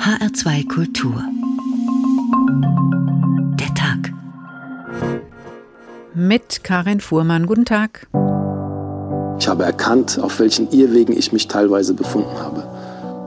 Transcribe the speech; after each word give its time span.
HR2 0.00 0.66
Kultur. 0.66 1.22
Der 3.60 3.74
Tag. 3.74 4.14
Mit 6.14 6.64
Karin 6.64 7.02
Fuhrmann. 7.02 7.44
Guten 7.44 7.66
Tag. 7.66 8.08
Ich 9.38 9.46
habe 9.46 9.64
erkannt, 9.64 10.18
auf 10.18 10.40
welchen 10.40 10.70
Irrwegen 10.70 11.12
ich 11.12 11.32
mich 11.32 11.48
teilweise 11.48 11.92
befunden 11.92 12.38
habe. 12.38 12.62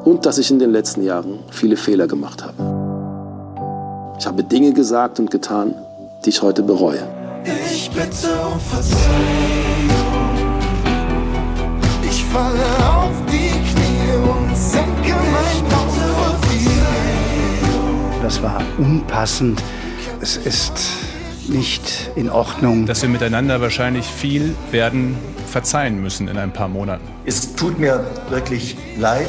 Und 0.03 0.25
dass 0.25 0.39
ich 0.39 0.49
in 0.49 0.57
den 0.57 0.71
letzten 0.71 1.03
Jahren 1.03 1.41
viele 1.51 1.77
Fehler 1.77 2.07
gemacht 2.07 2.43
habe. 2.43 4.15
Ich 4.17 4.25
habe 4.25 4.43
Dinge 4.43 4.73
gesagt 4.73 5.19
und 5.19 5.29
getan, 5.29 5.75
die 6.25 6.29
ich 6.29 6.41
heute 6.41 6.63
bereue. 6.63 7.07
Ich 7.71 7.91
bitte 7.91 8.29
um 8.51 8.59
Verzeihung. 8.59 9.03
Ich 12.01 12.23
falle 12.23 12.65
auf 12.95 13.22
Das 18.23 18.41
war 18.41 18.61
unpassend. 18.77 19.61
Es 20.21 20.37
ist 20.37 20.71
nicht 21.49 22.09
in 22.15 22.29
Ordnung. 22.29 22.85
dass 22.85 23.01
wir 23.01 23.09
miteinander 23.09 23.59
wahrscheinlich 23.59 24.05
viel 24.05 24.55
werden 24.71 25.17
verzeihen 25.45 26.01
müssen 26.01 26.29
in 26.29 26.37
ein 26.37 26.53
paar 26.53 26.69
Monaten. 26.69 27.03
Es 27.25 27.53
tut 27.53 27.77
mir 27.77 28.05
wirklich 28.29 28.77
leid. 28.97 29.27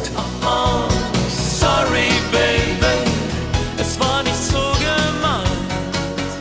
Sorry, 1.29 2.07
baby, 2.31 3.11
es 3.81 3.99
war 3.99 4.23
nicht 4.23 4.37
so 4.37 4.59
gemeint. 4.59 5.49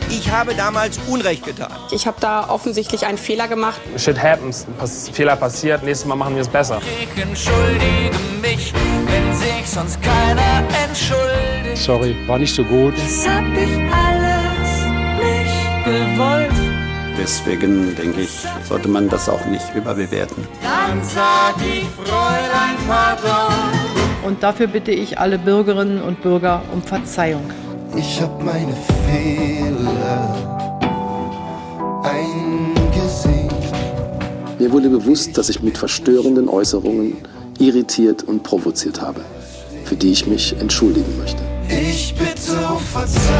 Ich 0.08 0.30
habe 0.30 0.54
damals 0.54 1.00
Unrecht 1.08 1.44
getan. 1.44 1.72
Ich 1.90 2.06
habe 2.06 2.18
da 2.20 2.48
offensichtlich 2.48 3.04
einen 3.04 3.18
Fehler 3.18 3.48
gemacht. 3.48 3.80
Shit 3.96 4.22
happens. 4.22 4.64
Pass 4.78 5.08
Fehler 5.08 5.34
passiert. 5.34 5.82
Nächstes 5.82 6.06
Mal 6.06 6.14
machen 6.14 6.36
wir 6.36 6.42
es 6.42 6.48
besser. 6.48 6.80
Ich 7.02 7.20
entschuldige 7.20 8.16
mich, 8.40 8.72
wenn 9.06 9.34
sich 9.34 9.68
sonst 9.68 10.00
keiner 10.00 10.62
entschuldigt. 10.86 11.53
Sorry, 11.74 12.14
war 12.26 12.38
nicht 12.38 12.54
so 12.54 12.64
gut. 12.64 12.94
Das 12.96 13.28
hab 13.28 13.44
ich 13.52 13.76
alles 13.92 14.70
nicht 15.18 15.84
gewollt. 15.84 16.50
Deswegen 17.18 17.94
denke 17.94 18.22
ich, 18.22 18.30
sollte 18.68 18.88
man 18.88 19.08
das 19.08 19.28
auch 19.28 19.44
nicht 19.46 19.74
überbewerten. 19.74 20.46
Dann 20.62 21.02
sag 21.02 21.54
ich, 21.58 21.84
Fräulein, 21.84 22.76
pardon. 22.86 23.54
Und 24.24 24.42
dafür 24.42 24.66
bitte 24.66 24.90
ich 24.90 25.18
alle 25.18 25.38
Bürgerinnen 25.38 26.02
und 26.02 26.22
Bürger 26.22 26.62
um 26.72 26.82
Verzeihung. 26.82 27.44
Ich 27.96 28.20
hab 28.20 28.42
meine 28.42 28.74
Fehler 29.06 30.34
eingesehen. 32.02 33.48
Mir 34.58 34.72
wurde 34.72 34.88
bewusst, 34.88 35.36
dass 35.38 35.48
ich 35.48 35.62
mit 35.62 35.78
verstörenden 35.78 36.48
Äußerungen 36.48 37.16
irritiert 37.58 38.22
und 38.22 38.42
provoziert 38.42 39.00
habe, 39.00 39.20
für 39.84 39.94
die 39.94 40.12
ich 40.12 40.26
mich 40.26 40.56
entschuldigen 40.58 41.18
möchte. 41.18 41.53
Ich 41.68 42.14
bitte 42.14 42.66
um 42.66 42.80
Verzeihung. 42.80 43.34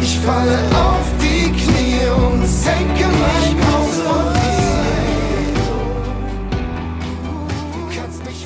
Ich 0.00 0.18
falle 0.18 0.58
auf 0.72 1.11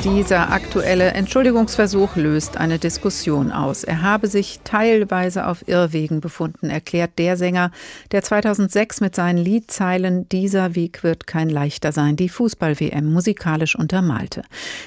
Dieser 0.06 0.52
aktuelle 0.52 1.14
Entschuldigungsversuch 1.14 2.14
löst 2.14 2.58
eine 2.58 2.78
Diskussion 2.78 3.50
aus. 3.50 3.82
Er 3.82 4.02
habe 4.02 4.28
sich 4.28 4.60
teilweise 4.62 5.48
auf 5.48 5.66
Irrwegen 5.66 6.20
befunden, 6.20 6.70
erklärt 6.70 7.18
der 7.18 7.36
Sänger, 7.36 7.72
der 8.12 8.22
2006 8.22 9.00
mit 9.00 9.16
seinen 9.16 9.38
Liedzeilen 9.38 10.28
Dieser 10.28 10.76
Weg 10.76 11.02
wird 11.02 11.26
kein 11.26 11.50
leichter 11.50 11.90
sein, 11.90 12.14
die 12.14 12.28
Fußball-WM 12.28 13.12
musikalisch 13.12 13.74
untermalte. 13.74 14.42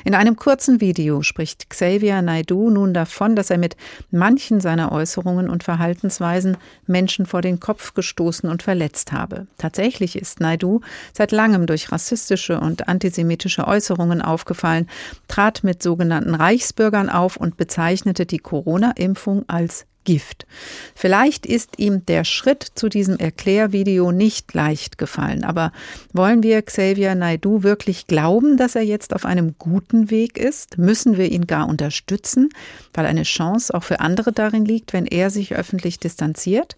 In 0.05 0.15
einem 0.15 0.37
kurzen 0.37 0.79
Video 0.79 1.21
spricht 1.21 1.69
Xavier 1.69 2.21
Naidoo 2.21 2.69
nun 2.69 2.93
davon, 2.93 3.35
dass 3.35 3.49
er 3.49 3.57
mit 3.57 3.75
manchen 4.11 4.61
seiner 4.61 4.93
Äußerungen 4.93 5.49
und 5.49 5.65
Verhaltensweisen 5.65 6.55
Menschen 6.87 7.25
vor 7.25 7.41
den 7.41 7.59
Kopf 7.59 7.93
gestoßen 7.93 8.49
und 8.49 8.63
verletzt 8.63 9.11
habe. 9.11 9.47
Tatsächlich 9.57 10.15
ist 10.15 10.39
Naidoo 10.39 10.79
seit 11.11 11.33
langem 11.33 11.65
durch 11.65 11.91
rassistische 11.91 12.61
und 12.61 12.87
antisemitische 12.87 13.67
Äußerungen 13.67 14.21
aufgefallen, 14.21 14.87
trat 15.27 15.63
mit 15.63 15.83
sogenannten 15.83 16.35
Reichsbürgern 16.35 17.09
auf 17.09 17.37
und 17.37 17.57
bezeichnete 17.57 18.25
die 18.25 18.39
Corona-Impfung 18.39 19.43
als 19.47 19.85
Gift. 20.05 20.47
Vielleicht 20.95 21.45
ist 21.45 21.77
ihm 21.77 22.05
der 22.05 22.23
Schritt 22.23 22.65
zu 22.73 22.89
diesem 22.89 23.17
Erklärvideo 23.17 24.11
nicht 24.11 24.51
leicht 24.53 24.97
gefallen, 24.97 25.43
aber 25.43 25.71
wollen 26.13 26.41
wir 26.41 26.61
Xavier 26.61 27.13
Naidoo 27.15 27.61
wirklich 27.63 28.07
glauben, 28.07 28.57
dass 28.57 28.75
er 28.75 28.81
jetzt 28.81 29.13
auf 29.13 29.25
einem 29.25 29.55
guten 29.59 30.09
Weg 30.09 30.37
ist? 30.37 30.77
Müssen 30.77 31.17
wir 31.17 31.31
ihn 31.31 31.47
gar 31.47 31.67
unterstützen, 31.67 32.49
weil 32.93 33.05
eine 33.05 33.23
Chance 33.23 33.73
auch 33.73 33.83
für 33.83 33.99
andere 33.99 34.31
darin 34.31 34.65
liegt, 34.65 34.93
wenn 34.93 35.05
er 35.05 35.29
sich 35.29 35.53
öffentlich 35.53 35.99
distanziert? 35.99 36.75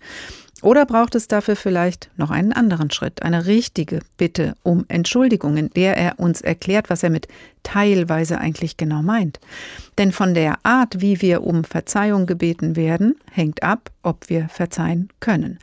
Oder 0.62 0.86
braucht 0.86 1.16
es 1.16 1.28
dafür 1.28 1.56
vielleicht 1.56 2.10
noch 2.18 2.30
einen 2.30 2.54
anderen 2.54 2.92
Schritt, 2.92 3.24
eine 3.24 3.48
richtige 3.48 4.00
Bitte 4.18 4.56
um 4.62 4.86
Entschuldigung, 4.90 5.58
in 5.58 5.70
der 5.72 5.98
er 5.98 6.20
uns 6.20 6.42
erklärt, 6.42 6.90
was 6.90 7.02
er 7.02 7.10
mit 7.10 7.28
teilweise 7.64 8.38
eigentlich 8.38 8.78
genau 8.78 9.02
meint? 9.02 9.40
Denn 9.98 10.12
von 10.12 10.34
der 10.34 10.60
Art, 10.64 11.02
wie 11.02 11.22
wir 11.22 11.44
um 11.44 11.64
Verzeihung 11.64 12.28
gebeten 12.28 12.76
werden, 12.76 13.16
hängt 13.32 13.64
ab, 13.64 13.90
ob 14.04 14.30
wir 14.30 14.50
verzeihen 14.50 15.10
können. 15.20 15.58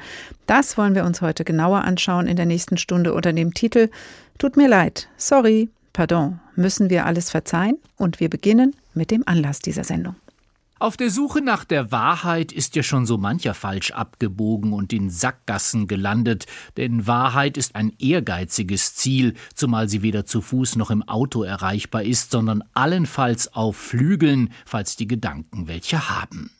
Das 0.46 0.76
wollen 0.76 0.94
wir 0.94 1.04
uns 1.04 1.20
heute 1.20 1.44
genauer 1.44 1.84
anschauen 1.84 2.26
in 2.26 2.36
der 2.36 2.46
nächsten 2.46 2.76
Stunde 2.76 3.14
unter 3.14 3.32
dem 3.32 3.54
Titel 3.54 3.90
Tut 4.38 4.56
mir 4.56 4.68
leid, 4.68 5.08
sorry, 5.16 5.68
pardon, 5.92 6.38
müssen 6.54 6.90
wir 6.90 7.06
alles 7.06 7.30
verzeihen? 7.30 7.76
Und 7.96 8.20
wir 8.20 8.30
beginnen 8.30 8.76
mit 8.94 9.10
dem 9.10 9.24
Anlass 9.26 9.58
dieser 9.58 9.82
Sendung. 9.82 10.14
Auf 10.80 10.96
der 10.96 11.10
Suche 11.10 11.40
nach 11.40 11.64
der 11.64 11.90
Wahrheit 11.90 12.52
ist 12.52 12.76
ja 12.76 12.84
schon 12.84 13.04
so 13.04 13.18
mancher 13.18 13.54
falsch 13.54 13.90
abgebogen 13.90 14.72
und 14.72 14.92
in 14.92 15.10
Sackgassen 15.10 15.88
gelandet, 15.88 16.46
denn 16.76 17.08
Wahrheit 17.08 17.56
ist 17.56 17.74
ein 17.74 17.92
ehrgeiziges 17.98 18.94
Ziel, 18.94 19.34
zumal 19.54 19.88
sie 19.88 20.02
weder 20.02 20.24
zu 20.24 20.40
Fuß 20.40 20.76
noch 20.76 20.92
im 20.92 21.02
Auto 21.02 21.42
erreichbar 21.42 22.04
ist, 22.04 22.30
sondern 22.30 22.62
allenfalls 22.74 23.52
auf 23.52 23.76
Flügeln, 23.76 24.52
falls 24.66 24.94
die 24.94 25.08
Gedanken 25.08 25.66
welche 25.66 26.08
haben. 26.08 26.52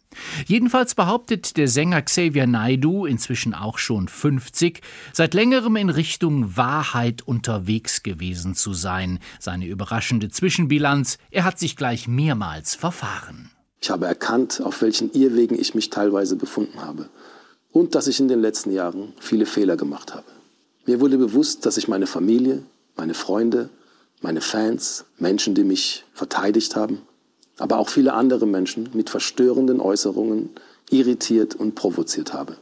Jedenfalls 0.47 0.97
behauptet 0.97 1.57
der 1.57 1.69
Sänger 1.69 2.03
Xavier 2.03 2.49
Naidoo, 2.49 3.07
inzwischen 3.07 3.55
auch 3.55 3.79
schon 3.79 4.09
50, 4.09 4.81
seit 5.13 5.33
längerem 5.33 5.77
in 5.77 5.91
Richtung 5.91 6.57
Wahrheit 6.57 7.23
unterwegs 7.23 8.03
gewesen 8.03 8.57
zu 8.57 8.73
sein. 8.75 9.21
Seine 9.39 9.67
überraschende 9.67 10.29
Zwischenbilanz, 10.29 11.19
er 11.31 11.45
hat 11.45 11.61
sich 11.61 11.77
gleich 11.77 12.09
mehrmals 12.09 12.75
verfahren. 12.75 13.51
Ich 13.81 13.91
habe 13.91 14.07
erkannt, 14.07 14.61
auf 14.63 14.83
welchen 14.83 15.13
Irrwegen 15.13 15.59
ich 15.59 15.75
mich 15.75 15.91
teilweise 15.91 16.37
befunden 16.37 16.81
habe 16.81 17.09
und 17.73 17.95
dass 17.95 18.07
ich 18.07 18.21
in 18.21 18.29
den 18.29 18.41
letzten 18.41 18.73
Jahren 18.73 19.13
viele 19.21 19.47
Fehler 19.47 19.77
gemacht 19.77 20.15
habe. 20.15 20.27
Mir 20.87 21.01
wurde 21.01 21.19
bewusst, 21.19 21.67
dass 21.67 21.77
ich 21.77 21.87
meine 21.87 22.07
Familie, 22.07 22.63
meine 22.97 23.15
Freunde, 23.15 23.69
meine 24.21 24.41
Fans, 24.41 25.05
Menschen, 25.19 25.55
die 25.55 25.65
mich 25.65 26.05
verteidigt 26.13 26.77
haben, 26.77 27.03
aber 27.59 27.79
auch 27.79 27.89
viele 27.89 28.15
andere 28.15 28.47
Menschen 28.47 28.89
mit 28.95 29.11
verstörenden 29.11 29.81
Äußerungen 29.81 30.51
irritiert 30.91 31.55
und 31.55 31.75
provoziert 31.75 32.33
habe, 32.33 32.57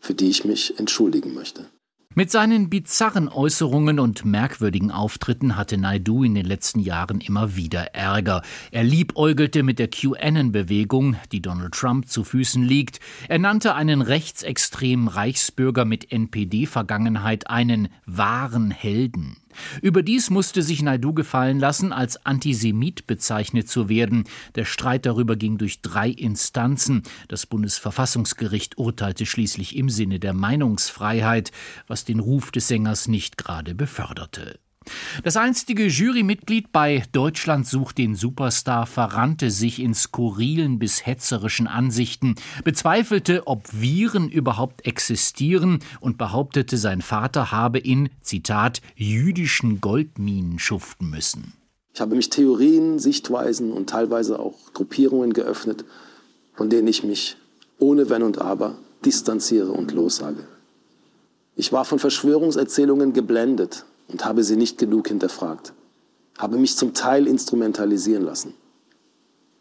für 0.00 0.14
die 0.14 0.30
ich 0.30 0.44
mich 0.44 0.78
entschuldigen 0.78 1.34
möchte. 1.34 1.66
Mit 2.16 2.30
seinen 2.30 2.70
bizarren 2.70 3.28
Äußerungen 3.28 3.98
und 3.98 4.24
merkwürdigen 4.24 4.92
Auftritten 4.92 5.56
hatte 5.56 5.76
Naidu 5.76 6.22
in 6.22 6.36
den 6.36 6.46
letzten 6.46 6.78
Jahren 6.78 7.20
immer 7.20 7.56
wieder 7.56 7.92
Ärger. 7.92 8.42
Er 8.70 8.84
liebäugelte 8.84 9.64
mit 9.64 9.80
der 9.80 9.88
QAnon-Bewegung, 9.88 11.16
die 11.32 11.42
Donald 11.42 11.74
Trump 11.74 12.08
zu 12.08 12.22
Füßen 12.22 12.62
liegt. 12.62 13.00
Er 13.26 13.40
nannte 13.40 13.74
einen 13.74 14.00
rechtsextremen 14.00 15.08
Reichsbürger 15.08 15.84
mit 15.84 16.12
NPD-Vergangenheit 16.12 17.50
einen 17.50 17.88
wahren 18.06 18.70
Helden. 18.70 19.38
Überdies 19.82 20.30
musste 20.30 20.62
sich 20.62 20.82
Naidu 20.82 21.12
gefallen 21.12 21.58
lassen, 21.58 21.92
als 21.92 22.24
Antisemit 22.24 23.06
bezeichnet 23.06 23.68
zu 23.68 23.88
werden. 23.88 24.24
Der 24.54 24.64
Streit 24.64 25.06
darüber 25.06 25.36
ging 25.36 25.58
durch 25.58 25.82
drei 25.82 26.08
Instanzen. 26.08 27.02
Das 27.28 27.46
Bundesverfassungsgericht 27.46 28.78
urteilte 28.78 29.26
schließlich 29.26 29.76
im 29.76 29.90
Sinne 29.90 30.18
der 30.18 30.34
Meinungsfreiheit, 30.34 31.52
was 31.86 32.04
den 32.04 32.20
Ruf 32.20 32.50
des 32.50 32.68
Sängers 32.68 33.08
nicht 33.08 33.36
gerade 33.36 33.74
beförderte. 33.74 34.58
Das 35.22 35.36
einstige 35.36 35.86
Jurymitglied 35.86 36.72
bei 36.72 37.02
Deutschland 37.12 37.66
sucht 37.66 37.98
den 37.98 38.14
Superstar 38.14 38.86
verrannte 38.86 39.50
sich 39.50 39.80
in 39.80 39.94
skurrilen 39.94 40.78
bis 40.78 41.06
hetzerischen 41.06 41.66
Ansichten, 41.66 42.34
bezweifelte, 42.64 43.46
ob 43.46 43.62
Viren 43.72 44.28
überhaupt 44.28 44.86
existieren 44.86 45.80
und 46.00 46.18
behauptete, 46.18 46.76
sein 46.76 47.02
Vater 47.02 47.50
habe 47.52 47.78
in, 47.78 48.10
Zitat, 48.20 48.80
jüdischen 48.96 49.80
Goldminen 49.80 50.58
schuften 50.58 51.10
müssen. 51.10 51.54
Ich 51.94 52.00
habe 52.00 52.16
mich 52.16 52.28
Theorien, 52.28 52.98
Sichtweisen 52.98 53.72
und 53.72 53.88
teilweise 53.88 54.38
auch 54.40 54.72
Gruppierungen 54.72 55.32
geöffnet, 55.32 55.84
von 56.54 56.68
denen 56.68 56.88
ich 56.88 57.04
mich 57.04 57.36
ohne 57.78 58.10
Wenn 58.10 58.22
und 58.22 58.40
Aber 58.40 58.76
distanziere 59.04 59.70
und 59.70 59.92
lossage. 59.92 60.46
Ich 61.56 61.72
war 61.72 61.84
von 61.84 61.98
Verschwörungserzählungen 61.98 63.12
geblendet 63.12 63.84
und 64.08 64.24
habe 64.24 64.44
sie 64.44 64.56
nicht 64.56 64.78
genug 64.78 65.08
hinterfragt, 65.08 65.72
habe 66.38 66.58
mich 66.58 66.76
zum 66.76 66.94
Teil 66.94 67.26
instrumentalisieren 67.26 68.24
lassen. 68.24 68.54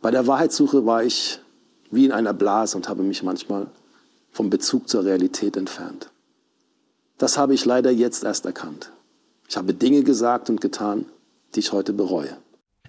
Bei 0.01 0.11
der 0.11 0.27
Wahrheitssuche 0.27 0.85
war 0.85 1.03
ich 1.03 1.39
wie 1.91 2.05
in 2.05 2.11
einer 2.11 2.33
Blase 2.33 2.75
und 2.75 2.89
habe 2.89 3.03
mich 3.03 3.23
manchmal 3.23 3.67
vom 4.31 4.49
Bezug 4.49 4.89
zur 4.89 5.05
Realität 5.05 5.55
entfernt. 5.55 6.09
Das 7.17 7.37
habe 7.37 7.53
ich 7.53 7.65
leider 7.65 7.91
jetzt 7.91 8.23
erst 8.23 8.45
erkannt. 8.45 8.91
Ich 9.47 9.55
habe 9.55 9.73
Dinge 9.73 10.03
gesagt 10.03 10.49
und 10.49 10.59
getan, 10.59 11.05
die 11.53 11.59
ich 11.59 11.71
heute 11.71 11.93
bereue. 11.93 12.35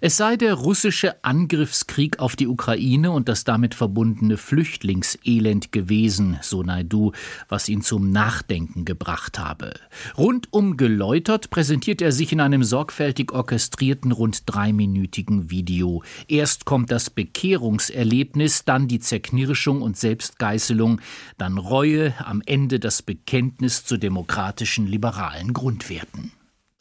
Es 0.01 0.17
sei 0.17 0.35
der 0.35 0.55
russische 0.55 1.23
Angriffskrieg 1.23 2.19
auf 2.19 2.35
die 2.35 2.47
Ukraine 2.47 3.11
und 3.11 3.29
das 3.29 3.45
damit 3.45 3.73
verbundene 3.73 4.35
Flüchtlingselend 4.35 5.71
gewesen, 5.71 6.37
so 6.41 6.63
Naidu, 6.63 7.13
was 7.47 7.69
ihn 7.69 7.81
zum 7.81 8.11
Nachdenken 8.11 8.83
gebracht 8.83 9.39
habe. 9.39 9.73
Rundum 10.17 10.75
geläutert 10.75 11.49
präsentiert 11.49 12.01
er 12.01 12.11
sich 12.11 12.33
in 12.33 12.41
einem 12.41 12.65
sorgfältig 12.65 13.31
orchestrierten, 13.31 14.11
rund 14.11 14.43
dreiminütigen 14.47 15.49
Video. 15.49 16.03
Erst 16.27 16.65
kommt 16.65 16.91
das 16.91 17.09
Bekehrungserlebnis, 17.09 18.65
dann 18.65 18.89
die 18.89 18.99
Zerknirschung 18.99 19.81
und 19.81 19.95
Selbstgeißelung, 19.95 20.99
dann 21.37 21.57
Reue, 21.57 22.13
am 22.19 22.43
Ende 22.45 22.81
das 22.81 23.01
Bekenntnis 23.01 23.85
zu 23.85 23.95
demokratischen 23.95 24.87
liberalen 24.87 25.53
Grundwerten. 25.53 26.33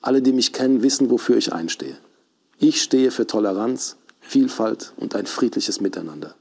Alle, 0.02 0.20
die 0.20 0.32
mich 0.32 0.52
kennen, 0.52 0.82
wissen, 0.82 1.11
wofür 1.11 1.37
ich 1.37 1.52
einstehe. 1.52 1.96
Ich 2.58 2.82
stehe 2.82 3.10
für 3.10 3.26
Toleranz, 3.26 3.96
Vielfalt 4.20 4.92
und 4.96 5.14
ein 5.14 5.26
friedliches 5.26 5.80
Miteinander. 5.80 6.34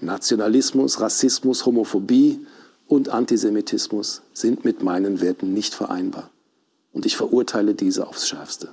Nationalismus, 0.00 1.00
Rassismus, 1.00 1.64
Homophobie 1.66 2.46
und 2.86 3.08
Antisemitismus 3.08 4.22
sind 4.32 4.64
mit 4.64 4.82
meinen 4.82 5.20
Werten 5.20 5.52
nicht 5.52 5.74
vereinbar. 5.74 6.30
Und 6.92 7.06
ich 7.06 7.16
verurteile 7.16 7.74
diese 7.74 8.06
aufs 8.06 8.28
schärfste. 8.28 8.68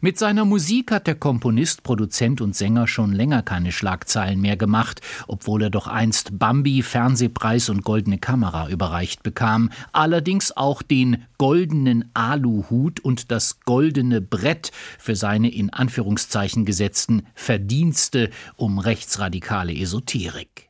Mit 0.00 0.18
seiner 0.18 0.44
Musik 0.44 0.90
hat 0.90 1.06
der 1.06 1.14
Komponist, 1.14 1.82
Produzent 1.82 2.42
und 2.42 2.54
Sänger 2.54 2.86
schon 2.86 3.12
länger 3.12 3.42
keine 3.42 3.72
Schlagzeilen 3.72 4.38
mehr 4.40 4.56
gemacht, 4.56 5.00
obwohl 5.28 5.62
er 5.62 5.70
doch 5.70 5.86
einst 5.86 6.38
Bambi, 6.38 6.82
Fernsehpreis 6.82 7.70
und 7.70 7.84
Goldene 7.84 8.18
Kamera 8.18 8.68
überreicht 8.68 9.22
bekam, 9.22 9.70
allerdings 9.92 10.54
auch 10.54 10.82
den 10.82 11.24
goldenen 11.38 12.10
Aluhut 12.12 13.00
und 13.00 13.30
das 13.30 13.60
goldene 13.60 14.20
Brett 14.20 14.72
für 14.98 15.16
seine 15.16 15.50
in 15.50 15.70
Anführungszeichen 15.70 16.66
gesetzten 16.66 17.22
Verdienste 17.34 18.28
um 18.56 18.78
rechtsradikale 18.78 19.74
Esoterik. 19.74 20.63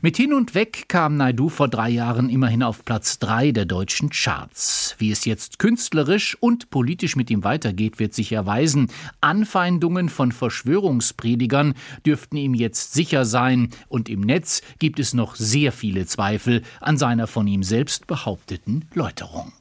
Mit 0.00 0.16
Hin 0.16 0.32
und 0.32 0.54
Weg 0.54 0.88
kam 0.88 1.16
Naidu 1.16 1.48
vor 1.48 1.68
drei 1.68 1.90
Jahren 1.90 2.28
immerhin 2.28 2.62
auf 2.62 2.84
Platz 2.84 3.18
drei 3.18 3.52
der 3.52 3.64
deutschen 3.64 4.10
Charts. 4.10 4.94
Wie 4.98 5.10
es 5.10 5.24
jetzt 5.24 5.58
künstlerisch 5.58 6.36
und 6.40 6.70
politisch 6.70 7.16
mit 7.16 7.30
ihm 7.30 7.44
weitergeht, 7.44 7.98
wird 7.98 8.14
sich 8.14 8.32
erweisen. 8.32 8.88
Anfeindungen 9.20 10.08
von 10.08 10.32
Verschwörungspredigern 10.32 11.74
dürften 12.04 12.36
ihm 12.36 12.54
jetzt 12.54 12.92
sicher 12.92 13.24
sein, 13.24 13.70
und 13.88 14.08
im 14.08 14.20
Netz 14.20 14.62
gibt 14.78 14.98
es 14.98 15.14
noch 15.14 15.34
sehr 15.36 15.72
viele 15.72 16.06
Zweifel 16.06 16.62
an 16.80 16.98
seiner 16.98 17.26
von 17.26 17.46
ihm 17.46 17.62
selbst 17.62 18.06
behaupteten 18.06 18.86
Läuterung. 18.94 19.52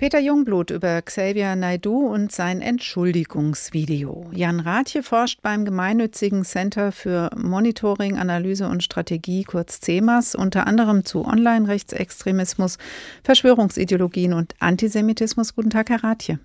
Peter 0.00 0.18
Jungblut 0.18 0.70
über 0.70 1.02
Xavier 1.02 1.56
Naidu 1.56 2.06
und 2.06 2.32
sein 2.32 2.62
Entschuldigungsvideo. 2.62 4.30
Jan 4.32 4.60
Rathje 4.60 5.02
forscht 5.02 5.42
beim 5.42 5.66
gemeinnützigen 5.66 6.42
Center 6.42 6.90
für 6.90 7.28
Monitoring, 7.36 8.16
Analyse 8.16 8.66
und 8.66 8.82
Strategie, 8.82 9.44
kurz 9.44 9.82
CEMAS, 9.82 10.34
unter 10.34 10.66
anderem 10.66 11.04
zu 11.04 11.26
Online-Rechtsextremismus, 11.26 12.78
Verschwörungsideologien 13.24 14.32
und 14.32 14.54
Antisemitismus. 14.58 15.54
Guten 15.54 15.68
Tag, 15.68 15.90
Herr 15.90 16.02
Rathje. 16.02 16.38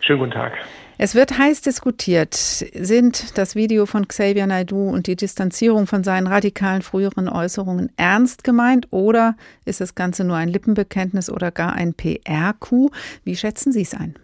Schönen 0.00 0.18
guten 0.18 0.32
Tag. 0.32 0.54
Es 0.98 1.14
wird 1.14 1.38
heiß 1.38 1.60
diskutiert. 1.60 2.32
Sind 2.32 3.36
das 3.36 3.54
Video 3.54 3.84
von 3.84 4.08
Xavier 4.08 4.46
Naidu 4.46 4.88
und 4.88 5.06
die 5.08 5.16
Distanzierung 5.16 5.86
von 5.86 6.02
seinen 6.04 6.26
radikalen 6.26 6.80
früheren 6.80 7.28
Äußerungen 7.28 7.92
ernst 7.98 8.44
gemeint 8.44 8.88
oder 8.90 9.34
ist 9.66 9.82
das 9.82 9.94
Ganze 9.94 10.26
nur 10.26 10.36
ein 10.36 10.48
Lippenbekenntnis 10.48 11.30
oder 11.30 11.50
gar 11.50 11.74
ein 11.74 11.92
PR-Coup? 11.92 12.92
Wie 13.24 13.36
schätzen 13.36 13.72
Sie 13.72 13.82
es 13.82 13.92
ein? 13.92 14.14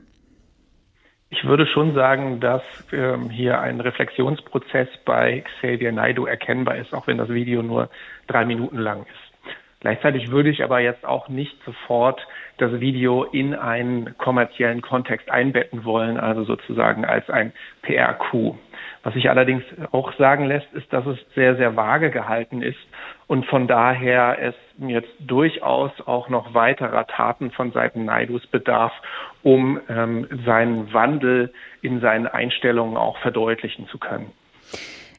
Ich 1.28 1.44
würde 1.44 1.66
schon 1.66 1.94
sagen, 1.94 2.40
dass 2.40 2.62
ähm, 2.90 3.28
hier 3.28 3.60
ein 3.60 3.78
Reflexionsprozess 3.78 4.88
bei 5.04 5.44
Xavier 5.58 5.92
Naidu 5.92 6.24
erkennbar 6.24 6.76
ist, 6.76 6.94
auch 6.94 7.06
wenn 7.06 7.18
das 7.18 7.28
Video 7.28 7.62
nur 7.62 7.90
drei 8.28 8.46
Minuten 8.46 8.78
lang 8.78 9.02
ist. 9.02 9.52
Gleichzeitig 9.80 10.30
würde 10.30 10.48
ich 10.48 10.64
aber 10.64 10.80
jetzt 10.80 11.04
auch 11.04 11.28
nicht 11.28 11.56
sofort 11.66 12.26
das 12.58 12.80
Video 12.80 13.24
in 13.24 13.54
einen 13.54 14.16
kommerziellen 14.18 14.82
Kontext 14.82 15.30
einbetten 15.30 15.84
wollen, 15.84 16.18
also 16.18 16.44
sozusagen 16.44 17.04
als 17.04 17.28
ein 17.30 17.52
PR-Coup. 17.82 18.56
Was 19.02 19.14
sich 19.14 19.28
allerdings 19.30 19.64
auch 19.90 20.12
sagen 20.14 20.46
lässt, 20.46 20.72
ist, 20.74 20.92
dass 20.92 21.04
es 21.06 21.18
sehr, 21.34 21.56
sehr 21.56 21.76
vage 21.76 22.10
gehalten 22.10 22.62
ist 22.62 22.78
und 23.26 23.46
von 23.46 23.66
daher 23.66 24.38
es 24.40 24.54
jetzt 24.78 25.12
durchaus 25.18 25.90
auch 26.06 26.28
noch 26.28 26.54
weiterer 26.54 27.06
Taten 27.06 27.50
von 27.50 27.72
Seiten 27.72 28.04
Naidus 28.04 28.46
bedarf, 28.46 28.92
um 29.42 29.80
ähm, 29.88 30.28
seinen 30.44 30.92
Wandel 30.92 31.52
in 31.80 32.00
seinen 32.00 32.28
Einstellungen 32.28 32.96
auch 32.96 33.18
verdeutlichen 33.18 33.88
zu 33.88 33.98
können. 33.98 34.30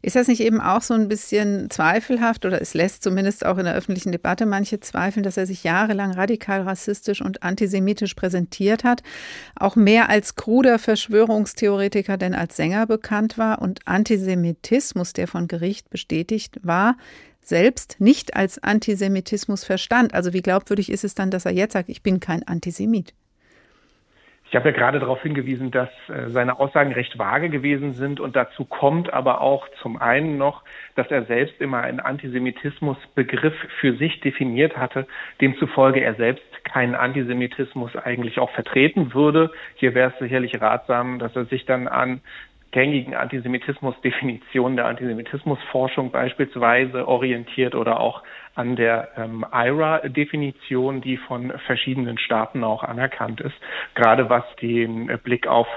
Ist 0.05 0.17
das 0.17 0.27
nicht 0.27 0.41
eben 0.41 0.59
auch 0.59 0.81
so 0.81 0.93
ein 0.93 1.07
bisschen 1.07 1.69
zweifelhaft 1.69 2.45
oder 2.45 2.61
es 2.61 2.73
lässt 2.73 3.03
zumindest 3.03 3.45
auch 3.45 3.57
in 3.57 3.63
der 3.63 3.73
öffentlichen 3.73 4.11
Debatte 4.11 4.45
manche 4.45 4.81
zweifeln, 4.81 5.23
dass 5.23 5.37
er 5.37 5.45
sich 5.45 5.63
jahrelang 5.63 6.11
radikal 6.11 6.63
rassistisch 6.63 7.21
und 7.21 7.41
antisemitisch 7.41 8.13
präsentiert 8.13 8.83
hat, 8.83 9.01
auch 9.55 9.77
mehr 9.77 10.09
als 10.09 10.35
kruder 10.35 10.77
Verschwörungstheoretiker 10.77 12.17
denn 12.17 12.35
als 12.35 12.57
Sänger 12.57 12.85
bekannt 12.85 13.37
war 13.37 13.61
und 13.61 13.87
Antisemitismus, 13.87 15.13
der 15.13 15.29
von 15.29 15.47
Gericht 15.47 15.89
bestätigt 15.89 16.59
war, 16.63 16.97
selbst 17.41 17.95
nicht 17.99 18.35
als 18.35 18.61
Antisemitismus 18.61 19.63
verstand. 19.63 20.13
Also 20.13 20.33
wie 20.33 20.41
glaubwürdig 20.41 20.91
ist 20.91 21.05
es 21.05 21.15
dann, 21.15 21.31
dass 21.31 21.45
er 21.45 21.53
jetzt 21.53 21.73
sagt, 21.73 21.87
ich 21.87 22.03
bin 22.03 22.19
kein 22.19 22.45
Antisemit? 22.45 23.13
Ich 24.53 24.55
habe 24.55 24.69
ja 24.69 24.75
gerade 24.75 24.99
darauf 24.99 25.19
hingewiesen, 25.23 25.71
dass 25.71 25.89
äh, 26.09 26.29
seine 26.29 26.59
Aussagen 26.59 26.93
recht 26.93 27.17
vage 27.17 27.49
gewesen 27.49 27.93
sind 27.93 28.19
und 28.19 28.35
dazu 28.35 28.65
kommt 28.65 29.11
aber 29.11 29.41
auch 29.41 29.67
zum 29.81 29.99
einen 29.99 30.37
noch, 30.37 30.61
dass 30.93 31.09
er 31.09 31.23
selbst 31.23 31.59
immer 31.59 31.81
einen 31.81 31.99
Antisemitismusbegriff 31.99 33.55
für 33.79 33.95
sich 33.95 34.19
definiert 34.19 34.77
hatte, 34.77 35.07
demzufolge 35.41 36.01
er 36.01 36.13
selbst 36.13 36.45
keinen 36.65 36.93
Antisemitismus 36.93 37.95
eigentlich 37.95 38.37
auch 38.37 38.51
vertreten 38.51 39.15
würde. 39.15 39.49
Hier 39.73 39.95
wäre 39.95 40.11
es 40.11 40.19
sicherlich 40.19 40.61
ratsam, 40.61 41.17
dass 41.17 41.35
er 41.35 41.45
sich 41.45 41.65
dann 41.65 41.87
an 41.87 42.21
gängigen 42.69 43.15
Antisemitismusdefinitionen 43.15 44.75
der 44.75 44.85
Antisemitismusforschung 44.85 46.11
beispielsweise 46.11 47.07
orientiert 47.07 47.73
oder 47.73 47.99
auch 47.99 48.21
an 48.55 48.75
der 48.75 49.09
ähm, 49.17 49.45
IRA-Definition, 49.51 51.01
die 51.01 51.17
von 51.17 51.51
verschiedenen 51.65 52.17
Staaten 52.17 52.63
auch 52.63 52.83
anerkannt 52.83 53.41
ist, 53.41 53.55
gerade 53.95 54.29
was 54.29 54.43
den 54.61 55.07
Blick 55.23 55.47
auf 55.47 55.67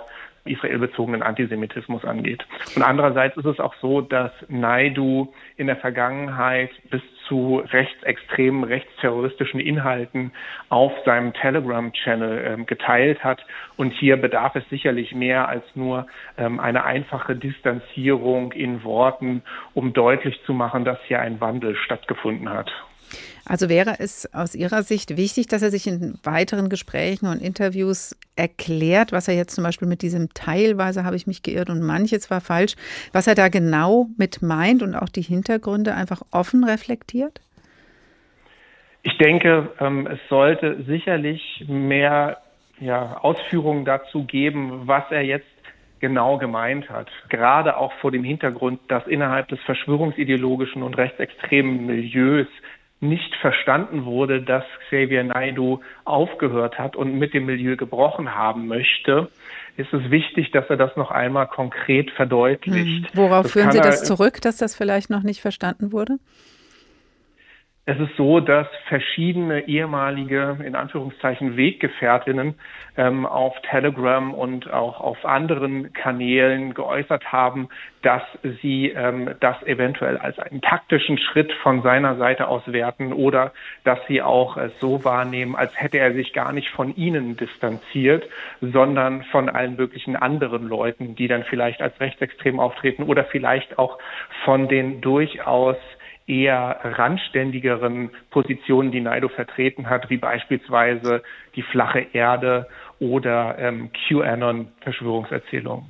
israelbezogenen 0.46 1.22
Antisemitismus 1.22 2.04
angeht. 2.04 2.46
Und 2.74 2.82
andererseits 2.82 3.36
ist 3.36 3.46
es 3.46 3.60
auch 3.60 3.74
so, 3.80 4.00
dass 4.00 4.32
Naidu 4.48 5.32
in 5.56 5.66
der 5.66 5.76
Vergangenheit 5.76 6.70
bis 6.90 7.02
zu 7.28 7.62
rechtsextremen, 7.72 8.64
rechtsterroristischen 8.64 9.60
Inhalten 9.60 10.32
auf 10.68 10.92
seinem 11.04 11.32
Telegram-Channel 11.32 12.44
ähm, 12.46 12.66
geteilt 12.66 13.22
hat. 13.24 13.44
Und 13.76 13.92
hier 13.92 14.16
bedarf 14.16 14.54
es 14.54 14.68
sicherlich 14.70 15.14
mehr 15.14 15.48
als 15.48 15.64
nur 15.74 16.06
ähm, 16.38 16.60
eine 16.60 16.84
einfache 16.84 17.36
Distanzierung 17.36 18.52
in 18.52 18.84
Worten, 18.84 19.42
um 19.74 19.92
deutlich 19.92 20.40
zu 20.44 20.52
machen, 20.52 20.84
dass 20.84 20.98
hier 21.06 21.20
ein 21.20 21.40
Wandel 21.40 21.76
stattgefunden 21.76 22.48
hat. 22.48 22.70
Also 23.44 23.68
wäre 23.68 23.96
es 24.00 24.32
aus 24.34 24.54
Ihrer 24.54 24.82
Sicht 24.82 25.16
wichtig, 25.16 25.46
dass 25.46 25.62
er 25.62 25.70
sich 25.70 25.86
in 25.86 26.18
weiteren 26.24 26.68
Gesprächen 26.68 27.26
und 27.26 27.40
Interviews 27.40 28.16
erklärt, 28.36 29.12
was 29.12 29.28
er 29.28 29.34
jetzt 29.34 29.54
zum 29.54 29.64
Beispiel 29.64 29.88
mit 29.88 30.02
diesem 30.02 30.28
teilweise 30.34 31.04
habe 31.04 31.16
ich 31.16 31.26
mich 31.26 31.42
geirrt 31.42 31.70
und 31.70 31.80
manches 31.80 32.30
war 32.30 32.40
falsch, 32.40 32.74
was 33.12 33.26
er 33.26 33.34
da 33.34 33.48
genau 33.48 34.06
mit 34.16 34.42
meint 34.42 34.82
und 34.82 34.94
auch 34.94 35.08
die 35.08 35.22
Hintergründe 35.22 35.94
einfach 35.94 36.22
offen 36.30 36.64
reflektiert? 36.64 37.40
Ich 39.02 39.16
denke, 39.18 39.70
ähm, 39.80 40.06
es 40.06 40.18
sollte 40.28 40.82
sicherlich 40.84 41.64
mehr 41.68 42.38
ja, 42.80 43.18
Ausführungen 43.18 43.84
dazu 43.84 44.24
geben, 44.24 44.82
was 44.86 45.04
er 45.10 45.22
jetzt 45.22 45.46
genau 46.00 46.38
gemeint 46.38 46.90
hat. 46.90 47.08
Gerade 47.28 47.76
auch 47.76 47.92
vor 48.00 48.10
dem 48.10 48.24
Hintergrund, 48.24 48.80
dass 48.88 49.06
innerhalb 49.06 49.48
des 49.48 49.60
verschwörungsideologischen 49.60 50.82
und 50.82 50.96
rechtsextremen 50.96 51.86
Milieus 51.86 52.48
nicht 53.00 53.34
verstanden 53.36 54.04
wurde, 54.04 54.42
dass 54.42 54.64
Xavier 54.88 55.24
Naidu 55.24 55.80
aufgehört 56.04 56.78
hat 56.78 56.96
und 56.96 57.18
mit 57.18 57.34
dem 57.34 57.46
Milieu 57.46 57.76
gebrochen 57.76 58.34
haben 58.34 58.66
möchte, 58.66 59.28
ist 59.76 59.92
es 59.92 60.10
wichtig, 60.10 60.50
dass 60.52 60.64
er 60.70 60.76
das 60.76 60.96
noch 60.96 61.10
einmal 61.10 61.46
konkret 61.46 62.10
verdeutlicht. 62.12 63.08
Hm. 63.12 63.18
Worauf 63.18 63.42
das 63.44 63.52
führen 63.52 63.72
Sie 63.72 63.80
das 63.80 64.04
zurück, 64.04 64.40
dass 64.40 64.56
das 64.56 64.74
vielleicht 64.74 65.10
noch 65.10 65.22
nicht 65.22 65.42
verstanden 65.42 65.92
wurde? 65.92 66.18
Es 67.88 68.00
ist 68.00 68.16
so, 68.16 68.40
dass 68.40 68.66
verschiedene 68.88 69.68
ehemalige, 69.68 70.58
in 70.64 70.74
Anführungszeichen, 70.74 71.56
Weggefährtinnen 71.56 72.56
ähm, 72.96 73.24
auf 73.24 73.54
Telegram 73.62 74.34
und 74.34 74.68
auch 74.72 75.00
auf 75.00 75.24
anderen 75.24 75.92
Kanälen 75.92 76.74
geäußert 76.74 77.30
haben, 77.30 77.68
dass 78.02 78.22
sie 78.60 78.88
ähm, 78.88 79.36
das 79.38 79.62
eventuell 79.62 80.16
als 80.16 80.36
einen 80.40 80.62
taktischen 80.62 81.16
Schritt 81.16 81.52
von 81.62 81.82
seiner 81.82 82.16
Seite 82.16 82.48
aus 82.48 82.62
werten 82.66 83.12
oder 83.12 83.52
dass 83.84 84.00
sie 84.08 84.20
auch 84.20 84.56
es 84.56 84.72
so 84.80 85.04
wahrnehmen, 85.04 85.54
als 85.54 85.70
hätte 85.80 85.98
er 85.98 86.12
sich 86.12 86.32
gar 86.32 86.52
nicht 86.52 86.70
von 86.70 86.96
ihnen 86.96 87.36
distanziert, 87.36 88.28
sondern 88.60 89.22
von 89.30 89.48
allen 89.48 89.76
möglichen 89.76 90.16
anderen 90.16 90.66
Leuten, 90.66 91.14
die 91.14 91.28
dann 91.28 91.44
vielleicht 91.44 91.80
als 91.80 92.00
rechtsextrem 92.00 92.58
auftreten 92.58 93.04
oder 93.04 93.22
vielleicht 93.22 93.78
auch 93.78 94.00
von 94.44 94.66
den 94.66 95.00
durchaus 95.00 95.76
eher 96.26 96.80
randständigeren 96.82 98.10
Positionen, 98.30 98.90
die 98.90 99.00
Naido 99.00 99.28
vertreten 99.28 99.88
hat, 99.88 100.10
wie 100.10 100.16
beispielsweise 100.16 101.22
die 101.54 101.62
flache 101.62 102.06
Erde 102.12 102.66
oder 102.98 103.56
ähm, 103.58 103.90
QAnon-Verschwörungserzählungen. 104.08 105.86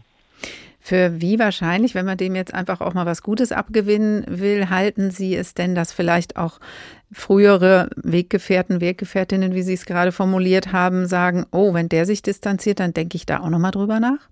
Für 0.87 1.21
wie 1.21 1.41
wahrscheinlich, 1.41 1.97
wenn 1.97 2.07
man 2.07 2.17
dem 2.17 2.37
jetzt 2.37 2.55
einfach 2.55 2.81
auch 2.81 2.95
mal 2.95 3.07
was 3.07 3.23
Gutes 3.23 3.51
abgewinnen 3.51 4.25
will, 4.29 4.71
halten 4.71 5.11
Sie 5.11 5.35
es 5.35 5.53
denn, 5.53 5.75
dass 5.75 5.93
vielleicht 5.93 6.37
auch 6.37 6.61
frühere 7.11 7.91
Weggefährten, 7.97 8.81
Weggefährtinnen, 8.81 9.53
wie 9.53 9.63
Sie 9.63 9.73
es 9.73 9.85
gerade 9.85 10.13
formuliert 10.13 10.73
haben, 10.73 11.07
sagen, 11.07 11.45
oh, 11.51 11.75
wenn 11.75 11.89
der 11.89 12.07
sich 12.07 12.23
distanziert, 12.23 12.79
dann 12.79 12.95
denke 12.95 13.17
ich 13.17 13.27
da 13.27 13.41
auch 13.41 13.51
noch 13.51 13.59
mal 13.59 13.73
drüber 13.73 13.99
nach? 13.99 14.29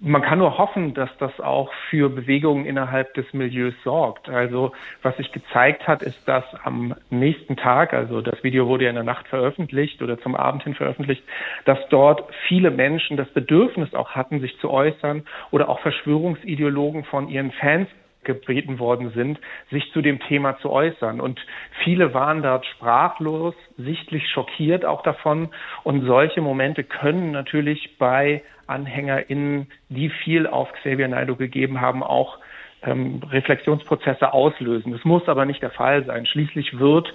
Man 0.00 0.22
kann 0.22 0.38
nur 0.38 0.58
hoffen, 0.58 0.94
dass 0.94 1.10
das 1.18 1.40
auch 1.40 1.72
für 1.90 2.08
Bewegungen 2.08 2.66
innerhalb 2.66 3.14
des 3.14 3.32
Milieus 3.32 3.74
sorgt. 3.82 4.28
Also 4.28 4.72
was 5.02 5.16
sich 5.16 5.32
gezeigt 5.32 5.86
hat, 5.88 6.02
ist, 6.02 6.16
dass 6.26 6.44
am 6.62 6.94
nächsten 7.10 7.56
Tag, 7.56 7.92
also 7.92 8.20
das 8.20 8.42
Video 8.44 8.68
wurde 8.68 8.84
ja 8.84 8.90
in 8.90 8.96
der 8.96 9.04
Nacht 9.04 9.26
veröffentlicht 9.28 10.00
oder 10.02 10.18
zum 10.20 10.34
Abend 10.34 10.62
hin 10.62 10.74
veröffentlicht, 10.74 11.22
dass 11.64 11.78
dort 11.90 12.24
viele 12.46 12.70
Menschen 12.70 13.16
das 13.16 13.28
Bedürfnis 13.30 13.92
auch 13.94 14.10
hatten, 14.10 14.40
sich 14.40 14.58
zu 14.60 14.70
äußern 14.70 15.24
oder 15.50 15.68
auch 15.68 15.80
Verschwörungsideologen 15.80 17.04
von 17.04 17.28
ihren 17.28 17.50
Fans 17.52 17.88
gebeten 18.24 18.78
worden 18.78 19.10
sind, 19.14 19.40
sich 19.70 19.90
zu 19.92 20.02
dem 20.02 20.20
Thema 20.20 20.58
zu 20.58 20.70
äußern. 20.70 21.20
Und 21.20 21.40
viele 21.82 22.12
waren 22.14 22.42
dort 22.42 22.66
sprachlos, 22.66 23.54
sichtlich 23.78 24.28
schockiert 24.28 24.84
auch 24.84 25.02
davon. 25.02 25.48
Und 25.82 26.04
solche 26.04 26.40
Momente 26.40 26.84
können 26.84 27.30
natürlich 27.32 27.96
bei 27.98 28.42
AnhängerInnen, 28.68 29.68
die 29.88 30.10
viel 30.10 30.46
auf 30.46 30.72
Xavier 30.72 31.08
Naidoo 31.08 31.36
gegeben 31.36 31.80
haben, 31.80 32.02
auch 32.02 32.38
ähm, 32.82 33.20
Reflexionsprozesse 33.30 34.32
auslösen. 34.32 34.92
Das 34.92 35.04
muss 35.04 35.28
aber 35.28 35.44
nicht 35.44 35.62
der 35.62 35.70
Fall 35.70 36.04
sein. 36.04 36.26
Schließlich 36.26 36.78
wird 36.78 37.12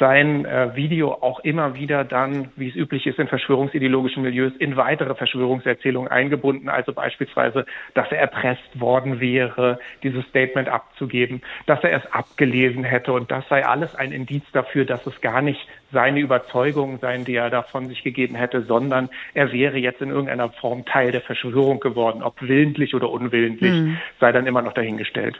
sein 0.00 0.46
äh, 0.46 0.74
Video 0.74 1.12
auch 1.12 1.40
immer 1.40 1.74
wieder 1.74 2.04
dann, 2.04 2.48
wie 2.56 2.70
es 2.70 2.74
üblich 2.74 3.06
ist 3.06 3.18
in 3.18 3.28
verschwörungsideologischen 3.28 4.22
Milieus, 4.22 4.52
in 4.58 4.76
weitere 4.76 5.14
Verschwörungserzählungen 5.14 6.10
eingebunden. 6.10 6.68
Also 6.70 6.92
beispielsweise, 6.92 7.66
dass 7.94 8.10
er 8.10 8.18
erpresst 8.18 8.80
worden 8.80 9.20
wäre, 9.20 9.78
dieses 10.02 10.24
Statement 10.24 10.68
abzugeben, 10.68 11.42
dass 11.66 11.84
er 11.84 11.92
es 11.92 12.12
abgelesen 12.12 12.82
hätte. 12.82 13.12
Und 13.12 13.30
das 13.30 13.46
sei 13.48 13.64
alles 13.64 13.94
ein 13.94 14.10
Indiz 14.10 14.42
dafür, 14.52 14.86
dass 14.86 15.06
es 15.06 15.20
gar 15.20 15.42
nicht 15.42 15.60
seine 15.92 16.20
Überzeugung 16.20 16.98
seien, 16.98 17.24
die 17.24 17.34
er 17.34 17.50
davon 17.50 17.88
sich 17.88 18.02
gegeben 18.02 18.34
hätte, 18.34 18.62
sondern 18.62 19.10
er 19.34 19.52
wäre 19.52 19.76
jetzt 19.76 20.00
in 20.00 20.08
irgendeiner 20.08 20.48
Form 20.48 20.86
Teil 20.86 21.12
der 21.12 21.20
Verschwörung 21.20 21.78
geworden. 21.78 22.22
Ob 22.22 22.40
willentlich 22.40 22.94
oder 22.94 23.10
unwillentlich, 23.10 23.72
mhm. 23.72 23.98
sei 24.18 24.32
dann 24.32 24.46
immer 24.46 24.62
noch 24.62 24.72
dahingestellt. 24.72 25.38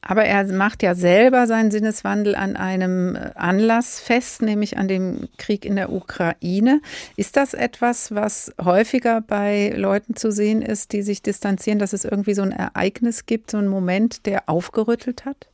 Aber 0.00 0.24
er 0.24 0.44
macht 0.52 0.82
ja 0.82 0.94
selber 0.94 1.46
seinen 1.46 1.70
Sinneswandel 1.70 2.34
an 2.34 2.56
einem 2.56 3.16
äh, 3.16 3.30
Anlass 3.34 4.00
fest, 4.00 4.42
nämlich 4.42 4.78
an 4.78 4.88
dem 4.88 5.28
Krieg 5.38 5.64
in 5.64 5.76
der 5.76 5.90
Ukraine. 5.90 6.80
Ist 7.16 7.36
das 7.36 7.54
etwas, 7.54 8.14
was 8.14 8.54
häufiger 8.62 9.20
bei 9.20 9.72
Leuten 9.76 10.14
zu 10.14 10.30
sehen 10.30 10.62
ist, 10.62 10.92
die 10.92 11.02
sich 11.02 11.22
distanzieren, 11.22 11.78
dass 11.78 11.92
es 11.92 12.04
irgendwie 12.04 12.34
so 12.34 12.42
ein 12.42 12.52
Ereignis 12.52 13.26
gibt, 13.26 13.50
so 13.50 13.58
ein 13.58 13.68
Moment, 13.68 14.26
der 14.26 14.48
aufgerüttelt 14.48 15.24
hat? 15.24 15.48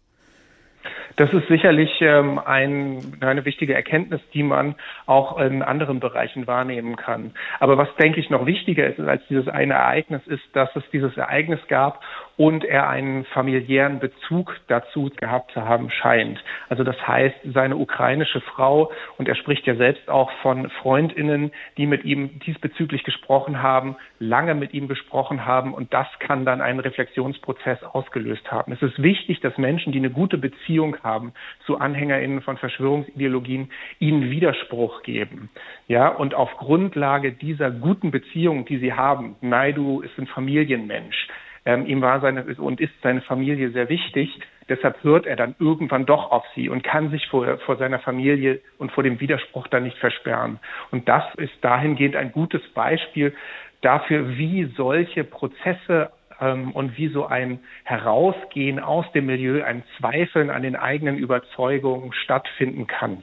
Das 1.16 1.32
ist 1.32 1.46
sicherlich 1.48 1.90
ähm, 2.00 2.38
ein, 2.38 3.16
eine 3.20 3.44
wichtige 3.44 3.74
Erkenntnis, 3.74 4.20
die 4.32 4.42
man 4.42 4.74
auch 5.06 5.38
in 5.38 5.62
anderen 5.62 6.00
Bereichen 6.00 6.46
wahrnehmen 6.46 6.96
kann. 6.96 7.32
Aber 7.60 7.78
was, 7.78 7.88
denke 7.96 8.20
ich, 8.20 8.30
noch 8.30 8.46
wichtiger 8.46 8.86
ist 8.86 8.98
als 9.00 9.22
dieses 9.28 9.48
eine 9.48 9.74
Ereignis, 9.74 10.26
ist, 10.26 10.42
dass 10.54 10.74
es 10.74 10.82
dieses 10.92 11.16
Ereignis 11.16 11.60
gab 11.68 12.02
und 12.36 12.64
er 12.64 12.88
einen 12.88 13.24
familiären 13.26 14.00
Bezug 14.00 14.56
dazu 14.68 15.10
gehabt 15.16 15.52
zu 15.52 15.62
haben 15.62 15.90
scheint. 15.90 16.42
Also 16.68 16.82
das 16.82 16.96
heißt, 17.06 17.36
seine 17.52 17.76
ukrainische 17.76 18.40
Frau, 18.40 18.90
und 19.18 19.28
er 19.28 19.36
spricht 19.36 19.66
ja 19.66 19.76
selbst 19.76 20.08
auch 20.08 20.30
von 20.42 20.68
Freundinnen, 20.70 21.52
die 21.76 21.86
mit 21.86 22.04
ihm 22.04 22.40
diesbezüglich 22.40 23.04
gesprochen 23.04 23.62
haben, 23.62 23.96
lange 24.18 24.54
mit 24.54 24.74
ihm 24.74 24.88
gesprochen 24.88 25.46
haben, 25.46 25.74
und 25.74 25.92
das 25.92 26.06
kann 26.18 26.44
dann 26.44 26.60
einen 26.60 26.80
Reflexionsprozess 26.80 27.82
ausgelöst 27.84 28.50
haben. 28.50 28.72
Es 28.72 28.82
ist 28.82 29.02
wichtig, 29.02 29.40
dass 29.40 29.56
Menschen, 29.58 29.92
die 29.92 29.98
eine 29.98 30.10
gute 30.10 30.38
Beziehung 30.38 30.96
haben 31.02 31.32
zu 31.66 31.78
AnhängerInnen 31.78 32.42
von 32.42 32.56
Verschwörungsideologien, 32.56 33.70
ihnen 33.98 34.30
Widerspruch 34.30 35.02
geben. 35.02 35.50
Ja, 35.86 36.08
und 36.08 36.34
auf 36.34 36.56
Grundlage 36.56 37.32
dieser 37.32 37.70
guten 37.70 38.10
Beziehung, 38.10 38.64
die 38.64 38.78
sie 38.78 38.92
haben, 38.92 39.36
Naidu 39.40 40.00
ist 40.00 40.18
ein 40.18 40.26
Familienmensch, 40.26 41.28
ähm, 41.66 41.86
ihm 41.86 42.02
war 42.02 42.20
seine 42.20 42.44
und 42.56 42.80
ist 42.80 42.92
seine 43.02 43.22
Familie 43.22 43.70
sehr 43.70 43.88
wichtig. 43.88 44.38
Deshalb 44.68 45.02
hört 45.02 45.26
er 45.26 45.36
dann 45.36 45.54
irgendwann 45.58 46.06
doch 46.06 46.30
auf 46.30 46.44
sie 46.54 46.68
und 46.68 46.82
kann 46.82 47.10
sich 47.10 47.26
vor, 47.28 47.58
vor 47.58 47.76
seiner 47.76 47.98
Familie 47.98 48.60
und 48.78 48.92
vor 48.92 49.02
dem 49.02 49.20
Widerspruch 49.20 49.68
dann 49.68 49.84
nicht 49.84 49.98
versperren. 49.98 50.58
Und 50.90 51.08
das 51.08 51.24
ist 51.36 51.52
dahingehend 51.60 52.16
ein 52.16 52.32
gutes 52.32 52.62
Beispiel 52.74 53.34
dafür, 53.82 54.36
wie 54.36 54.72
solche 54.76 55.24
Prozesse 55.24 56.10
ähm, 56.40 56.72
und 56.72 56.96
wie 56.96 57.08
so 57.08 57.26
ein 57.26 57.60
Herausgehen 57.84 58.78
aus 58.78 59.04
dem 59.12 59.26
Milieu, 59.26 59.62
ein 59.62 59.82
Zweifeln 59.98 60.50
an 60.50 60.62
den 60.62 60.76
eigenen 60.76 61.18
Überzeugungen 61.18 62.12
stattfinden 62.12 62.86
kann. 62.86 63.22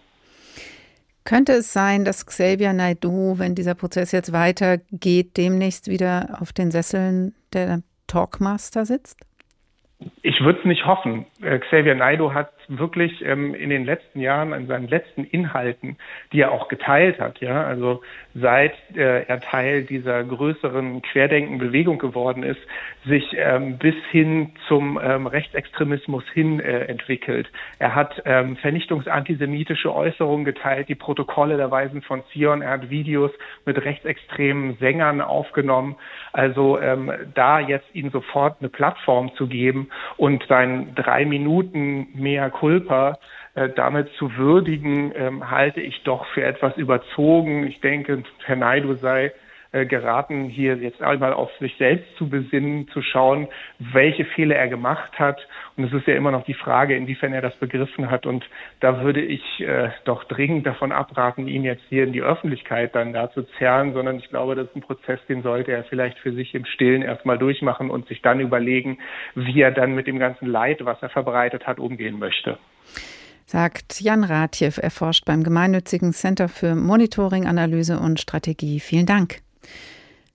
Könnte 1.24 1.54
es 1.54 1.72
sein, 1.72 2.04
dass 2.04 2.26
Xavier 2.26 2.74
Naidoo, 2.74 3.38
wenn 3.38 3.54
dieser 3.54 3.76
Prozess 3.76 4.12
jetzt 4.12 4.34
weitergeht, 4.34 5.38
demnächst 5.38 5.88
wieder 5.88 6.38
auf 6.40 6.52
den 6.52 6.72
Sesseln 6.72 7.36
der 7.54 7.84
Talkmaster 8.12 8.86
sitzt? 8.86 9.26
Ich 10.22 10.42
würde 10.42 10.60
es 10.60 10.66
nicht 10.66 10.86
hoffen. 10.86 11.26
Äh, 11.42 11.60
Xavier 11.60 11.96
Naidoo 11.96 12.34
hat 12.34 12.52
wirklich 12.78 13.24
ähm, 13.26 13.54
in 13.54 13.70
den 13.70 13.86
letzten 13.86 14.20
Jahren 14.20 14.54
an 14.54 14.68
seinen 14.68 14.88
letzten 14.88 15.24
Inhalten, 15.24 15.98
die 16.32 16.42
er 16.42 16.52
auch 16.52 16.68
geteilt 16.68 17.20
hat, 17.20 17.40
ja, 17.42 17.64
also 17.64 18.02
seit 18.34 18.74
äh, 18.96 19.24
er 19.24 19.40
Teil 19.42 19.84
dieser 19.84 20.24
größeren 20.24 21.02
Querdenken-Bewegung 21.02 22.00
geworden 22.00 22.44
ist, 22.44 22.62
sich 23.06 23.36
ähm, 23.36 23.78
bis 23.78 23.96
hin 24.12 24.52
zum 24.68 25.00
ähm, 25.02 25.28
Rechtsextremismus 25.28 26.24
hin 26.34 26.60
äh, 26.60 26.86
entwickelt. 26.86 27.50
Er 27.80 27.96
hat 27.96 28.22
ähm, 28.26 28.56
vernichtungsantisemitische 28.58 29.94
Äußerungen 29.94 30.46
geteilt, 30.46 30.88
die 30.88 30.96
Protokolle 30.96 31.58
der 31.58 31.72
Weisen 31.72 32.02
von 32.02 32.24
Zion, 32.32 32.62
er 32.62 32.72
hat 32.72 32.90
Videos 32.90 33.32
mit 33.66 33.84
rechtsextremen 33.84 34.78
Sängern 34.78 35.22
aufgenommen. 35.22 35.96
Also 36.32 36.80
ähm, 36.80 37.12
da 37.34 37.60
jetzt 37.60 37.88
ihm 37.94 38.12
sofort 38.12 38.58
eine 38.60 38.70
Plattform 38.70 39.34
zu 39.36 39.48
geben 39.48 39.90
und 40.18 40.46
sein 40.48 40.94
drei 40.96 41.26
Minuten 41.26 42.08
mehr 42.14 42.50
culpa 42.62 43.18
äh, 43.56 43.70
damit 43.76 44.08
zu 44.20 44.38
würdigen, 44.38 45.12
ähm, 45.16 45.50
halte 45.50 45.82
ich 45.82 46.04
doch 46.04 46.26
für 46.28 46.44
etwas 46.44 46.78
überzogen. 46.78 47.66
Ich 47.66 47.82
denke, 47.82 48.24
Herr 48.46 48.56
Naidu 48.56 48.94
sei 48.96 49.34
geraten, 49.72 50.46
hier 50.46 50.76
jetzt 50.76 51.02
einmal 51.02 51.34
auf 51.34 51.50
sich 51.60 51.76
selbst 51.78 52.06
zu 52.18 52.28
besinnen, 52.30 52.90
zu 52.90 53.02
schauen, 53.02 53.48
welche 53.80 54.26
Fehler 54.26 54.56
er 54.56 54.68
gemacht 54.68 55.18
hat. 55.18 55.40
Und 55.78 55.86
es 55.86 55.94
ist 55.94 56.08
ja 56.08 56.16
immer 56.16 56.32
noch 56.32 56.44
die 56.44 56.54
Frage, 56.54 56.96
inwiefern 56.96 57.32
er 57.34 57.42
das 57.42 57.56
begriffen 57.56 58.12
hat. 58.12 58.26
Und 58.26 58.44
da 58.82 59.02
würde 59.02 59.22
ich 59.22 59.62
äh, 59.62 59.90
doch 60.04 60.26
dringend 60.26 60.68
davon 60.68 60.92
abraten, 60.92 61.48
ihn 61.48 61.64
jetzt 61.64 61.84
hier 61.88 62.04
in 62.04 62.12
die 62.12 62.22
Öffentlichkeit 62.22 62.96
dann 62.96 63.14
da 63.14 63.32
zu 63.32 63.44
zerren, 63.58 63.94
sondern 63.94 64.18
ich 64.18 64.28
glaube, 64.30 64.56
das 64.56 64.68
ist 64.68 64.76
ein 64.76 64.82
Prozess, 64.82 65.20
den 65.30 65.42
sollte 65.42 65.72
er 65.72 65.86
vielleicht 65.86 66.20
für 66.20 66.34
sich 66.34 66.54
im 66.54 66.66
Stillen 66.66 67.02
erstmal 67.02 67.38
durchmachen 67.38 67.90
und 67.90 68.08
sich 68.08 68.22
dann 68.22 68.42
überlegen, 68.42 68.98
wie 69.36 69.62
er 69.62 69.72
dann 69.72 69.96
mit 69.96 70.06
dem 70.08 70.20
ganzen 70.20 70.48
Leid, 70.48 70.84
was 70.84 71.02
er 71.02 71.10
verbreitet 71.10 71.66
hat, 71.66 71.80
umgehen 71.80 72.20
möchte 72.20 72.58
sagt 73.46 74.00
Jan 74.00 74.24
Ratjew. 74.24 74.80
Er 74.82 74.92
forscht 74.92 75.26
beim 75.26 75.44
gemeinnützigen 75.44 76.14
Center 76.14 76.48
für 76.48 76.74
Monitoring, 76.74 77.48
Analyse 77.48 78.00
und 78.00 78.22
Strategie. 78.22 78.80
Vielen 78.80 79.06
Dank. 79.06 79.42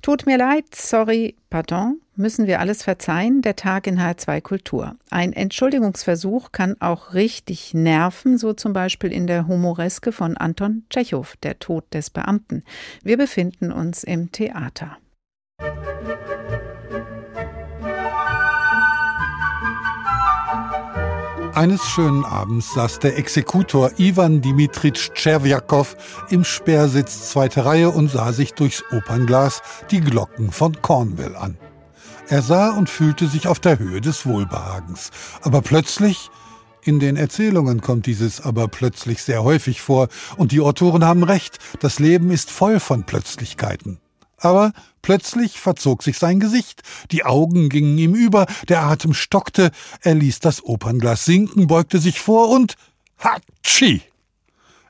Tut 0.03 0.25
mir 0.25 0.39
leid, 0.39 0.67
sorry, 0.73 1.35
pardon, 1.51 2.01
müssen 2.15 2.47
wir 2.47 2.61
alles 2.61 2.85
verzeihen, 2.85 3.43
der 3.43 3.57
Tag 3.57 3.89
in 3.89 3.99
H2 3.99 4.41
Kultur. 4.41 4.95
Ein 5.11 5.33
Entschuldigungsversuch 5.33 6.53
kann 6.53 6.77
auch 6.81 7.15
richtig 7.15 7.75
nerven, 7.75 8.39
so 8.39 8.53
zum 8.53 8.73
Beispiel 8.73 9.13
in 9.13 9.27
der 9.27 9.49
Humoreske 9.49 10.13
von 10.13 10.37
Anton 10.37 10.85
Tschechow, 10.91 11.35
Der 11.43 11.59
Tod 11.59 11.93
des 11.93 12.11
Beamten. 12.11 12.63
Wir 13.03 13.17
befinden 13.17 13.73
uns 13.73 14.05
im 14.05 14.31
Theater. 14.31 14.97
Eines 21.57 21.89
schönen 21.89 22.27
Abends 22.27 22.75
saß 22.75 22.99
der 22.99 23.17
Exekutor 23.17 23.91
Ivan 23.97 24.43
Dimitritsch 24.43 25.09
Tscherwiakow 25.15 25.97
im 26.29 26.45
Sperrsitz 26.45 27.31
zweite 27.31 27.65
Reihe 27.65 27.89
und 27.89 28.11
sah 28.11 28.35
sich 28.35 28.53
durchs 28.53 28.85
Opernglas 28.93 29.63
die 29.91 30.03
Glocken 30.03 30.53
von 30.53 30.83
Cornwall 30.83 31.35
an. 31.35 31.57
Er 32.29 32.43
sah 32.43 32.73
und 32.73 32.91
fühlte 32.91 33.27
sich 33.27 33.49
auf 33.49 33.59
der 33.59 33.79
Höhe 33.79 34.03
des 34.03 34.27
Wohlbehagens. 34.27 35.11
Aber 35.41 35.63
plötzlich, 35.63 36.29
in 36.83 37.01
den 37.01 37.17
Erzählungen 37.17 37.81
kommt 37.81 38.05
dieses 38.05 38.43
aber 38.43 38.69
plötzlich 38.69 39.23
sehr 39.23 39.43
häufig 39.43 39.81
vor, 39.81 40.09
und 40.37 40.53
die 40.53 40.61
Autoren 40.61 41.07
haben 41.07 41.23
recht, 41.23 41.59
das 41.81 41.99
Leben 41.99 42.31
ist 42.31 42.51
voll 42.51 42.81
von 42.81 43.05
Plötzlichkeiten. 43.05 43.99
Aber 44.39 44.73
plötzlich 45.03 45.61
verzog 45.61 46.03
sich 46.03 46.19
sein 46.19 46.41
Gesicht, 46.41 46.83
die 47.11 47.25
Augen 47.25 47.69
gingen 47.69 47.97
ihm 47.99 48.15
über, 48.15 48.47
der 48.69 48.83
Atem 48.83 49.15
stockte, 49.15 49.71
er 50.01 50.15
ließ 50.15 50.41
das 50.41 50.65
Opernglas 50.65 51.25
sinken, 51.25 51.67
beugte 51.67 51.99
sich 51.99 52.21
vor 52.21 52.51
und 52.51 52.77
Hatschi! 53.19 54.03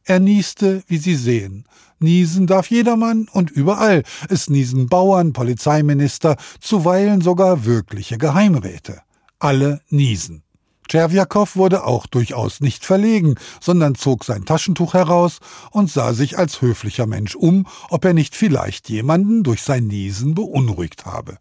Er 0.05 0.21
nieste, 0.21 0.85
wie 0.87 0.99
Sie 0.99 1.17
sehen. 1.17 1.65
Niesen 1.99 2.47
darf 2.47 2.71
jedermann 2.71 3.27
und 3.33 3.51
überall. 3.51 4.05
Es 4.29 4.49
niesen 4.49 4.89
Bauern, 4.89 5.33
Polizeiminister, 5.33 6.37
zuweilen 6.61 7.23
sogar 7.23 7.65
wirkliche 7.65 8.17
Geheimräte. 8.17 9.01
Alle 9.41 9.81
niesen. 9.89 10.46
Tscherwiakow 10.89 11.57
wurde 11.57 11.85
auch 11.85 12.07
durchaus 12.07 12.61
nicht 12.61 12.85
verlegen, 12.85 13.35
sondern 13.61 13.95
zog 13.95 14.25
sein 14.25 14.45
Taschentuch 14.45 14.95
heraus 14.95 15.39
und 15.71 15.91
sah 15.91 16.13
sich 16.13 16.39
als 16.39 16.61
höflicher 16.63 17.07
Mensch 17.07 17.35
um, 17.35 17.67
ob 17.91 18.05
er 18.05 18.15
nicht 18.15 18.37
vielleicht 18.37 18.89
jemanden 18.89 19.43
durch 19.43 19.63
sein 19.63 19.87
Niesen 19.87 20.35
beunruhigt 20.35 21.07
habe. 21.07 21.39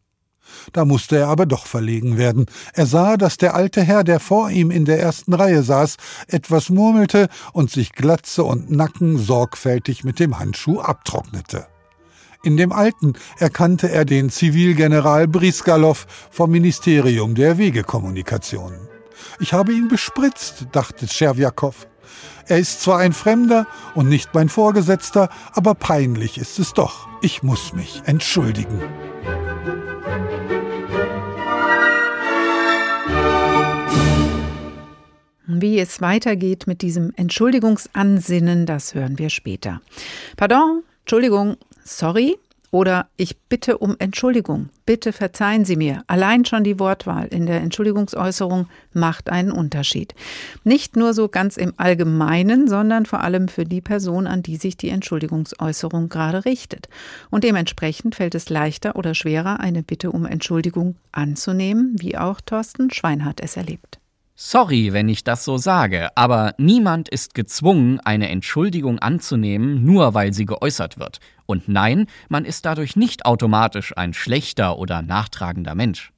Da 0.74 0.86
musste 0.86 1.18
er 1.18 1.28
aber 1.28 1.46
doch 1.46 1.66
verlegen 1.66 2.18
werden. 2.18 2.46
Er 2.74 2.86
sah, 2.86 3.18
dass 3.18 3.38
der 3.38 3.56
alte 3.56 3.82
Herr, 3.82 4.04
der 4.04 4.20
vor 4.20 4.50
ihm 4.50 4.72
in 4.72 4.86
der 4.86 5.00
ersten 5.00 5.34
Reihe 5.34 5.64
saß, 5.64 5.98
etwas 6.28 6.70
murmelte 6.70 7.30
und 7.54 7.72
sich 7.72 7.94
Glatze 7.94 8.44
und 8.44 8.72
Nacken 8.72 9.18
sorgfältig 9.18 10.04
mit 10.04 10.20
dem 10.20 10.40
Handschuh 10.40 10.80
abtrocknete. 10.80 11.68
In 12.44 12.58
dem 12.58 12.72
Alten 12.72 13.14
erkannte 13.40 13.90
er 13.90 14.06
den 14.06 14.30
Zivilgeneral 14.30 15.28
Briskalow 15.28 15.98
vom 16.30 16.52
Ministerium 16.52 17.34
der 17.34 17.58
Wegekommunikation. 17.58 18.74
Ich 19.40 19.54
habe 19.54 19.74
ihn 19.74 19.88
bespritzt, 19.88 20.68
dachte 20.72 21.08
Tscherwiakow. 21.08 21.88
Er 22.48 22.60
ist 22.60 22.82
zwar 22.82 23.00
ein 23.00 23.14
Fremder 23.14 23.66
und 23.96 24.08
nicht 24.08 24.34
mein 24.34 24.50
Vorgesetzter, 24.50 25.30
aber 25.54 25.74
peinlich 25.74 26.38
ist 26.38 26.60
es 26.60 26.74
doch. 26.74 27.08
Ich 27.22 27.42
muss 27.42 27.74
mich 27.74 28.04
entschuldigen. 28.06 28.82
Wie 35.48 35.80
es 35.80 36.02
weitergeht 36.02 36.68
mit 36.68 36.82
diesem 36.82 37.14
Entschuldigungsansinnen, 37.16 38.66
das 38.66 38.94
hören 38.94 39.18
wir 39.18 39.30
später. 39.30 39.82
Pardon, 40.38 40.84
Entschuldigung, 41.02 41.58
sorry, 41.84 42.36
oder 42.72 43.08
ich 43.18 43.38
bitte 43.50 43.78
um 43.78 43.96
Entschuldigung, 44.00 44.70
bitte 44.86 45.14
verzeihen 45.14 45.66
Sie 45.66 45.76
mir. 45.76 46.04
Allein 46.08 46.46
schon 46.46 46.64
die 46.64 46.80
Wortwahl 46.80 47.28
in 47.28 47.46
der 47.46 47.62
Entschuldigungsäußerung 47.62 48.68
macht 48.94 49.30
einen 49.30 49.52
Unterschied. 49.52 50.14
Nicht 50.64 50.96
nur 50.96 51.14
so 51.14 51.28
ganz 51.28 51.58
im 51.58 51.74
Allgemeinen, 51.78 52.68
sondern 52.68 53.06
vor 53.06 53.22
allem 53.22 53.48
für 53.48 53.66
die 53.66 53.82
Person, 53.82 54.28
an 54.28 54.44
die 54.44 54.58
sich 54.58 54.78
die 54.78 54.90
Entschuldigungsäußerung 54.90 56.10
gerade 56.10 56.46
richtet. 56.46 56.90
Und 57.30 57.44
dementsprechend 57.44 58.16
fällt 58.16 58.36
es 58.36 58.50
leichter 58.50 58.96
oder 58.96 59.16
schwerer, 59.16 59.60
eine 59.60 59.84
Bitte 59.84 60.12
um 60.12 60.26
Entschuldigung 60.26 60.96
anzunehmen, 61.12 61.96
wie 62.00 62.18
auch 62.18 62.42
Thorsten 62.42 62.92
Schweinhardt 62.92 63.42
es 63.42 63.58
erlebt. 63.58 64.00
Sorry, 64.38 64.92
wenn 64.92 65.08
ich 65.08 65.24
das 65.24 65.46
so 65.46 65.58
sage, 65.58 66.10
aber 66.16 66.56
niemand 66.58 67.08
ist 67.08 67.36
gezwungen, 67.36 68.02
eine 68.02 68.28
Entschuldigung 68.28 69.00
anzunehmen, 69.00 69.86
nur 69.86 70.14
weil 70.14 70.34
sie 70.34 70.46
geäußert 70.46 71.00
wird. 71.00 71.22
Und 71.46 71.68
nein, 71.68 72.08
man 72.30 72.46
ist 72.46 72.66
dadurch 72.66 72.96
nicht 72.96 73.26
automatisch 73.26 73.96
ein 73.96 74.14
schlechter 74.14 74.78
oder 74.78 75.02
nachtragender 75.02 75.76
Mensch. 75.76 76.12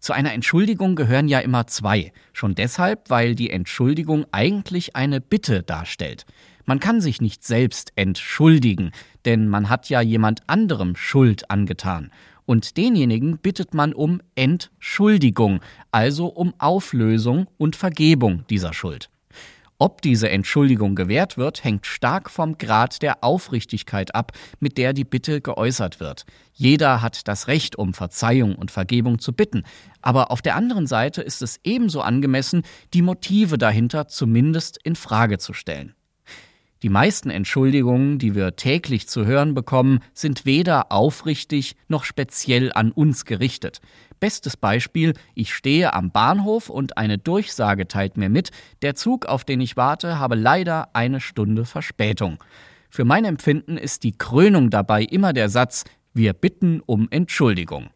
Zu 0.00 0.12
einer 0.12 0.32
Entschuldigung 0.32 0.96
gehören 0.96 1.28
ja 1.28 1.38
immer 1.38 1.66
zwei, 1.66 2.12
schon 2.32 2.54
deshalb, 2.54 3.08
weil 3.08 3.34
die 3.34 3.50
Entschuldigung 3.50 4.26
eigentlich 4.32 4.96
eine 4.96 5.20
Bitte 5.20 5.62
darstellt. 5.62 6.26
Man 6.66 6.80
kann 6.80 7.00
sich 7.00 7.20
nicht 7.20 7.44
selbst 7.44 7.92
entschuldigen, 7.96 8.92
denn 9.24 9.48
man 9.48 9.68
hat 9.68 9.88
ja 9.88 10.00
jemand 10.00 10.42
anderem 10.46 10.96
Schuld 10.96 11.50
angetan 11.50 12.10
und 12.46 12.76
denjenigen 12.76 13.38
bittet 13.38 13.74
man 13.74 13.92
um 13.92 14.20
Entschuldigung, 14.34 15.60
also 15.90 16.26
um 16.26 16.54
Auflösung 16.58 17.46
und 17.56 17.76
Vergebung 17.76 18.44
dieser 18.48 18.72
Schuld. 18.72 19.08
Ob 19.78 20.02
diese 20.02 20.30
Entschuldigung 20.30 20.94
gewährt 20.94 21.36
wird, 21.36 21.64
hängt 21.64 21.86
stark 21.86 22.30
vom 22.30 22.58
Grad 22.58 23.02
der 23.02 23.24
Aufrichtigkeit 23.24 24.14
ab, 24.14 24.30
mit 24.60 24.78
der 24.78 24.92
die 24.92 25.04
Bitte 25.04 25.40
geäußert 25.40 25.98
wird. 25.98 26.26
Jeder 26.52 27.02
hat 27.02 27.26
das 27.26 27.48
Recht, 27.48 27.76
um 27.76 27.92
Verzeihung 27.92 28.54
und 28.54 28.70
Vergebung 28.70 29.18
zu 29.18 29.32
bitten, 29.32 29.64
aber 30.00 30.30
auf 30.30 30.42
der 30.42 30.54
anderen 30.54 30.86
Seite 30.86 31.22
ist 31.22 31.42
es 31.42 31.58
ebenso 31.64 32.02
angemessen, 32.02 32.62
die 32.92 33.02
Motive 33.02 33.58
dahinter 33.58 34.06
zumindest 34.06 34.78
in 34.84 34.94
Frage 34.94 35.38
zu 35.38 35.52
stellen. 35.52 35.94
Die 36.84 36.90
meisten 36.90 37.30
Entschuldigungen, 37.30 38.18
die 38.18 38.34
wir 38.34 38.56
täglich 38.56 39.08
zu 39.08 39.24
hören 39.24 39.54
bekommen, 39.54 40.00
sind 40.12 40.44
weder 40.44 40.92
aufrichtig 40.92 41.76
noch 41.88 42.04
speziell 42.04 42.72
an 42.72 42.92
uns 42.92 43.24
gerichtet. 43.24 43.80
Bestes 44.20 44.56
Beispiel, 44.56 45.14
ich 45.34 45.54
stehe 45.54 45.92
am 45.94 46.10
Bahnhof 46.10 46.70
und 46.70 46.96
eine 46.96 47.18
Durchsage 47.18 47.88
teilt 47.88 48.16
mir 48.16 48.28
mit, 48.28 48.50
der 48.82 48.94
Zug, 48.94 49.26
auf 49.26 49.44
den 49.44 49.60
ich 49.60 49.76
warte, 49.76 50.18
habe 50.18 50.34
leider 50.34 50.88
eine 50.94 51.20
Stunde 51.20 51.64
Verspätung. 51.64 52.42
Für 52.90 53.04
mein 53.04 53.24
Empfinden 53.24 53.76
ist 53.76 54.04
die 54.04 54.16
Krönung 54.16 54.70
dabei 54.70 55.02
immer 55.02 55.32
der 55.32 55.48
Satz, 55.48 55.84
wir 56.12 56.32
bitten 56.32 56.80
um 56.86 57.08
Entschuldigung. 57.10 57.90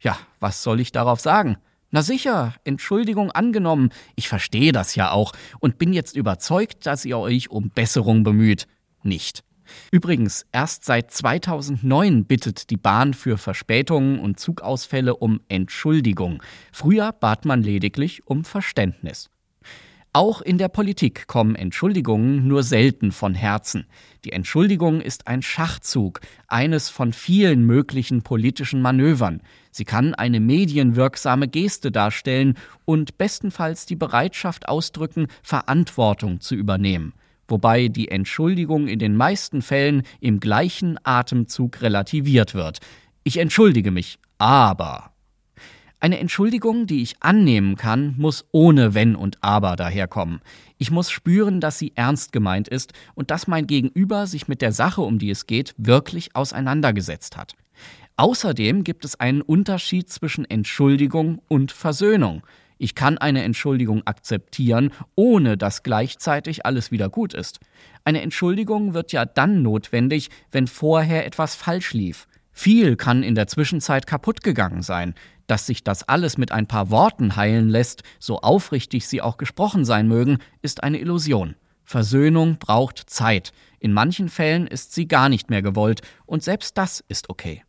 Ja, 0.00 0.16
was 0.38 0.62
soll 0.62 0.80
ich 0.80 0.92
darauf 0.92 1.20
sagen? 1.20 1.56
Na 1.90 2.02
sicher, 2.02 2.54
Entschuldigung 2.64 3.30
angenommen. 3.30 3.90
Ich 4.16 4.28
verstehe 4.28 4.72
das 4.72 4.94
ja 4.94 5.10
auch 5.10 5.32
und 5.60 5.78
bin 5.78 5.92
jetzt 5.92 6.16
überzeugt, 6.16 6.86
dass 6.86 7.04
ihr 7.04 7.18
euch 7.18 7.50
um 7.50 7.70
Besserung 7.70 8.22
bemüht. 8.22 8.66
Nicht. 9.02 9.42
Übrigens, 9.90 10.46
erst 10.52 10.84
seit 10.84 11.10
2009 11.10 12.24
bittet 12.24 12.70
die 12.70 12.76
Bahn 12.76 13.14
für 13.14 13.38
Verspätungen 13.38 14.18
und 14.18 14.40
Zugausfälle 14.40 15.16
um 15.16 15.40
Entschuldigung. 15.48 16.42
Früher 16.72 17.12
bat 17.12 17.44
man 17.44 17.62
lediglich 17.62 18.26
um 18.26 18.44
Verständnis. 18.44 19.30
Auch 20.16 20.40
in 20.40 20.56
der 20.56 20.68
Politik 20.68 21.26
kommen 21.26 21.54
Entschuldigungen 21.56 22.48
nur 22.48 22.62
selten 22.62 23.12
von 23.12 23.34
Herzen. 23.34 23.84
Die 24.24 24.32
Entschuldigung 24.32 25.02
ist 25.02 25.26
ein 25.26 25.42
Schachzug, 25.42 26.20
eines 26.48 26.88
von 26.88 27.12
vielen 27.12 27.66
möglichen 27.66 28.22
politischen 28.22 28.80
Manövern. 28.80 29.42
Sie 29.70 29.84
kann 29.84 30.14
eine 30.14 30.40
medienwirksame 30.40 31.48
Geste 31.48 31.92
darstellen 31.92 32.56
und 32.86 33.18
bestenfalls 33.18 33.84
die 33.84 33.96
Bereitschaft 33.96 34.70
ausdrücken, 34.70 35.26
Verantwortung 35.42 36.40
zu 36.40 36.54
übernehmen. 36.54 37.12
Wobei 37.48 37.88
die 37.88 38.08
Entschuldigung 38.08 38.88
in 38.88 38.98
den 38.98 39.16
meisten 39.16 39.62
Fällen 39.62 40.02
im 40.20 40.40
gleichen 40.40 40.98
Atemzug 41.04 41.80
relativiert 41.82 42.54
wird. 42.54 42.80
Ich 43.24 43.38
entschuldige 43.38 43.90
mich, 43.90 44.18
aber 44.38 45.12
eine 45.98 46.18
Entschuldigung, 46.18 46.86
die 46.86 47.02
ich 47.02 47.16
annehmen 47.20 47.76
kann, 47.76 48.14
muss 48.18 48.44
ohne 48.52 48.94
Wenn 48.94 49.16
und 49.16 49.38
Aber 49.40 49.76
daherkommen. 49.76 50.40
Ich 50.76 50.90
muss 50.90 51.10
spüren, 51.10 51.60
dass 51.60 51.78
sie 51.78 51.92
ernst 51.94 52.32
gemeint 52.32 52.68
ist 52.68 52.92
und 53.14 53.30
dass 53.30 53.46
mein 53.46 53.66
Gegenüber 53.66 54.26
sich 54.26 54.46
mit 54.46 54.60
der 54.60 54.72
Sache, 54.72 55.00
um 55.00 55.18
die 55.18 55.30
es 55.30 55.46
geht, 55.46 55.74
wirklich 55.78 56.36
auseinandergesetzt 56.36 57.38
hat. 57.38 57.54
Außerdem 58.16 58.84
gibt 58.84 59.06
es 59.06 59.18
einen 59.18 59.40
Unterschied 59.40 60.10
zwischen 60.10 60.44
Entschuldigung 60.44 61.40
und 61.48 61.72
Versöhnung. 61.72 62.42
Ich 62.78 62.94
kann 62.94 63.18
eine 63.18 63.42
Entschuldigung 63.42 64.06
akzeptieren, 64.06 64.90
ohne 65.14 65.56
dass 65.56 65.82
gleichzeitig 65.82 66.66
alles 66.66 66.90
wieder 66.90 67.08
gut 67.08 67.34
ist. 67.34 67.60
Eine 68.04 68.22
Entschuldigung 68.22 68.94
wird 68.94 69.12
ja 69.12 69.24
dann 69.24 69.62
notwendig, 69.62 70.30
wenn 70.52 70.66
vorher 70.66 71.26
etwas 71.26 71.54
falsch 71.54 71.92
lief. 71.92 72.26
Viel 72.52 72.96
kann 72.96 73.22
in 73.22 73.34
der 73.34 73.46
Zwischenzeit 73.46 74.06
kaputt 74.06 74.42
gegangen 74.42 74.82
sein. 74.82 75.14
Dass 75.46 75.66
sich 75.66 75.84
das 75.84 76.08
alles 76.08 76.38
mit 76.38 76.52
ein 76.52 76.66
paar 76.66 76.90
Worten 76.90 77.36
heilen 77.36 77.68
lässt, 77.68 78.02
so 78.18 78.40
aufrichtig 78.40 79.06
sie 79.06 79.20
auch 79.20 79.36
gesprochen 79.36 79.84
sein 79.84 80.08
mögen, 80.08 80.38
ist 80.62 80.82
eine 80.82 80.98
Illusion. 80.98 81.54
Versöhnung 81.84 82.56
braucht 82.58 83.08
Zeit. 83.10 83.52
In 83.78 83.92
manchen 83.92 84.28
Fällen 84.28 84.66
ist 84.66 84.92
sie 84.94 85.06
gar 85.06 85.28
nicht 85.28 85.50
mehr 85.50 85.62
gewollt, 85.62 86.00
und 86.24 86.42
selbst 86.42 86.78
das 86.78 87.04
ist 87.08 87.30
okay. 87.30 87.62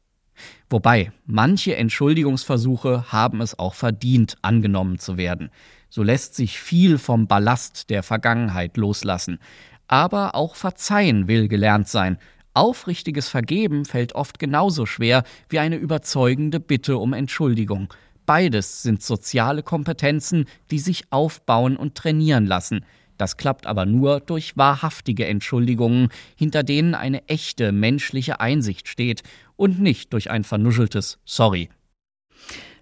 Wobei, 0.69 1.11
manche 1.25 1.75
Entschuldigungsversuche 1.75 3.11
haben 3.11 3.41
es 3.41 3.57
auch 3.57 3.73
verdient, 3.73 4.37
angenommen 4.41 4.99
zu 4.99 5.17
werden. 5.17 5.49
So 5.89 6.03
lässt 6.03 6.35
sich 6.35 6.59
viel 6.59 6.97
vom 6.97 7.27
Ballast 7.27 7.89
der 7.89 8.03
Vergangenheit 8.03 8.77
loslassen. 8.77 9.39
Aber 9.87 10.35
auch 10.35 10.55
Verzeihen 10.55 11.27
will 11.27 11.47
gelernt 11.47 11.87
sein, 11.87 12.17
Aufrichtiges 12.57 13.29
Vergeben 13.29 13.85
fällt 13.85 14.15
oft 14.15 14.39
genauso 14.39 14.87
schwer 14.87 15.23
wie 15.47 15.59
eine 15.59 15.75
überzeugende 15.75 16.59
Bitte 16.59 16.97
um 16.97 17.13
Entschuldigung. 17.13 17.93
Beides 18.25 18.81
sind 18.81 19.03
soziale 19.03 19.61
Kompetenzen, 19.61 20.45
die 20.71 20.79
sich 20.79 21.03
aufbauen 21.11 21.77
und 21.77 21.93
trainieren 21.93 22.47
lassen. 22.47 22.83
Das 23.17 23.37
klappt 23.37 23.65
aber 23.65 23.85
nur 23.85 24.19
durch 24.19 24.57
wahrhaftige 24.57 25.25
Entschuldigungen, 25.25 26.09
hinter 26.35 26.63
denen 26.63 26.95
eine 26.95 27.27
echte 27.27 27.71
menschliche 27.71 28.39
Einsicht 28.39 28.87
steht 28.87 29.23
und 29.55 29.79
nicht 29.79 30.13
durch 30.13 30.29
ein 30.29 30.43
vernuscheltes 30.43 31.19
Sorry. 31.25 31.69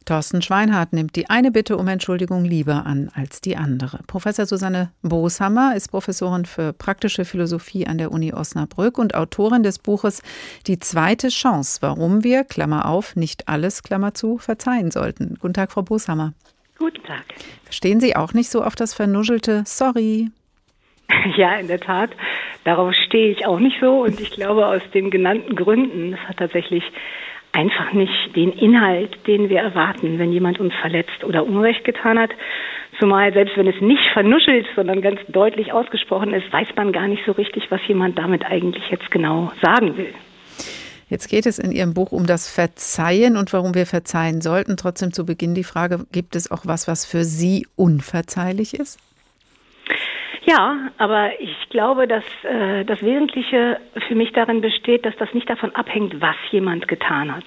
Thorsten 0.05 0.43
Schweinhardt 0.43 0.93
nimmt 0.93 1.15
die 1.15 1.31
eine 1.31 1.51
Bitte 1.51 1.77
um 1.77 1.87
Entschuldigung 1.87 2.45
lieber 2.45 2.85
an 2.85 3.09
als 3.15 3.41
die 3.41 3.57
andere. 3.57 4.01
Professor 4.05 4.45
Susanne 4.45 4.91
Booshammer 5.01 5.75
ist 5.75 5.89
Professorin 5.89 6.45
für 6.45 6.73
praktische 6.73 7.25
Philosophie 7.25 7.87
an 7.87 7.97
der 7.97 8.11
Uni 8.11 8.31
Osnabrück 8.31 8.99
und 8.99 9.15
Autorin 9.15 9.63
des 9.63 9.79
Buches 9.79 10.21
Die 10.67 10.77
zweite 10.77 11.29
Chance, 11.29 11.79
warum 11.81 12.23
wir, 12.23 12.43
Klammer 12.43 12.85
auf, 12.85 13.15
nicht 13.15 13.47
alles, 13.47 13.81
Klammer 13.81 14.13
zu, 14.13 14.37
verzeihen 14.37 14.91
sollten. 14.91 15.37
Guten 15.39 15.55
Tag, 15.55 15.71
Frau 15.71 15.81
Booshammer. 15.81 16.33
Guten 16.77 17.03
Tag. 17.03 17.23
Verstehen 17.63 17.99
Sie 17.99 18.15
auch 18.15 18.33
nicht 18.33 18.49
so 18.49 18.61
auf 18.61 18.75
das 18.75 18.93
vernuschelte 18.93 19.63
Sorry? 19.65 20.29
Ja, 21.37 21.55
in 21.55 21.67
der 21.67 21.79
Tat. 21.79 22.11
Darauf 22.63 22.93
stehe 23.07 23.31
ich 23.31 23.45
auch 23.45 23.59
nicht 23.59 23.77
so 23.79 24.03
und 24.03 24.19
ich 24.19 24.31
glaube 24.31 24.65
aus 24.65 24.81
den 24.93 25.11
genannten 25.11 25.55
Gründen, 25.55 26.13
es 26.13 26.19
hat 26.27 26.37
tatsächlich 26.37 26.83
einfach 27.51 27.93
nicht 27.93 28.35
den 28.35 28.51
Inhalt, 28.51 29.15
den 29.27 29.49
wir 29.49 29.59
erwarten, 29.59 30.19
wenn 30.19 30.31
jemand 30.31 30.59
uns 30.59 30.73
verletzt 30.81 31.23
oder 31.23 31.45
Unrecht 31.45 31.83
getan 31.83 32.19
hat. 32.19 32.31
Zumal 32.99 33.33
selbst 33.33 33.55
wenn 33.57 33.67
es 33.67 33.79
nicht 33.81 34.03
vernuschelt, 34.13 34.67
sondern 34.75 35.01
ganz 35.01 35.19
deutlich 35.27 35.73
ausgesprochen 35.73 36.33
ist, 36.33 36.51
weiß 36.51 36.69
man 36.75 36.91
gar 36.91 37.07
nicht 37.07 37.23
so 37.25 37.31
richtig, 37.33 37.69
was 37.69 37.81
jemand 37.87 38.17
damit 38.17 38.45
eigentlich 38.45 38.89
jetzt 38.89 39.09
genau 39.11 39.51
sagen 39.61 39.97
will. 39.97 40.13
Jetzt 41.07 41.29
geht 41.29 41.45
es 41.45 41.59
in 41.59 41.71
Ihrem 41.71 41.93
Buch 41.93 42.11
um 42.11 42.25
das 42.25 42.49
Verzeihen 42.49 43.37
und 43.37 43.53
warum 43.53 43.75
wir 43.75 43.85
verzeihen 43.85 44.41
sollten. 44.41 44.75
Trotzdem 44.75 45.13
zu 45.13 45.25
Beginn 45.25 45.53
die 45.53 45.63
Frage, 45.63 46.05
gibt 46.11 46.35
es 46.35 46.49
auch 46.49 46.65
was, 46.65 46.87
was 46.87 47.05
für 47.05 47.23
Sie 47.23 47.67
unverzeihlich 47.75 48.73
ist? 48.73 48.99
Ja, 50.45 50.89
aber 50.97 51.39
ich 51.39 51.69
glaube, 51.69 52.07
dass 52.07 52.23
äh, 52.43 52.85
das 52.85 53.01
Wesentliche 53.01 53.79
für 54.07 54.15
mich 54.15 54.31
darin 54.31 54.61
besteht, 54.61 55.05
dass 55.05 55.15
das 55.17 55.33
nicht 55.33 55.49
davon 55.49 55.73
abhängt, 55.75 56.21
was 56.21 56.35
jemand 56.51 56.87
getan 56.87 57.35
hat. 57.35 57.45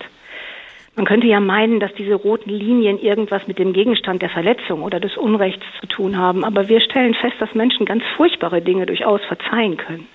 Man 0.97 1.07
könnte 1.07 1.29
ja 1.29 1.38
meinen, 1.38 1.79
dass 1.79 1.94
diese 1.94 2.14
roten 2.14 2.51
Linien 2.51 2.99
irgendwas 2.99 3.47
mit 3.47 3.61
dem 3.61 3.73
Gegenstand 3.73 4.21
der 4.21 4.31
Verletzung 4.31 4.83
oder 4.83 4.99
des 4.99 5.16
Unrechts 5.16 5.64
zu 5.81 5.87
tun 5.87 6.18
haben, 6.18 6.44
aber 6.44 6.68
wir 6.68 6.81
stellen 6.81 7.14
fest, 7.14 7.37
dass 7.38 7.55
Menschen 7.55 7.87
ganz 7.87 8.03
furchtbare 8.16 8.61
Dinge 8.61 8.85
durchaus 8.85 9.21
verzeihen 9.27 9.77
können. 9.77 10.09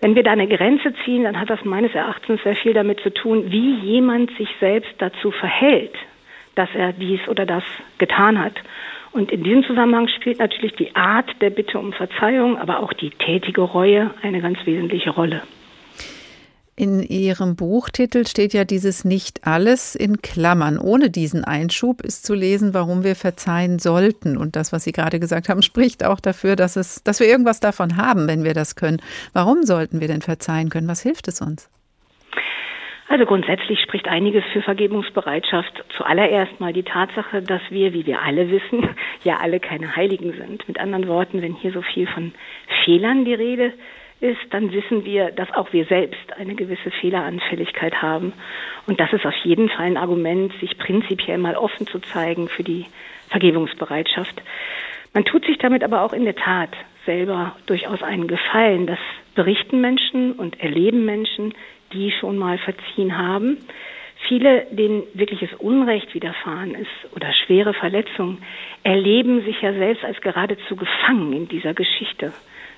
Wenn 0.00 0.14
wir 0.14 0.22
da 0.22 0.32
eine 0.32 0.46
Grenze 0.46 0.92
ziehen, 1.04 1.24
dann 1.24 1.40
hat 1.40 1.48
das 1.48 1.64
meines 1.64 1.94
Erachtens 1.94 2.42
sehr 2.42 2.56
viel 2.56 2.74
damit 2.74 3.00
zu 3.00 3.10
tun, 3.12 3.50
wie 3.50 3.76
jemand 3.76 4.30
sich 4.36 4.48
selbst 4.60 4.92
dazu 4.98 5.30
verhält, 5.30 5.94
dass 6.54 6.68
er 6.74 6.92
dies 6.92 7.26
oder 7.28 7.46
das 7.46 7.64
getan 7.98 8.38
hat. 8.38 8.54
Und 9.12 9.32
in 9.32 9.42
diesem 9.42 9.64
Zusammenhang 9.64 10.08
spielt 10.08 10.38
natürlich 10.38 10.74
die 10.74 10.94
Art 10.94 11.40
der 11.40 11.48
Bitte 11.48 11.78
um 11.78 11.94
Verzeihung, 11.94 12.58
aber 12.58 12.80
auch 12.80 12.92
die 12.92 13.10
tätige 13.10 13.62
Reue 13.62 14.10
eine 14.20 14.42
ganz 14.42 14.58
wesentliche 14.66 15.10
Rolle. 15.10 15.42
In 16.78 17.02
Ihrem 17.02 17.56
Buchtitel 17.56 18.26
steht 18.26 18.52
ja 18.52 18.64
dieses 18.64 19.06
Nicht 19.06 19.46
alles 19.46 19.94
in 19.94 20.20
Klammern. 20.20 20.78
Ohne 20.78 21.08
diesen 21.08 21.42
Einschub 21.42 22.02
ist 22.02 22.26
zu 22.26 22.34
lesen, 22.34 22.74
warum 22.74 23.02
wir 23.02 23.16
verzeihen 23.16 23.78
sollten. 23.78 24.36
Und 24.36 24.56
das, 24.56 24.74
was 24.74 24.84
Sie 24.84 24.92
gerade 24.92 25.18
gesagt 25.18 25.48
haben, 25.48 25.62
spricht 25.70 26.04
auch 26.04 26.20
dafür, 26.20 26.54
dass, 26.54 26.76
es, 26.76 27.02
dass 27.02 27.18
wir 27.18 27.28
irgendwas 27.28 27.60
davon 27.60 27.96
haben, 27.96 28.28
wenn 28.28 28.44
wir 28.44 28.52
das 28.52 28.76
können. 28.76 29.00
Warum 29.32 29.62
sollten 29.62 30.02
wir 30.02 30.08
denn 30.08 30.20
verzeihen 30.20 30.68
können? 30.68 30.86
Was 30.86 31.00
hilft 31.00 31.28
es 31.28 31.40
uns? 31.40 31.70
Also 33.08 33.24
grundsätzlich 33.24 33.80
spricht 33.80 34.06
einiges 34.06 34.44
für 34.52 34.60
Vergebungsbereitschaft. 34.60 35.82
Zuallererst 35.96 36.60
mal 36.60 36.74
die 36.74 36.82
Tatsache, 36.82 37.40
dass 37.40 37.62
wir, 37.70 37.94
wie 37.94 38.04
wir 38.04 38.20
alle 38.20 38.50
wissen, 38.50 38.86
ja 39.24 39.38
alle 39.38 39.60
keine 39.60 39.96
Heiligen 39.96 40.34
sind. 40.34 40.68
Mit 40.68 40.78
anderen 40.78 41.08
Worten, 41.08 41.40
wenn 41.40 41.54
hier 41.54 41.72
so 41.72 41.80
viel 41.80 42.06
von 42.06 42.34
Fehlern 42.84 43.24
die 43.24 43.32
Rede 43.32 43.68
ist, 43.68 43.78
dann 44.50 44.72
wissen 44.72 45.04
wir, 45.04 45.30
dass 45.30 45.52
auch 45.52 45.72
wir 45.72 45.84
selbst 45.84 46.32
eine 46.38 46.54
gewisse 46.54 46.90
Fehleranfälligkeit 46.90 48.00
haben. 48.00 48.32
Und 48.86 48.98
das 48.98 49.12
ist 49.12 49.26
auf 49.26 49.34
jeden 49.44 49.68
Fall 49.68 49.86
ein 49.86 49.96
Argument, 49.96 50.52
sich 50.60 50.78
prinzipiell 50.78 51.38
mal 51.38 51.56
offen 51.56 51.86
zu 51.86 51.98
zeigen 51.98 52.48
für 52.48 52.62
die 52.62 52.86
Vergebungsbereitschaft. 53.28 54.42
Man 55.12 55.24
tut 55.24 55.44
sich 55.44 55.58
damit 55.58 55.84
aber 55.84 56.02
auch 56.02 56.12
in 56.12 56.24
der 56.24 56.36
Tat 56.36 56.70
selber 57.04 57.56
durchaus 57.66 58.02
einen 58.02 58.26
Gefallen. 58.26 58.86
Das 58.86 58.98
berichten 59.34 59.80
Menschen 59.80 60.32
und 60.32 60.60
erleben 60.60 61.04
Menschen, 61.04 61.54
die 61.92 62.10
schon 62.10 62.38
mal 62.38 62.58
verziehen 62.58 63.16
haben. 63.16 63.58
Viele, 64.28 64.66
denen 64.70 65.04
wirkliches 65.14 65.52
Unrecht 65.54 66.14
widerfahren 66.14 66.74
ist 66.74 67.14
oder 67.14 67.32
schwere 67.32 67.74
Verletzungen, 67.74 68.42
erleben 68.82 69.44
sich 69.44 69.60
ja 69.60 69.72
selbst 69.74 70.04
als 70.04 70.20
geradezu 70.20 70.74
gefangen 70.74 71.32
in 71.32 71.48
dieser 71.48 71.74
Geschichte. 71.74 72.32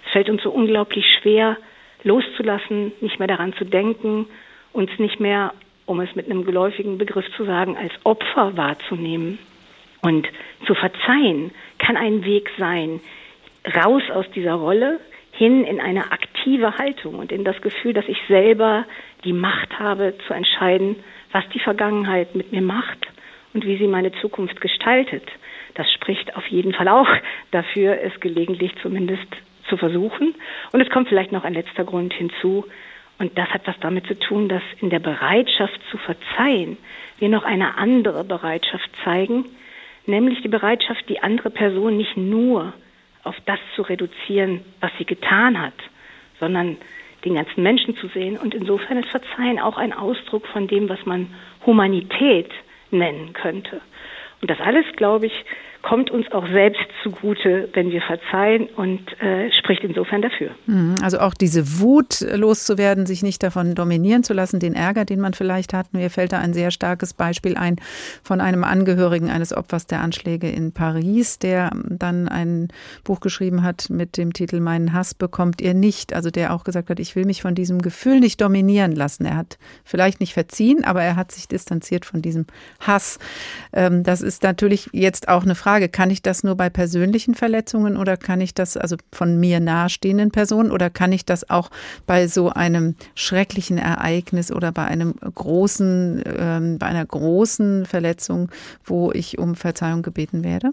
Es 0.08 0.12
fällt 0.12 0.30
uns 0.30 0.42
so 0.42 0.50
unglaublich 0.50 1.04
schwer, 1.20 1.58
loszulassen, 2.02 2.92
nicht 3.02 3.18
mehr 3.18 3.28
daran 3.28 3.52
zu 3.54 3.64
denken, 3.66 4.26
uns 4.72 4.90
nicht 4.98 5.20
mehr, 5.20 5.52
um 5.84 6.00
es 6.00 6.14
mit 6.14 6.26
einem 6.26 6.46
geläufigen 6.46 6.96
Begriff 6.96 7.26
zu 7.36 7.44
sagen, 7.44 7.76
als 7.76 7.92
Opfer 8.04 8.56
wahrzunehmen. 8.56 9.38
Und 10.00 10.26
zu 10.66 10.74
verzeihen 10.74 11.50
kann 11.78 11.98
ein 11.98 12.24
Weg 12.24 12.50
sein, 12.58 13.00
raus 13.74 14.02
aus 14.14 14.24
dieser 14.34 14.54
Rolle, 14.54 14.98
hin 15.32 15.64
in 15.64 15.78
eine 15.78 16.10
aktive 16.10 16.76
Haltung 16.78 17.16
und 17.16 17.30
in 17.30 17.44
das 17.44 17.60
Gefühl, 17.60 17.92
dass 17.92 18.08
ich 18.08 18.18
selber 18.28 18.86
die 19.24 19.34
Macht 19.34 19.78
habe 19.78 20.14
zu 20.26 20.32
entscheiden, 20.32 20.96
was 21.32 21.44
die 21.50 21.60
Vergangenheit 21.60 22.34
mit 22.34 22.50
mir 22.50 22.62
macht 22.62 23.06
und 23.52 23.66
wie 23.66 23.76
sie 23.76 23.86
meine 23.86 24.12
Zukunft 24.20 24.60
gestaltet. 24.60 25.24
Das 25.74 25.92
spricht 25.92 26.34
auf 26.34 26.46
jeden 26.46 26.72
Fall 26.72 26.88
auch 26.88 27.08
dafür, 27.50 28.00
es 28.00 28.18
gelegentlich 28.20 28.72
zumindest 28.82 29.28
zu 29.68 29.76
versuchen. 29.76 30.34
Und 30.72 30.80
es 30.80 30.90
kommt 30.90 31.08
vielleicht 31.08 31.32
noch 31.32 31.44
ein 31.44 31.54
letzter 31.54 31.84
Grund 31.84 32.12
hinzu. 32.12 32.64
Und 33.18 33.36
das 33.36 33.48
hat 33.48 33.66
was 33.66 33.78
damit 33.80 34.06
zu 34.06 34.18
tun, 34.18 34.48
dass 34.48 34.62
in 34.80 34.90
der 34.90 35.00
Bereitschaft 35.00 35.80
zu 35.90 35.98
verzeihen 35.98 36.76
wir 37.18 37.28
noch 37.28 37.44
eine 37.44 37.76
andere 37.76 38.22
Bereitschaft 38.22 38.88
zeigen, 39.02 39.44
nämlich 40.06 40.40
die 40.42 40.48
Bereitschaft, 40.48 41.08
die 41.08 41.20
andere 41.20 41.50
Person 41.50 41.96
nicht 41.96 42.16
nur 42.16 42.72
auf 43.24 43.36
das 43.44 43.58
zu 43.74 43.82
reduzieren, 43.82 44.60
was 44.80 44.92
sie 44.98 45.04
getan 45.04 45.60
hat, 45.60 45.74
sondern 46.38 46.76
den 47.24 47.34
ganzen 47.34 47.62
Menschen 47.62 47.96
zu 47.96 48.06
sehen. 48.08 48.38
Und 48.38 48.54
insofern 48.54 48.98
ist 48.98 49.10
Verzeihen 49.10 49.58
auch 49.58 49.76
ein 49.76 49.92
Ausdruck 49.92 50.46
von 50.46 50.68
dem, 50.68 50.88
was 50.88 51.04
man 51.04 51.34
Humanität 51.66 52.50
nennen 52.90 53.32
könnte. 53.32 53.80
Und 54.40 54.50
das 54.50 54.60
alles, 54.60 54.84
glaube 54.96 55.26
ich, 55.26 55.44
kommt 55.82 56.10
uns 56.10 56.30
auch 56.32 56.46
selbst 56.48 56.82
zugute, 57.02 57.68
wenn 57.72 57.90
wir 57.90 58.02
verzeihen 58.02 58.68
und 58.76 59.00
äh, 59.20 59.50
spricht 59.52 59.84
insofern 59.84 60.22
dafür. 60.22 60.50
Mhm. 60.66 60.96
Also 61.02 61.20
auch 61.20 61.34
diese 61.34 61.80
Wut 61.80 62.20
loszuwerden, 62.20 63.06
sich 63.06 63.22
nicht 63.22 63.42
davon 63.42 63.74
dominieren 63.74 64.22
zu 64.24 64.34
lassen, 64.34 64.60
den 64.60 64.74
Ärger, 64.74 65.04
den 65.04 65.20
man 65.20 65.34
vielleicht 65.34 65.72
hat. 65.72 65.92
Mir 65.92 66.10
fällt 66.10 66.32
da 66.32 66.38
ein 66.38 66.52
sehr 66.52 66.70
starkes 66.70 67.14
Beispiel 67.14 67.56
ein 67.56 67.76
von 68.22 68.40
einem 68.40 68.64
Angehörigen 68.64 69.30
eines 69.30 69.56
Opfers 69.56 69.86
der 69.86 70.00
Anschläge 70.00 70.50
in 70.50 70.72
Paris, 70.72 71.38
der 71.38 71.70
dann 71.88 72.28
ein 72.28 72.68
Buch 73.04 73.20
geschrieben 73.20 73.62
hat 73.62 73.88
mit 73.88 74.16
dem 74.16 74.32
Titel 74.32 74.60
Meinen 74.60 74.92
Hass 74.92 75.14
bekommt 75.14 75.60
ihr 75.60 75.74
nicht. 75.74 76.12
Also 76.12 76.30
der 76.30 76.52
auch 76.52 76.64
gesagt 76.64 76.90
hat, 76.90 76.98
ich 76.98 77.14
will 77.14 77.24
mich 77.24 77.42
von 77.42 77.54
diesem 77.54 77.80
Gefühl 77.82 78.20
nicht 78.20 78.40
dominieren 78.40 78.92
lassen. 78.92 79.24
Er 79.24 79.36
hat 79.36 79.58
vielleicht 79.84 80.20
nicht 80.20 80.34
verziehen, 80.34 80.84
aber 80.84 81.02
er 81.02 81.16
hat 81.16 81.30
sich 81.32 81.46
distanziert 81.46 82.04
von 82.04 82.20
diesem 82.20 82.46
Hass. 82.80 83.18
Ähm, 83.72 84.02
das 84.02 84.22
ist 84.22 84.42
natürlich 84.42 84.88
jetzt 84.92 85.28
auch 85.28 85.44
eine 85.44 85.54
Frage, 85.54 85.77
Frage, 85.78 85.88
kann 85.88 86.10
ich 86.10 86.22
das 86.22 86.42
nur 86.42 86.56
bei 86.56 86.70
persönlichen 86.70 87.34
Verletzungen 87.34 87.96
oder 87.96 88.16
kann 88.16 88.40
ich 88.40 88.52
das 88.52 88.76
also 88.76 88.96
von 89.12 89.38
mir 89.38 89.60
nahestehenden 89.60 90.32
Personen 90.32 90.72
oder 90.72 90.90
kann 90.90 91.12
ich 91.12 91.24
das 91.24 91.48
auch 91.50 91.70
bei 92.04 92.26
so 92.26 92.50
einem 92.50 92.96
schrecklichen 93.14 93.78
Ereignis 93.78 94.50
oder 94.50 94.72
bei 94.72 94.86
einem 94.86 95.14
großen, 95.14 96.24
ähm, 96.36 96.78
bei 96.80 96.86
einer 96.86 97.06
großen 97.06 97.86
Verletzung, 97.86 98.50
wo 98.84 99.12
ich 99.12 99.38
um 99.38 99.54
Verzeihung 99.54 100.02
gebeten 100.02 100.42
werde? 100.42 100.72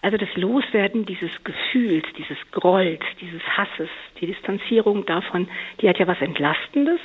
Also 0.00 0.16
das 0.16 0.34
Loswerden 0.36 1.04
dieses 1.04 1.32
Gefühls, 1.44 2.06
dieses 2.16 2.38
Grolls, 2.52 3.02
dieses 3.20 3.42
Hasses, 3.42 3.90
die 4.22 4.26
Distanzierung 4.26 5.04
davon, 5.04 5.48
die 5.82 5.88
hat 5.90 5.98
ja 5.98 6.06
was 6.06 6.22
Entlastendes 6.22 7.00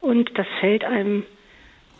und 0.00 0.30
das 0.36 0.46
fällt 0.60 0.84
einem 0.84 1.24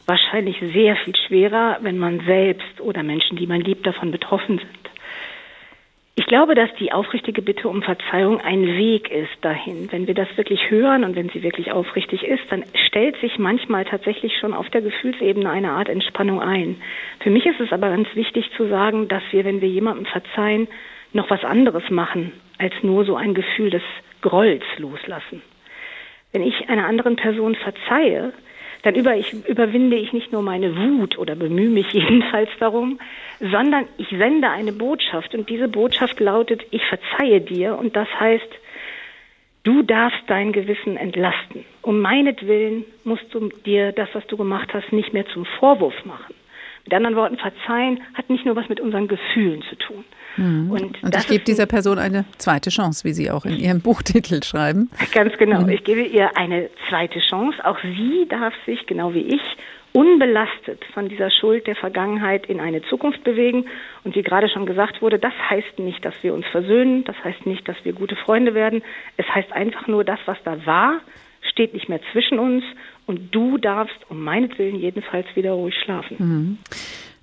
wahrscheinlich 0.08 0.58
sehr 0.72 0.96
viel 0.96 1.14
schwerer, 1.14 1.78
wenn 1.82 1.98
man 1.98 2.20
selbst 2.20 2.80
oder 2.80 3.02
Menschen, 3.02 3.36
die 3.36 3.46
man 3.46 3.60
liebt, 3.60 3.86
davon 3.86 4.10
betroffen 4.10 4.58
sind. 4.58 4.88
Ich 6.14 6.26
glaube, 6.26 6.56
dass 6.56 6.74
die 6.80 6.90
aufrichtige 6.90 7.42
Bitte 7.42 7.68
um 7.68 7.82
Verzeihung 7.82 8.40
ein 8.40 8.66
Weg 8.66 9.08
ist 9.08 9.36
dahin. 9.42 9.92
Wenn 9.92 10.08
wir 10.08 10.14
das 10.14 10.28
wirklich 10.36 10.68
hören 10.68 11.04
und 11.04 11.14
wenn 11.14 11.28
sie 11.28 11.44
wirklich 11.44 11.70
aufrichtig 11.70 12.24
ist, 12.24 12.42
dann 12.50 12.64
stellt 12.86 13.16
sich 13.20 13.38
manchmal 13.38 13.84
tatsächlich 13.84 14.36
schon 14.38 14.52
auf 14.52 14.68
der 14.70 14.80
Gefühlsebene 14.80 15.48
eine 15.48 15.70
Art 15.70 15.88
Entspannung 15.88 16.40
ein. 16.40 16.82
Für 17.20 17.30
mich 17.30 17.46
ist 17.46 17.60
es 17.60 17.72
aber 17.72 17.90
ganz 17.90 18.08
wichtig 18.14 18.50
zu 18.56 18.66
sagen, 18.66 19.06
dass 19.06 19.22
wir, 19.30 19.44
wenn 19.44 19.60
wir 19.60 19.68
jemandem 19.68 20.06
verzeihen, 20.06 20.66
noch 21.12 21.30
was 21.30 21.44
anderes 21.44 21.88
machen, 21.90 22.32
als 22.58 22.74
nur 22.82 23.04
so 23.04 23.14
ein 23.14 23.34
Gefühl 23.34 23.70
des 23.70 23.82
Grolls 24.20 24.64
loslassen. 24.78 25.42
Wenn 26.32 26.42
ich 26.42 26.68
einer 26.68 26.86
anderen 26.86 27.14
Person 27.14 27.54
verzeihe, 27.54 28.32
dann 28.82 28.94
über, 28.94 29.16
ich, 29.16 29.32
überwinde 29.46 29.96
ich 29.96 30.12
nicht 30.12 30.32
nur 30.32 30.42
meine 30.42 30.76
Wut 30.76 31.18
oder 31.18 31.34
bemühe 31.34 31.70
mich 31.70 31.86
jedenfalls 31.92 32.50
darum, 32.58 32.98
sondern 33.40 33.86
ich 33.96 34.08
sende 34.08 34.50
eine 34.50 34.72
Botschaft 34.72 35.34
und 35.34 35.48
diese 35.48 35.68
Botschaft 35.68 36.20
lautet, 36.20 36.64
ich 36.70 36.82
verzeihe 36.84 37.40
dir 37.40 37.78
und 37.78 37.96
das 37.96 38.08
heißt, 38.18 38.48
du 39.64 39.82
darfst 39.82 40.22
dein 40.26 40.52
Gewissen 40.52 40.96
entlasten. 40.96 41.64
Um 41.82 42.00
meinetwillen 42.00 42.84
musst 43.04 43.32
du 43.32 43.48
dir 43.64 43.92
das, 43.92 44.08
was 44.12 44.26
du 44.26 44.36
gemacht 44.36 44.72
hast, 44.72 44.92
nicht 44.92 45.12
mehr 45.12 45.26
zum 45.26 45.44
Vorwurf 45.44 46.04
machen. 46.04 46.34
Mit 46.88 46.94
anderen 46.94 47.16
Worten, 47.16 47.36
verzeihen 47.36 48.00
hat 48.14 48.30
nicht 48.30 48.46
nur 48.46 48.56
was 48.56 48.66
mit 48.70 48.80
unseren 48.80 49.08
Gefühlen 49.08 49.62
zu 49.68 49.76
tun. 49.76 50.06
Mhm. 50.38 50.70
Und, 50.70 51.02
und 51.02 51.14
ich 51.14 51.26
gebe 51.26 51.44
dieser 51.44 51.66
Person 51.66 51.98
eine 51.98 52.24
zweite 52.38 52.70
Chance, 52.70 53.04
wie 53.04 53.12
Sie 53.12 53.30
auch 53.30 53.44
in 53.44 53.58
Ihrem 53.58 53.80
Buchtitel 53.82 54.42
schreiben. 54.42 54.88
Ganz 55.12 55.36
genau. 55.36 55.64
Mhm. 55.64 55.68
Ich 55.68 55.84
gebe 55.84 56.00
ihr 56.00 56.34
eine 56.38 56.70
zweite 56.88 57.18
Chance. 57.20 57.62
Auch 57.62 57.78
sie 57.82 58.26
darf 58.30 58.54
sich, 58.64 58.86
genau 58.86 59.12
wie 59.12 59.34
ich, 59.34 59.42
unbelastet 59.92 60.82
von 60.94 61.10
dieser 61.10 61.30
Schuld 61.30 61.66
der 61.66 61.76
Vergangenheit 61.76 62.46
in 62.46 62.58
eine 62.58 62.80
Zukunft 62.80 63.22
bewegen. 63.22 63.66
Und 64.04 64.16
wie 64.16 64.22
gerade 64.22 64.48
schon 64.48 64.64
gesagt 64.64 65.02
wurde, 65.02 65.18
das 65.18 65.34
heißt 65.50 65.78
nicht, 65.80 66.02
dass 66.06 66.14
wir 66.22 66.32
uns 66.32 66.46
versöhnen, 66.46 67.04
das 67.04 67.16
heißt 67.22 67.44
nicht, 67.44 67.68
dass 67.68 67.76
wir 67.84 67.92
gute 67.92 68.16
Freunde 68.16 68.54
werden. 68.54 68.80
Es 69.18 69.26
heißt 69.28 69.52
einfach 69.52 69.88
nur, 69.88 70.04
das, 70.04 70.20
was 70.24 70.38
da 70.42 70.64
war, 70.64 71.02
steht 71.42 71.74
nicht 71.74 71.90
mehr 71.90 72.00
zwischen 72.12 72.38
uns 72.38 72.64
und 73.08 73.34
du 73.34 73.58
darfst 73.58 73.98
um 74.10 74.22
meinetwillen 74.22 74.76
jedenfalls 74.76 75.26
wieder 75.34 75.52
ruhig 75.52 75.74
schlafen. 75.82 76.16
Mhm. 76.18 76.58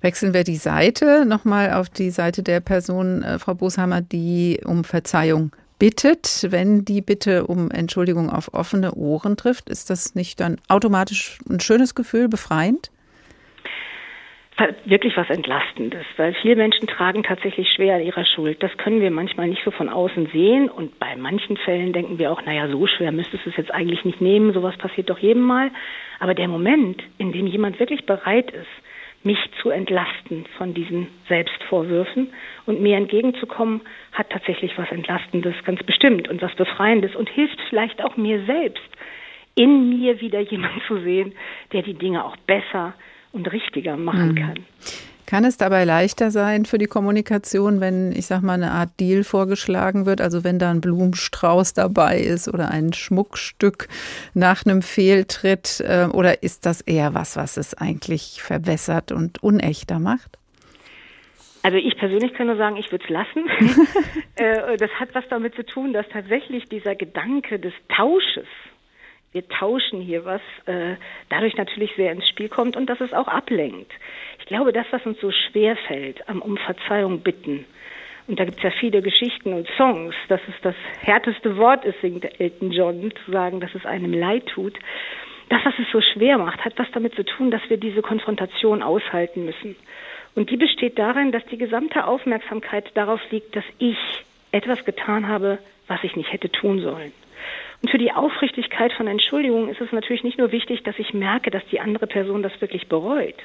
Wechseln 0.02 0.34
wir 0.34 0.44
die 0.44 0.56
Seite 0.56 1.24
nochmal 1.26 1.72
auf 1.72 1.88
die 1.88 2.10
Seite 2.10 2.42
der 2.42 2.60
Person, 2.60 3.22
äh, 3.22 3.38
Frau 3.38 3.54
Boshammer, 3.54 4.02
die 4.02 4.60
um 4.64 4.84
Verzeihung 4.84 5.52
bittet, 5.78 6.46
wenn 6.50 6.84
die 6.84 7.00
Bitte 7.00 7.46
um 7.46 7.70
Entschuldigung 7.70 8.30
auf 8.30 8.52
offene 8.52 8.94
Ohren 8.94 9.36
trifft, 9.36 9.70
ist 9.70 9.88
das 9.88 10.14
nicht 10.14 10.40
dann 10.40 10.56
automatisch 10.68 11.38
ein 11.48 11.60
schönes 11.60 11.94
Gefühl, 11.94 12.28
befreiend? 12.28 12.90
Wirklich 14.86 15.14
was 15.18 15.28
Entlastendes, 15.28 16.06
weil 16.16 16.32
viele 16.40 16.56
Menschen 16.56 16.86
tragen 16.86 17.22
tatsächlich 17.22 17.68
schwer 17.72 18.00
ihrer 18.00 18.24
Schuld. 18.24 18.62
Das 18.62 18.74
können 18.78 19.02
wir 19.02 19.10
manchmal 19.10 19.48
nicht 19.48 19.62
so 19.62 19.70
von 19.70 19.90
außen 19.90 20.28
sehen 20.32 20.70
und 20.70 20.98
bei 20.98 21.14
manchen 21.14 21.58
Fällen 21.58 21.92
denken 21.92 22.18
wir 22.18 22.32
auch, 22.32 22.40
naja, 22.40 22.66
so 22.68 22.86
schwer 22.86 23.12
müsstest 23.12 23.44
du 23.44 23.50
es 23.50 23.56
jetzt 23.56 23.70
eigentlich 23.70 24.06
nicht 24.06 24.22
nehmen, 24.22 24.54
sowas 24.54 24.74
passiert 24.78 25.10
doch 25.10 25.18
jedem 25.18 25.42
Mal. 25.42 25.70
Aber 26.20 26.32
der 26.32 26.48
Moment, 26.48 27.02
in 27.18 27.32
dem 27.32 27.46
jemand 27.46 27.78
wirklich 27.78 28.06
bereit 28.06 28.50
ist, 28.50 28.66
mich 29.24 29.38
zu 29.60 29.68
entlasten 29.68 30.46
von 30.56 30.72
diesen 30.72 31.08
Selbstvorwürfen 31.28 32.32
und 32.64 32.80
mir 32.80 32.96
entgegenzukommen, 32.96 33.82
hat 34.12 34.30
tatsächlich 34.30 34.78
was 34.78 34.90
Entlastendes, 34.90 35.54
ganz 35.64 35.82
bestimmt 35.82 36.28
und 36.28 36.40
was 36.40 36.54
Befreiendes 36.54 37.14
und 37.14 37.28
hilft 37.28 37.60
vielleicht 37.68 38.02
auch 38.02 38.16
mir 38.16 38.42
selbst, 38.46 38.88
in 39.54 39.90
mir 39.98 40.18
wieder 40.22 40.40
jemanden 40.40 40.80
zu 40.86 40.98
sehen, 41.00 41.34
der 41.72 41.82
die 41.82 41.94
Dinge 41.94 42.24
auch 42.24 42.36
besser 42.46 42.94
und 43.36 43.52
richtiger 43.52 43.96
machen 43.96 44.30
mhm. 44.30 44.34
kann. 44.34 44.64
Kann 45.26 45.44
es 45.44 45.56
dabei 45.56 45.84
leichter 45.84 46.30
sein 46.30 46.66
für 46.66 46.78
die 46.78 46.86
Kommunikation, 46.86 47.80
wenn, 47.80 48.12
ich 48.12 48.26
sag 48.26 48.42
mal, 48.42 48.54
eine 48.54 48.70
Art 48.70 48.90
Deal 49.00 49.24
vorgeschlagen 49.24 50.06
wird? 50.06 50.20
Also 50.20 50.44
wenn 50.44 50.60
da 50.60 50.70
ein 50.70 50.80
Blumenstrauß 50.80 51.74
dabei 51.74 52.18
ist 52.20 52.46
oder 52.46 52.70
ein 52.70 52.92
Schmuckstück 52.92 53.88
nach 54.34 54.64
einem 54.64 54.82
Fehltritt? 54.82 55.80
Äh, 55.80 56.06
oder 56.12 56.44
ist 56.44 56.64
das 56.64 56.80
eher 56.80 57.12
was, 57.14 57.36
was 57.36 57.56
es 57.56 57.74
eigentlich 57.74 58.40
verbessert 58.40 59.10
und 59.10 59.42
unechter 59.42 59.98
macht? 59.98 60.38
Also 61.64 61.78
ich 61.78 61.96
persönlich 61.98 62.32
kann 62.34 62.46
nur 62.46 62.56
sagen, 62.56 62.76
ich 62.76 62.92
würde 62.92 63.04
es 63.04 63.10
lassen. 63.10 63.44
Äh, 64.38 64.76
das 64.76 64.90
hat 65.00 65.14
was 65.14 65.24
damit 65.30 65.54
zu 65.54 65.64
tun, 65.64 65.94
dass 65.94 66.06
tatsächlich 66.10 66.66
dieser 66.66 66.94
Gedanke 66.94 67.58
des 67.58 67.72
Tausches 67.88 68.44
wir 69.32 69.46
tauschen 69.48 70.00
hier 70.00 70.24
was, 70.24 70.40
äh, 70.66 70.96
dadurch 71.28 71.56
natürlich 71.56 71.90
sehr 71.96 72.12
ins 72.12 72.28
Spiel 72.28 72.48
kommt 72.48 72.76
und 72.76 72.86
dass 72.86 73.00
es 73.00 73.12
auch 73.12 73.28
ablenkt. 73.28 73.92
Ich 74.38 74.46
glaube, 74.46 74.72
das, 74.72 74.86
was 74.90 75.04
uns 75.04 75.20
so 75.20 75.30
schwer 75.30 75.76
fällt, 75.76 76.28
am 76.28 76.40
um 76.40 76.56
Verzeihung 76.56 77.20
bitten, 77.20 77.66
und 78.28 78.40
da 78.40 78.44
gibt 78.44 78.58
es 78.58 78.64
ja 78.64 78.70
viele 78.70 79.02
Geschichten 79.02 79.52
und 79.52 79.68
Songs, 79.76 80.14
dass 80.28 80.40
es 80.48 80.54
das 80.62 80.74
härteste 81.00 81.56
Wort 81.56 81.84
ist, 81.84 82.00
singt 82.00 82.40
Elton 82.40 82.72
John, 82.72 83.12
zu 83.24 83.30
sagen, 83.30 83.60
dass 83.60 83.74
es 83.74 83.86
einem 83.86 84.12
leid 84.12 84.46
tut. 84.46 84.76
Das, 85.48 85.64
was 85.64 85.74
es 85.78 85.86
so 85.92 86.00
schwer 86.00 86.38
macht, 86.38 86.64
hat 86.64 86.72
was 86.76 86.90
damit 86.92 87.14
zu 87.14 87.24
tun, 87.24 87.52
dass 87.52 87.62
wir 87.68 87.76
diese 87.76 88.02
Konfrontation 88.02 88.82
aushalten 88.82 89.44
müssen. 89.44 89.76
Und 90.34 90.50
die 90.50 90.56
besteht 90.56 90.98
darin, 90.98 91.30
dass 91.30 91.46
die 91.46 91.56
gesamte 91.56 92.06
Aufmerksamkeit 92.06 92.90
darauf 92.94 93.20
liegt, 93.30 93.54
dass 93.54 93.64
ich 93.78 93.96
etwas 94.50 94.84
getan 94.84 95.28
habe, 95.28 95.58
was 95.86 96.02
ich 96.02 96.16
nicht 96.16 96.32
hätte 96.32 96.50
tun 96.50 96.80
sollen. 96.80 97.12
Und 97.86 97.92
für 97.92 97.98
die 97.98 98.10
Aufrichtigkeit 98.10 98.92
von 98.94 99.06
Entschuldigungen 99.06 99.68
ist 99.68 99.80
es 99.80 99.92
natürlich 99.92 100.24
nicht 100.24 100.38
nur 100.38 100.50
wichtig, 100.50 100.82
dass 100.82 100.98
ich 100.98 101.14
merke, 101.14 101.52
dass 101.52 101.64
die 101.70 101.78
andere 101.78 102.08
Person 102.08 102.42
das 102.42 102.60
wirklich 102.60 102.88
bereut, 102.88 103.36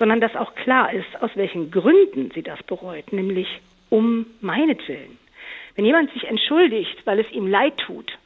sondern 0.00 0.20
dass 0.20 0.34
auch 0.34 0.56
klar 0.56 0.92
ist, 0.92 1.06
aus 1.22 1.30
welchen 1.36 1.70
Gründen 1.70 2.32
sie 2.34 2.42
das 2.42 2.60
bereut, 2.64 3.12
nämlich 3.12 3.46
um 3.88 4.26
meinetwillen. 4.40 5.16
Wenn 5.76 5.84
jemand 5.84 6.12
sich 6.12 6.24
entschuldigt, 6.24 7.06
weil 7.06 7.20
es 7.20 7.30
ihm 7.30 7.46
leid 7.46 7.78
tut, 7.78 8.18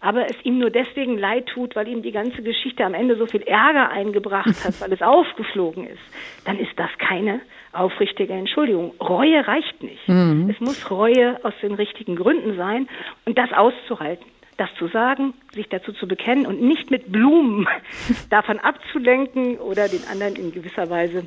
aber 0.00 0.26
es 0.28 0.34
ihm 0.42 0.58
nur 0.58 0.70
deswegen 0.70 1.16
leid 1.18 1.46
tut, 1.46 1.76
weil 1.76 1.86
ihm 1.86 2.02
die 2.02 2.10
ganze 2.10 2.42
Geschichte 2.42 2.84
am 2.84 2.94
Ende 2.94 3.14
so 3.14 3.26
viel 3.26 3.42
Ärger 3.42 3.90
eingebracht 3.90 4.64
hat, 4.64 4.74
weil 4.80 4.92
es 4.92 5.02
aufgeflogen 5.02 5.86
ist, 5.86 6.02
dann 6.46 6.58
ist 6.58 6.76
das 6.76 6.90
keine 6.98 7.42
aufrichtige 7.72 8.32
Entschuldigung. 8.32 8.92
Reue 9.00 9.46
reicht 9.46 9.84
nicht. 9.84 10.08
Mhm. 10.08 10.50
Es 10.50 10.58
muss 10.58 10.90
Reue 10.90 11.38
aus 11.44 11.54
den 11.62 11.74
richtigen 11.74 12.16
Gründen 12.16 12.56
sein 12.56 12.88
und 13.24 13.38
das 13.38 13.52
auszuhalten 13.52 14.26
das 14.56 14.70
zu 14.78 14.88
sagen, 14.88 15.34
sich 15.52 15.68
dazu 15.68 15.92
zu 15.92 16.08
bekennen 16.08 16.46
und 16.46 16.60
nicht 16.60 16.90
mit 16.90 17.12
Blumen 17.12 17.68
davon 18.30 18.58
abzulenken 18.58 19.58
oder 19.58 19.88
den 19.88 20.04
anderen 20.10 20.36
in 20.36 20.52
gewisser 20.52 20.88
Weise 20.90 21.26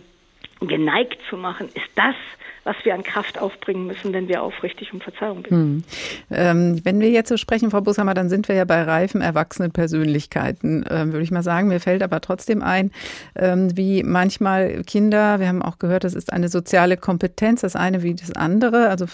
geneigt 0.62 1.20
zu 1.30 1.38
machen, 1.38 1.68
ist 1.74 1.90
das, 1.96 2.16
was 2.64 2.76
wir 2.84 2.94
an 2.94 3.04
Kraft 3.04 3.40
aufbringen 3.40 3.88
müssen, 3.88 4.14
wenn 4.14 4.28
wir 4.28 4.44
aufrichtig 4.44 4.94
um 4.94 5.02
Verzeihung 5.02 5.44
bitten. 5.44 5.56
Hm. 5.56 5.84
Ähm, 6.30 6.82
wenn 6.84 7.00
wir 7.00 7.10
jetzt 7.10 7.30
so 7.30 7.38
sprechen, 7.38 7.72
Frau 7.72 7.82
Bushammer, 7.82 8.14
dann 8.14 8.30
sind 8.30 8.48
wir 8.48 8.56
ja 8.56 8.66
bei 8.66 8.84
reifen, 8.84 9.22
erwachsenen 9.22 9.72
Persönlichkeiten, 9.72 10.86
äh, 10.86 11.06
würde 11.08 11.24
ich 11.24 11.32
mal 11.32 11.42
sagen. 11.42 11.70
Mir 11.70 11.80
fällt 11.80 12.04
aber 12.04 12.22
trotzdem 12.22 12.62
ein, 12.62 12.92
ähm, 13.36 13.76
wie 13.76 14.04
manchmal 14.04 14.84
Kinder, 14.84 15.40
wir 15.40 15.48
haben 15.48 15.62
auch 15.62 15.80
gehört, 15.80 16.04
das 16.04 16.14
ist 16.14 16.34
eine 16.34 16.50
soziale 16.50 16.98
Kompetenz, 16.98 17.62
das 17.62 17.76
eine 17.76 18.04
wie 18.04 18.14
das 18.14 18.34
andere, 18.34 18.90
also 18.90 19.06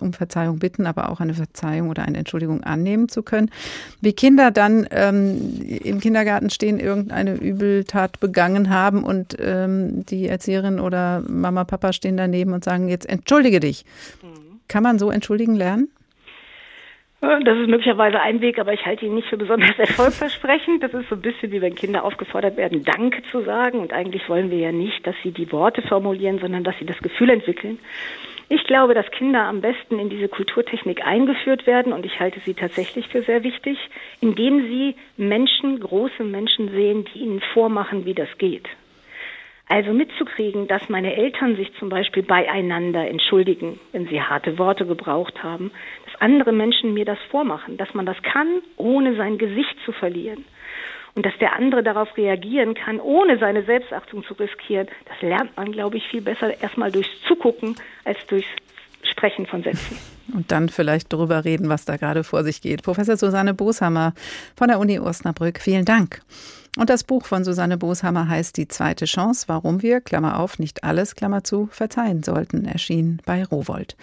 um 0.00 0.12
Verzeihung 0.12 0.58
bitten, 0.58 0.86
aber 0.86 1.10
auch 1.10 1.20
eine 1.20 1.34
Verzeihung 1.34 1.90
oder 1.90 2.02
eine 2.04 2.18
Entschuldigung 2.18 2.64
annehmen 2.64 3.08
zu 3.08 3.22
können. 3.22 3.50
Wie 4.00 4.12
Kinder 4.12 4.50
dann 4.50 4.88
ähm, 4.90 5.60
im 5.62 6.00
Kindergarten 6.00 6.50
stehen, 6.50 6.80
irgendeine 6.80 7.34
Übeltat 7.34 8.18
begangen 8.20 8.70
haben 8.70 9.04
und 9.04 9.36
ähm, 9.40 10.04
die 10.06 10.26
Erzieherin 10.26 10.80
oder 10.80 10.93
Mama, 11.28 11.64
Papa 11.64 11.92
stehen 11.92 12.16
daneben 12.16 12.52
und 12.52 12.64
sagen, 12.64 12.88
jetzt 12.88 13.08
entschuldige 13.08 13.60
dich. 13.60 13.84
Kann 14.68 14.82
man 14.82 14.98
so 14.98 15.10
entschuldigen 15.10 15.54
lernen? 15.54 15.88
Das 17.20 17.56
ist 17.56 17.68
möglicherweise 17.68 18.20
ein 18.20 18.42
Weg, 18.42 18.58
aber 18.58 18.74
ich 18.74 18.84
halte 18.84 19.06
ihn 19.06 19.14
nicht 19.14 19.28
für 19.28 19.38
besonders 19.38 19.70
erfolgversprechend. 19.78 20.82
Das 20.82 20.92
ist 20.92 21.08
so 21.08 21.14
ein 21.14 21.22
bisschen 21.22 21.52
wie 21.52 21.62
wenn 21.62 21.74
Kinder 21.74 22.04
aufgefordert 22.04 22.56
werden, 22.56 22.84
Danke 22.84 23.22
zu 23.30 23.42
sagen. 23.42 23.78
Und 23.78 23.92
eigentlich 23.92 24.28
wollen 24.28 24.50
wir 24.50 24.58
ja 24.58 24.72
nicht, 24.72 25.06
dass 25.06 25.14
sie 25.22 25.30
die 25.30 25.50
Worte 25.50 25.80
formulieren, 25.82 26.38
sondern 26.38 26.64
dass 26.64 26.78
sie 26.78 26.84
das 26.84 26.98
Gefühl 26.98 27.30
entwickeln. 27.30 27.78
Ich 28.50 28.64
glaube, 28.64 28.92
dass 28.92 29.10
Kinder 29.10 29.44
am 29.44 29.62
besten 29.62 29.98
in 29.98 30.10
diese 30.10 30.28
Kulturtechnik 30.28 31.06
eingeführt 31.06 31.66
werden 31.66 31.94
und 31.94 32.04
ich 32.04 32.20
halte 32.20 32.40
sie 32.40 32.52
tatsächlich 32.52 33.08
für 33.08 33.22
sehr 33.22 33.42
wichtig, 33.42 33.78
indem 34.20 34.64
sie 34.64 34.94
Menschen, 35.16 35.80
große 35.80 36.22
Menschen 36.24 36.68
sehen, 36.70 37.06
die 37.14 37.20
ihnen 37.20 37.40
vormachen, 37.54 38.04
wie 38.04 38.14
das 38.14 38.28
geht. 38.36 38.68
Also 39.66 39.92
mitzukriegen, 39.92 40.68
dass 40.68 40.88
meine 40.90 41.14
Eltern 41.14 41.56
sich 41.56 41.72
zum 41.78 41.88
Beispiel 41.88 42.22
beieinander 42.22 43.08
entschuldigen, 43.08 43.80
wenn 43.92 44.06
sie 44.06 44.20
harte 44.20 44.58
Worte 44.58 44.84
gebraucht 44.84 45.42
haben, 45.42 45.70
dass 46.04 46.20
andere 46.20 46.52
Menschen 46.52 46.92
mir 46.92 47.06
das 47.06 47.18
vormachen, 47.30 47.78
dass 47.78 47.94
man 47.94 48.04
das 48.04 48.20
kann, 48.22 48.60
ohne 48.76 49.16
sein 49.16 49.38
Gesicht 49.38 49.76
zu 49.84 49.92
verlieren. 49.92 50.44
Und 51.14 51.24
dass 51.24 51.32
der 51.38 51.54
andere 51.56 51.82
darauf 51.82 52.14
reagieren 52.16 52.74
kann, 52.74 53.00
ohne 53.00 53.38
seine 53.38 53.62
Selbstachtung 53.62 54.24
zu 54.24 54.34
riskieren, 54.34 54.88
das 55.06 55.22
lernt 55.22 55.56
man, 55.56 55.72
glaube 55.72 55.96
ich, 55.96 56.06
viel 56.08 56.20
besser 56.20 56.60
erstmal 56.60 56.90
durchs 56.90 57.22
Zugucken 57.26 57.76
als 58.04 58.18
durchs 58.26 58.48
Sprechen 59.02 59.46
von 59.46 59.62
Sätzen. 59.62 59.96
Und 60.34 60.50
dann 60.50 60.68
vielleicht 60.68 61.12
darüber 61.12 61.44
reden, 61.44 61.68
was 61.68 61.84
da 61.84 61.96
gerade 61.96 62.24
vor 62.24 62.42
sich 62.42 62.60
geht. 62.60 62.82
Professor 62.82 63.16
Susanne 63.16 63.54
Boshammer 63.54 64.14
von 64.56 64.68
der 64.68 64.78
Uni 64.78 64.98
Osnabrück, 64.98 65.60
vielen 65.60 65.84
Dank. 65.84 66.22
Und 66.76 66.90
das 66.90 67.04
Buch 67.04 67.24
von 67.24 67.44
Susanne 67.44 67.78
Boshammer 67.78 68.28
heißt 68.28 68.56
Die 68.56 68.66
zweite 68.66 69.04
Chance, 69.04 69.44
warum 69.46 69.80
wir, 69.80 70.00
Klammer 70.00 70.40
auf, 70.40 70.58
nicht 70.58 70.82
alles, 70.82 71.14
Klammer 71.14 71.44
zu, 71.44 71.68
verzeihen 71.70 72.24
sollten, 72.24 72.64
erschien 72.64 73.22
bei 73.24 73.44
Rowold. 73.44 73.96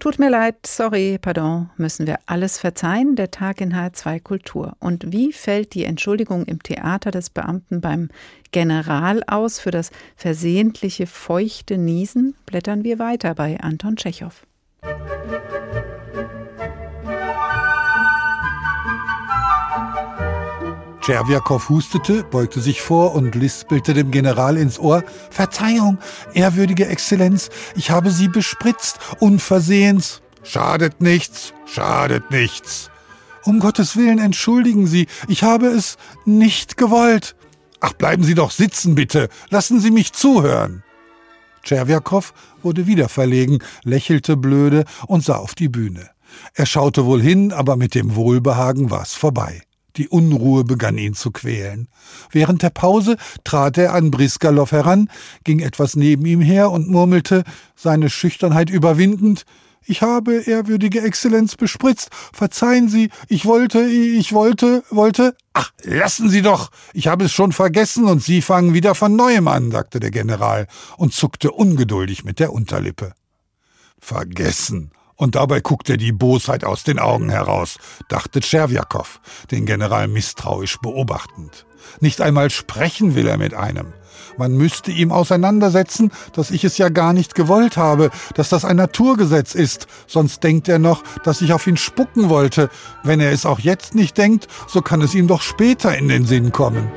Tut 0.00 0.18
mir 0.18 0.28
leid, 0.28 0.56
sorry, 0.66 1.18
pardon, 1.20 1.70
müssen 1.78 2.06
wir 2.06 2.18
alles 2.26 2.58
verzeihen? 2.58 3.16
Der 3.16 3.30
Tag 3.30 3.62
in 3.62 3.74
H2 3.74 4.20
Kultur. 4.20 4.76
Und 4.80 5.12
wie 5.12 5.32
fällt 5.32 5.72
die 5.72 5.84
Entschuldigung 5.84 6.44
im 6.44 6.62
Theater 6.62 7.10
des 7.10 7.30
Beamten 7.30 7.80
beim 7.80 8.10
General 8.52 9.22
aus 9.26 9.58
für 9.58 9.70
das 9.70 9.90
versehentliche 10.14 11.06
feuchte 11.06 11.78
Niesen? 11.78 12.34
Blättern 12.44 12.84
wir 12.84 12.98
weiter 12.98 13.34
bei 13.34 13.58
Anton 13.60 13.96
Tschechow. 13.96 14.44
Tscherwiakow 21.00 21.68
hustete, 21.68 22.24
beugte 22.24 22.60
sich 22.60 22.82
vor 22.82 23.14
und 23.14 23.34
lispelte 23.34 23.94
dem 23.94 24.10
General 24.10 24.56
ins 24.56 24.78
Ohr. 24.78 25.02
Verzeihung, 25.30 25.98
ehrwürdige 26.34 26.86
Exzellenz, 26.86 27.48
ich 27.74 27.90
habe 27.90 28.10
Sie 28.10 28.28
bespritzt, 28.28 28.98
unversehens. 29.18 30.20
Schadet 30.42 31.00
nichts, 31.00 31.54
schadet 31.66 32.30
nichts. 32.30 32.90
Um 33.44 33.60
Gottes 33.60 33.96
Willen 33.96 34.18
entschuldigen 34.18 34.86
Sie, 34.86 35.06
ich 35.26 35.42
habe 35.42 35.68
es 35.68 35.96
nicht 36.26 36.76
gewollt. 36.76 37.34
Ach, 37.80 37.94
bleiben 37.94 38.22
Sie 38.22 38.34
doch 38.34 38.50
sitzen, 38.50 38.94
bitte. 38.94 39.30
Lassen 39.48 39.80
Sie 39.80 39.90
mich 39.90 40.12
zuhören. 40.12 40.82
Tscherwiakow 41.62 42.32
wurde 42.62 42.86
wieder 42.86 43.08
verlegen, 43.08 43.58
lächelte 43.84 44.36
blöde 44.36 44.84
und 45.06 45.24
sah 45.24 45.36
auf 45.36 45.54
die 45.54 45.68
Bühne. 45.68 46.10
Er 46.54 46.66
schaute 46.66 47.06
wohl 47.06 47.22
hin, 47.22 47.52
aber 47.52 47.76
mit 47.76 47.94
dem 47.94 48.14
Wohlbehagen 48.14 48.90
war's 48.90 49.14
vorbei. 49.14 49.62
Die 49.96 50.08
Unruhe 50.08 50.64
begann 50.64 50.98
ihn 50.98 51.14
zu 51.14 51.30
quälen. 51.30 51.88
Während 52.30 52.62
der 52.62 52.70
Pause 52.70 53.16
trat 53.44 53.78
er 53.78 53.94
an 53.94 54.10
Briskalow 54.10 54.70
heran, 54.70 55.10
ging 55.44 55.60
etwas 55.60 55.96
neben 55.96 56.24
ihm 56.26 56.40
her 56.40 56.70
und 56.70 56.88
murmelte, 56.88 57.44
seine 57.76 58.10
Schüchternheit 58.10 58.70
überwindend, 58.70 59.44
ich 59.86 60.02
habe, 60.02 60.42
ehrwürdige 60.42 61.00
Exzellenz, 61.00 61.56
bespritzt. 61.56 62.10
Verzeihen 62.32 62.88
Sie, 62.88 63.10
ich 63.28 63.46
wollte, 63.46 63.80
ich 63.80 64.32
wollte, 64.32 64.84
wollte. 64.90 65.34
Ach, 65.54 65.72
lassen 65.82 66.28
Sie 66.28 66.42
doch. 66.42 66.70
Ich 66.92 67.08
habe 67.08 67.24
es 67.24 67.32
schon 67.32 67.52
vergessen 67.52 68.04
und 68.04 68.22
Sie 68.22 68.42
fangen 68.42 68.74
wieder 68.74 68.94
von 68.94 69.16
neuem 69.16 69.48
an, 69.48 69.70
sagte 69.70 69.98
der 69.98 70.10
General 70.10 70.66
und 70.96 71.14
zuckte 71.14 71.50
ungeduldig 71.50 72.24
mit 72.24 72.40
der 72.40 72.52
Unterlippe. 72.52 73.14
Vergessen. 73.98 74.92
Und 75.20 75.34
dabei 75.34 75.60
guckt 75.60 75.90
er 75.90 75.98
die 75.98 76.12
Bosheit 76.12 76.64
aus 76.64 76.82
den 76.82 76.98
Augen 76.98 77.28
heraus, 77.28 77.76
dachte 78.08 78.40
Tscherwiakow, 78.40 79.20
den 79.50 79.66
General 79.66 80.08
misstrauisch 80.08 80.78
beobachtend. 80.78 81.66
Nicht 82.00 82.22
einmal 82.22 82.48
sprechen 82.48 83.14
will 83.14 83.26
er 83.26 83.36
mit 83.36 83.52
einem. 83.52 83.92
Man 84.38 84.56
müsste 84.56 84.90
ihm 84.90 85.12
auseinandersetzen, 85.12 86.10
dass 86.32 86.50
ich 86.50 86.64
es 86.64 86.78
ja 86.78 86.88
gar 86.88 87.12
nicht 87.12 87.34
gewollt 87.34 87.76
habe, 87.76 88.10
dass 88.32 88.48
das 88.48 88.64
ein 88.64 88.76
Naturgesetz 88.76 89.54
ist, 89.54 89.88
sonst 90.06 90.42
denkt 90.42 90.70
er 90.70 90.78
noch, 90.78 91.02
dass 91.22 91.42
ich 91.42 91.52
auf 91.52 91.66
ihn 91.66 91.76
spucken 91.76 92.30
wollte. 92.30 92.70
Wenn 93.04 93.20
er 93.20 93.30
es 93.30 93.44
auch 93.44 93.58
jetzt 93.58 93.94
nicht 93.94 94.16
denkt, 94.16 94.48
so 94.68 94.80
kann 94.80 95.02
es 95.02 95.14
ihm 95.14 95.26
doch 95.26 95.42
später 95.42 95.94
in 95.98 96.08
den 96.08 96.24
Sinn 96.24 96.50
kommen. 96.50 96.90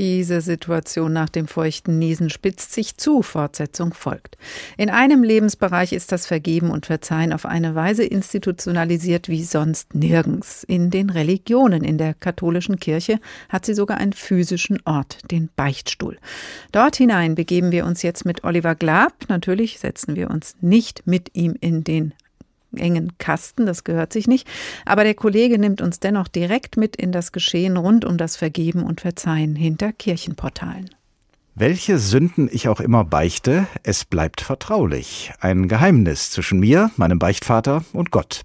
Diese 0.00 0.40
Situation 0.40 1.12
nach 1.12 1.28
dem 1.28 1.46
feuchten 1.46 1.98
Niesen 1.98 2.30
spitzt 2.30 2.72
sich 2.72 2.96
zu, 2.96 3.20
Fortsetzung 3.20 3.92
folgt. 3.92 4.38
In 4.78 4.88
einem 4.88 5.22
Lebensbereich 5.22 5.92
ist 5.92 6.10
das 6.10 6.24
Vergeben 6.24 6.70
und 6.70 6.86
Verzeihen 6.86 7.34
auf 7.34 7.44
eine 7.44 7.74
Weise 7.74 8.04
institutionalisiert 8.04 9.28
wie 9.28 9.44
sonst 9.44 9.94
nirgends. 9.94 10.64
In 10.64 10.88
den 10.90 11.10
Religionen, 11.10 11.84
in 11.84 11.98
der 11.98 12.14
katholischen 12.14 12.80
Kirche 12.80 13.20
hat 13.50 13.66
sie 13.66 13.74
sogar 13.74 13.98
einen 13.98 14.14
physischen 14.14 14.78
Ort, 14.86 15.18
den 15.30 15.50
Beichtstuhl. 15.54 16.16
Dort 16.72 16.96
hinein 16.96 17.34
begeben 17.34 17.70
wir 17.70 17.84
uns 17.84 18.00
jetzt 18.00 18.24
mit 18.24 18.42
Oliver 18.42 18.76
Glab. 18.76 19.12
Natürlich 19.28 19.80
setzen 19.80 20.16
wir 20.16 20.30
uns 20.30 20.56
nicht 20.62 21.06
mit 21.06 21.36
ihm 21.36 21.56
in 21.60 21.84
den 21.84 22.14
engen 22.76 23.18
Kasten, 23.18 23.66
das 23.66 23.84
gehört 23.84 24.12
sich 24.12 24.26
nicht. 24.26 24.48
Aber 24.84 25.04
der 25.04 25.14
Kollege 25.14 25.58
nimmt 25.58 25.80
uns 25.80 26.00
dennoch 26.00 26.28
direkt 26.28 26.76
mit 26.76 26.96
in 26.96 27.12
das 27.12 27.32
Geschehen 27.32 27.76
rund 27.76 28.04
um 28.04 28.16
das 28.16 28.36
Vergeben 28.36 28.82
und 28.82 29.00
Verzeihen 29.00 29.56
hinter 29.56 29.92
Kirchenportalen. 29.92 30.90
Welche 31.56 31.98
Sünden 31.98 32.48
ich 32.50 32.68
auch 32.68 32.80
immer 32.80 33.04
beichte, 33.04 33.66
es 33.82 34.04
bleibt 34.04 34.40
vertraulich. 34.40 35.32
Ein 35.40 35.68
Geheimnis 35.68 36.30
zwischen 36.30 36.60
mir, 36.60 36.90
meinem 36.96 37.18
Beichtvater 37.18 37.84
und 37.92 38.12
Gott. 38.12 38.42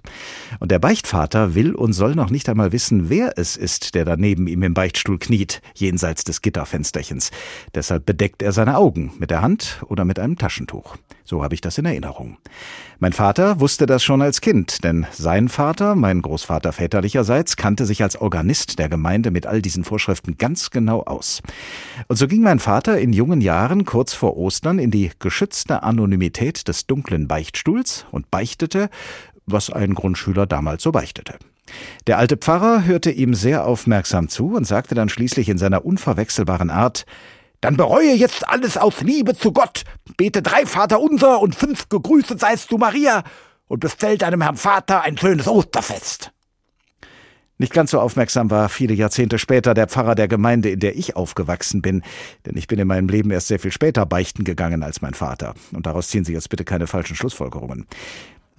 Und 0.60 0.70
der 0.70 0.80
Beichtvater 0.80 1.54
will 1.54 1.76
und 1.76 1.94
soll 1.94 2.16
noch 2.16 2.32
nicht 2.32 2.50
einmal 2.50 2.72
wissen, 2.72 3.10
wer 3.10 3.38
es 3.38 3.56
ist, 3.56 3.96
der 3.96 4.06
da 4.06 4.18
neben 4.18 4.48
ihm 4.48 4.64
im 4.64 4.74
Beichtstuhl 4.74 5.20
kniet, 5.20 5.62
jenseits 5.76 6.24
des 6.24 6.42
Gitterfensterchens. 6.42 7.32
Deshalb 7.74 8.06
bedeckt 8.06 8.42
er 8.42 8.52
seine 8.52 8.76
Augen 8.76 9.14
mit 9.20 9.30
der 9.30 9.42
Hand 9.42 9.82
oder 9.88 10.04
mit 10.04 10.20
einem 10.20 10.38
Taschentuch. 10.38 10.98
So 11.28 11.44
habe 11.44 11.56
ich 11.56 11.62
das 11.62 11.80
in 11.80 11.86
Erinnerung. 11.86 12.38
Mein 13.00 13.12
Vater 13.12 13.60
wusste 13.60 13.88
das 13.88 14.04
schon 14.04 14.22
als 14.22 14.42
Kind, 14.42 14.84
denn 14.84 15.08
sein 15.12 15.50
Vater, 15.50 15.96
mein 15.96 16.22
Großvater 16.22 16.72
väterlicherseits, 16.72 17.58
kannte 17.58 17.88
sich 17.88 18.04
als 18.04 18.16
Organist 18.16 18.78
der 18.78 18.90
Gemeinde 18.90 19.32
mit 19.32 19.48
all 19.48 19.60
diesen 19.60 19.84
Vorschriften 19.84 20.38
ganz 20.38 20.70
genau 20.70 21.02
aus. 21.02 21.42
Und 22.08 22.18
so 22.18 22.28
ging 22.28 22.44
mein 22.44 22.60
Vater 22.60 23.00
in 23.00 23.12
jungen 23.12 23.42
Jahren 23.42 23.86
kurz 23.86 24.14
vor 24.14 24.38
Ostern 24.38 24.78
in 24.78 24.92
die 24.92 25.12
geschützte 25.18 25.82
Anonymität 25.82 26.68
des 26.68 26.86
dunklen 26.86 27.28
Beichtstuhls 27.28 28.06
und 28.12 28.30
beichtete, 28.30 28.92
was 29.48 29.72
ein 29.72 29.96
Grundschüler 29.96 30.46
damals 30.46 30.84
so 30.84 30.92
beichtete. 30.92 31.40
Der 32.06 32.20
alte 32.20 32.38
Pfarrer 32.38 32.86
hörte 32.86 33.10
ihm 33.10 33.34
sehr 33.34 33.66
aufmerksam 33.66 34.30
zu 34.30 34.54
und 34.54 34.66
sagte 34.66 34.94
dann 34.94 35.10
schließlich 35.10 35.50
in 35.50 35.58
seiner 35.58 35.86
unverwechselbaren 35.86 36.70
Art 36.70 37.06
dann 37.65 37.78
bereue 37.78 38.13
jetzt 38.13 38.47
alles 38.47 38.78
aus 38.78 39.01
Liebe 39.01 39.36
zu 39.36 39.51
Gott, 39.51 39.86
bete 40.17 40.43
drei 40.43 40.67
Vater 40.67 40.99
unser 41.01 41.41
und 41.41 41.56
fünf 41.56 41.89
gegrüßet 41.89 42.39
seist 42.39 42.69
du 42.69 42.78
Maria 42.78 43.23
und 43.67 43.80
bestell 43.80 44.19
deinem 44.19 44.43
Herrn 44.43 44.56
Vater 44.56 45.01
ein 45.01 45.17
schönes 45.17 45.47
Osterfest. 45.47 46.32
Nicht 47.58 47.73
ganz 47.73 47.89
so 47.89 47.99
aufmerksam 47.99 48.51
war 48.51 48.69
viele 48.69 48.93
Jahrzehnte 48.93 49.39
später 49.39 49.73
der 49.73 49.88
Pfarrer 49.88 50.13
der 50.13 50.28
Gemeinde, 50.28 50.69
in 50.69 50.80
der 50.80 50.95
ich 50.95 51.15
aufgewachsen 51.15 51.82
bin, 51.82 52.04
denn 52.45 52.56
ich 52.56 52.67
bin 52.67 52.78
in 52.78 52.88
meinem 52.88 53.10
Leben 53.10 53.32
erst 53.32 53.47
sehr 53.47 53.60
viel 53.60 53.71
später 53.71 54.06
beichten 54.06 54.43
gegangen 54.43 54.84
als 54.84 55.01
mein 55.01 55.15
Vater. 55.15 55.56
Und 55.73 55.88
daraus 55.88 56.10
ziehen 56.10 56.23
Sie 56.23 56.34
jetzt 56.34 56.49
bitte 56.49 56.65
keine 56.65 56.86
falschen 56.86 57.15
Schlussfolgerungen. 57.15 57.88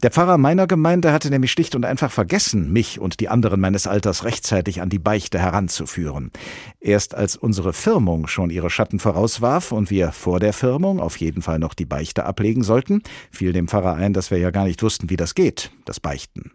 Der 0.02 0.11
Pfarrer 0.11 0.37
meiner 0.37 0.66
Gemeinde 0.66 1.11
hatte 1.11 1.30
nämlich 1.30 1.50
schlicht 1.50 1.74
und 1.74 1.87
einfach 1.87 2.12
vergessen, 2.12 2.70
mich 2.70 3.00
und 3.00 3.18
die 3.18 3.30
anderen 3.30 3.61
meines 3.61 3.87
Alters 3.87 4.24
rechtzeitig 4.24 4.82
an 4.82 4.90
die 4.90 4.98
Beichte 4.98 5.38
heranzuführen. 5.38 6.32
Erst 6.80 7.14
als 7.14 7.35
unsere 7.35 7.72
Firmung 7.72 8.26
schon 8.26 8.50
ihre 8.50 8.68
Schatten 8.68 8.98
vorauswarf 8.98 9.72
und 9.72 9.90
wir 9.90 10.12
vor 10.12 10.38
der 10.38 10.52
Firmung 10.52 11.00
auf 11.00 11.16
jeden 11.16 11.40
Fall 11.40 11.59
noch 11.59 11.72
die 11.72 11.87
Beichte 11.87 12.26
ablegen 12.26 12.62
sollten, 12.62 13.02
fiel 13.30 13.54
dem 13.54 13.68
Pfarrer 13.68 13.94
ein, 13.94 14.12
dass 14.12 14.30
wir 14.30 14.37
ja 14.37 14.50
gar 14.50 14.64
nicht 14.64 14.82
wussten, 14.82 15.09
wie 15.09 15.16
das 15.16 15.35
geht, 15.35 15.70
das 15.87 15.98
Beichten. 15.98 16.52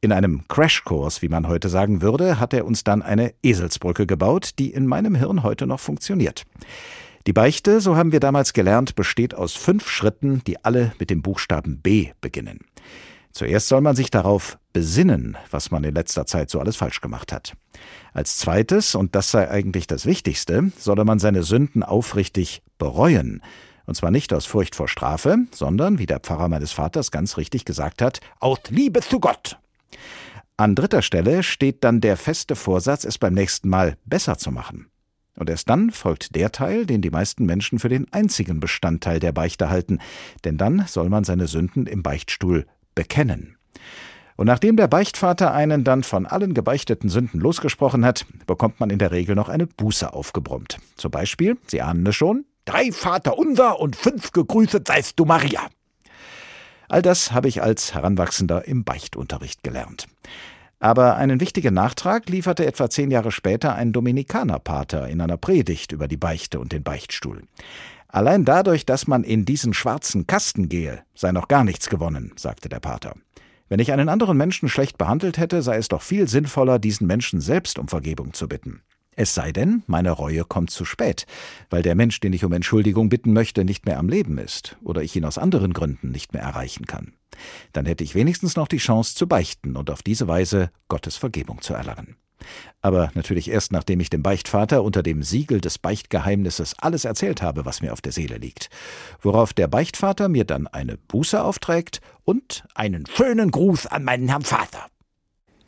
In 0.00 0.10
einem 0.10 0.48
Crashkurs, 0.48 1.20
wie 1.20 1.28
man 1.28 1.46
heute 1.46 1.68
sagen 1.68 2.00
würde, 2.00 2.40
hat 2.40 2.54
er 2.54 2.64
uns 2.64 2.84
dann 2.84 3.02
eine 3.02 3.34
Eselsbrücke 3.42 4.06
gebaut, 4.06 4.52
die 4.58 4.72
in 4.72 4.86
meinem 4.86 5.14
Hirn 5.14 5.42
heute 5.42 5.66
noch 5.66 5.80
funktioniert. 5.80 6.46
Die 7.28 7.34
Beichte, 7.34 7.82
so 7.82 7.94
haben 7.94 8.10
wir 8.10 8.20
damals 8.20 8.54
gelernt, 8.54 8.94
besteht 8.94 9.34
aus 9.34 9.52
fünf 9.52 9.90
Schritten, 9.90 10.40
die 10.46 10.64
alle 10.64 10.94
mit 10.98 11.10
dem 11.10 11.20
Buchstaben 11.20 11.78
B 11.82 12.12
beginnen. 12.22 12.60
Zuerst 13.32 13.68
soll 13.68 13.82
man 13.82 13.94
sich 13.94 14.10
darauf 14.10 14.58
besinnen, 14.72 15.36
was 15.50 15.70
man 15.70 15.84
in 15.84 15.94
letzter 15.94 16.24
Zeit 16.24 16.48
so 16.48 16.58
alles 16.58 16.76
falsch 16.76 17.02
gemacht 17.02 17.30
hat. 17.30 17.52
Als 18.14 18.38
zweites, 18.38 18.94
und 18.94 19.14
das 19.14 19.30
sei 19.30 19.50
eigentlich 19.50 19.86
das 19.86 20.06
Wichtigste, 20.06 20.72
solle 20.78 21.04
man 21.04 21.18
seine 21.18 21.42
Sünden 21.42 21.82
aufrichtig 21.82 22.62
bereuen. 22.78 23.42
Und 23.84 23.94
zwar 23.94 24.10
nicht 24.10 24.32
aus 24.32 24.46
Furcht 24.46 24.74
vor 24.74 24.88
Strafe, 24.88 25.36
sondern, 25.50 25.98
wie 25.98 26.06
der 26.06 26.20
Pfarrer 26.20 26.48
meines 26.48 26.72
Vaters 26.72 27.10
ganz 27.10 27.36
richtig 27.36 27.66
gesagt 27.66 28.00
hat, 28.00 28.20
aus 28.40 28.60
Liebe 28.70 29.02
zu 29.02 29.20
Gott. 29.20 29.58
An 30.56 30.74
dritter 30.74 31.02
Stelle 31.02 31.42
steht 31.42 31.84
dann 31.84 32.00
der 32.00 32.16
feste 32.16 32.56
Vorsatz, 32.56 33.04
es 33.04 33.18
beim 33.18 33.34
nächsten 33.34 33.68
Mal 33.68 33.98
besser 34.06 34.38
zu 34.38 34.50
machen. 34.50 34.88
Und 35.38 35.48
erst 35.48 35.68
dann 35.70 35.90
folgt 35.90 36.34
der 36.34 36.50
Teil, 36.52 36.84
den 36.84 37.00
die 37.00 37.10
meisten 37.10 37.46
Menschen 37.46 37.78
für 37.78 37.88
den 37.88 38.12
einzigen 38.12 38.60
Bestandteil 38.60 39.20
der 39.20 39.32
Beichte 39.32 39.70
halten, 39.70 40.00
denn 40.44 40.58
dann 40.58 40.84
soll 40.86 41.08
man 41.08 41.24
seine 41.24 41.46
Sünden 41.46 41.86
im 41.86 42.02
Beichtstuhl 42.02 42.66
bekennen. 42.94 43.56
Und 44.36 44.46
nachdem 44.46 44.76
der 44.76 44.86
Beichtvater 44.86 45.52
einen 45.52 45.82
dann 45.82 46.04
von 46.04 46.26
allen 46.26 46.54
gebeichteten 46.54 47.08
Sünden 47.08 47.40
losgesprochen 47.40 48.04
hat, 48.04 48.24
bekommt 48.46 48.78
man 48.78 48.90
in 48.90 48.98
der 48.98 49.10
Regel 49.10 49.34
noch 49.34 49.48
eine 49.48 49.66
Buße 49.66 50.12
aufgebrummt. 50.12 50.78
Zum 50.96 51.10
Beispiel, 51.10 51.56
Sie 51.66 51.82
ahnen 51.82 52.06
es 52.06 52.14
schon, 52.14 52.44
drei 52.64 52.92
Vater 52.92 53.36
unser 53.36 53.80
und 53.80 53.96
fünf 53.96 54.32
gegrüßet 54.32 54.86
seist 54.86 55.18
du 55.18 55.24
Maria. 55.24 55.68
All 56.88 57.02
das 57.02 57.32
habe 57.32 57.48
ich 57.48 57.62
als 57.62 57.94
Heranwachsender 57.94 58.66
im 58.66 58.84
Beichtunterricht 58.84 59.62
gelernt. 59.62 60.06
Aber 60.80 61.16
einen 61.16 61.40
wichtigen 61.40 61.74
Nachtrag 61.74 62.28
lieferte 62.28 62.64
etwa 62.64 62.88
zehn 62.88 63.10
Jahre 63.10 63.32
später 63.32 63.74
ein 63.74 63.92
Dominikanerpater 63.92 65.08
in 65.08 65.20
einer 65.20 65.36
Predigt 65.36 65.92
über 65.92 66.06
die 66.06 66.16
Beichte 66.16 66.60
und 66.60 66.72
den 66.72 66.84
Beichtstuhl. 66.84 67.42
Allein 68.06 68.44
dadurch, 68.44 68.86
dass 68.86 69.06
man 69.06 69.24
in 69.24 69.44
diesen 69.44 69.74
schwarzen 69.74 70.26
Kasten 70.26 70.68
gehe, 70.68 71.02
sei 71.14 71.32
noch 71.32 71.48
gar 71.48 71.64
nichts 71.64 71.88
gewonnen, 71.90 72.32
sagte 72.36 72.68
der 72.68 72.80
Pater. 72.80 73.14
Wenn 73.68 73.80
ich 73.80 73.92
einen 73.92 74.08
anderen 74.08 74.38
Menschen 74.38 74.68
schlecht 74.68 74.96
behandelt 74.96 75.36
hätte, 75.36 75.60
sei 75.60 75.76
es 75.76 75.88
doch 75.88 76.00
viel 76.00 76.26
sinnvoller, 76.26 76.78
diesen 76.78 77.06
Menschen 77.06 77.40
selbst 77.40 77.78
um 77.78 77.88
Vergebung 77.88 78.32
zu 78.32 78.48
bitten. 78.48 78.80
Es 79.14 79.34
sei 79.34 79.52
denn, 79.52 79.82
meine 79.88 80.12
Reue 80.12 80.44
kommt 80.44 80.70
zu 80.70 80.84
spät, 80.84 81.26
weil 81.70 81.82
der 81.82 81.96
Mensch, 81.96 82.20
den 82.20 82.32
ich 82.32 82.44
um 82.44 82.52
Entschuldigung 82.52 83.08
bitten 83.08 83.32
möchte, 83.32 83.64
nicht 83.64 83.84
mehr 83.84 83.98
am 83.98 84.08
Leben 84.08 84.38
ist 84.38 84.78
oder 84.82 85.02
ich 85.02 85.16
ihn 85.16 85.24
aus 85.24 85.38
anderen 85.38 85.72
Gründen 85.72 86.12
nicht 86.12 86.32
mehr 86.32 86.42
erreichen 86.42 86.86
kann. 86.86 87.12
Dann 87.72 87.86
hätte 87.86 88.04
ich 88.04 88.14
wenigstens 88.14 88.56
noch 88.56 88.68
die 88.68 88.78
Chance 88.78 89.14
zu 89.14 89.26
beichten 89.26 89.76
und 89.76 89.90
auf 89.90 90.02
diese 90.02 90.28
Weise 90.28 90.70
Gottes 90.88 91.16
Vergebung 91.16 91.60
zu 91.60 91.74
erlangen. 91.74 92.16
Aber 92.80 93.10
natürlich 93.14 93.50
erst 93.50 93.72
nachdem 93.72 94.00
ich 94.00 94.10
dem 94.10 94.22
Beichtvater 94.22 94.82
unter 94.82 95.02
dem 95.02 95.22
Siegel 95.22 95.60
des 95.60 95.78
Beichtgeheimnisses 95.78 96.74
alles 96.78 97.04
erzählt 97.04 97.42
habe, 97.42 97.64
was 97.64 97.82
mir 97.82 97.92
auf 97.92 98.00
der 98.00 98.12
Seele 98.12 98.38
liegt. 98.38 98.70
Worauf 99.20 99.52
der 99.52 99.68
Beichtvater 99.68 100.28
mir 100.28 100.44
dann 100.44 100.66
eine 100.66 100.96
Buße 100.96 101.42
aufträgt 101.42 102.00
und 102.24 102.64
einen 102.74 103.04
schönen 103.06 103.50
Gruß 103.50 103.86
an 103.86 104.04
meinen 104.04 104.28
Herrn 104.28 104.42
Vater. 104.42 104.86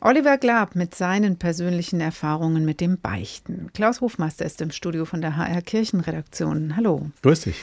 Oliver 0.03 0.39
Glab 0.39 0.75
mit 0.75 0.95
seinen 0.95 1.37
persönlichen 1.37 2.01
Erfahrungen 2.01 2.65
mit 2.65 2.81
dem 2.81 2.99
Beichten. 2.99 3.69
Klaus 3.73 4.01
Hofmeister 4.01 4.45
ist 4.45 4.59
im 4.61 4.71
Studio 4.71 5.05
von 5.05 5.21
der 5.21 5.37
HR 5.37 5.61
Kirchenredaktion. 5.61 6.75
Hallo. 6.75 7.11
Grüß 7.21 7.41
dich. 7.41 7.57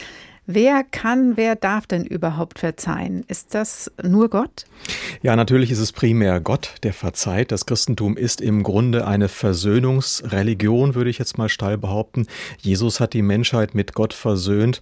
Wer 0.50 0.82
kann, 0.82 1.36
wer 1.36 1.56
darf 1.56 1.86
denn 1.86 2.06
überhaupt 2.06 2.58
verzeihen? 2.58 3.22
Ist 3.28 3.54
das 3.54 3.92
nur 4.02 4.30
Gott? 4.30 4.64
Ja, 5.20 5.36
natürlich 5.36 5.70
ist 5.70 5.78
es 5.78 5.92
primär 5.92 6.40
Gott, 6.40 6.76
der 6.84 6.94
verzeiht. 6.94 7.52
Das 7.52 7.66
Christentum 7.66 8.16
ist 8.16 8.40
im 8.40 8.62
Grunde 8.62 9.06
eine 9.06 9.28
Versöhnungsreligion, 9.28 10.94
würde 10.94 11.10
ich 11.10 11.18
jetzt 11.18 11.36
mal 11.36 11.50
steil 11.50 11.76
behaupten. 11.76 12.26
Jesus 12.62 12.98
hat 12.98 13.12
die 13.12 13.20
Menschheit 13.20 13.74
mit 13.74 13.92
Gott 13.92 14.14
versöhnt, 14.14 14.80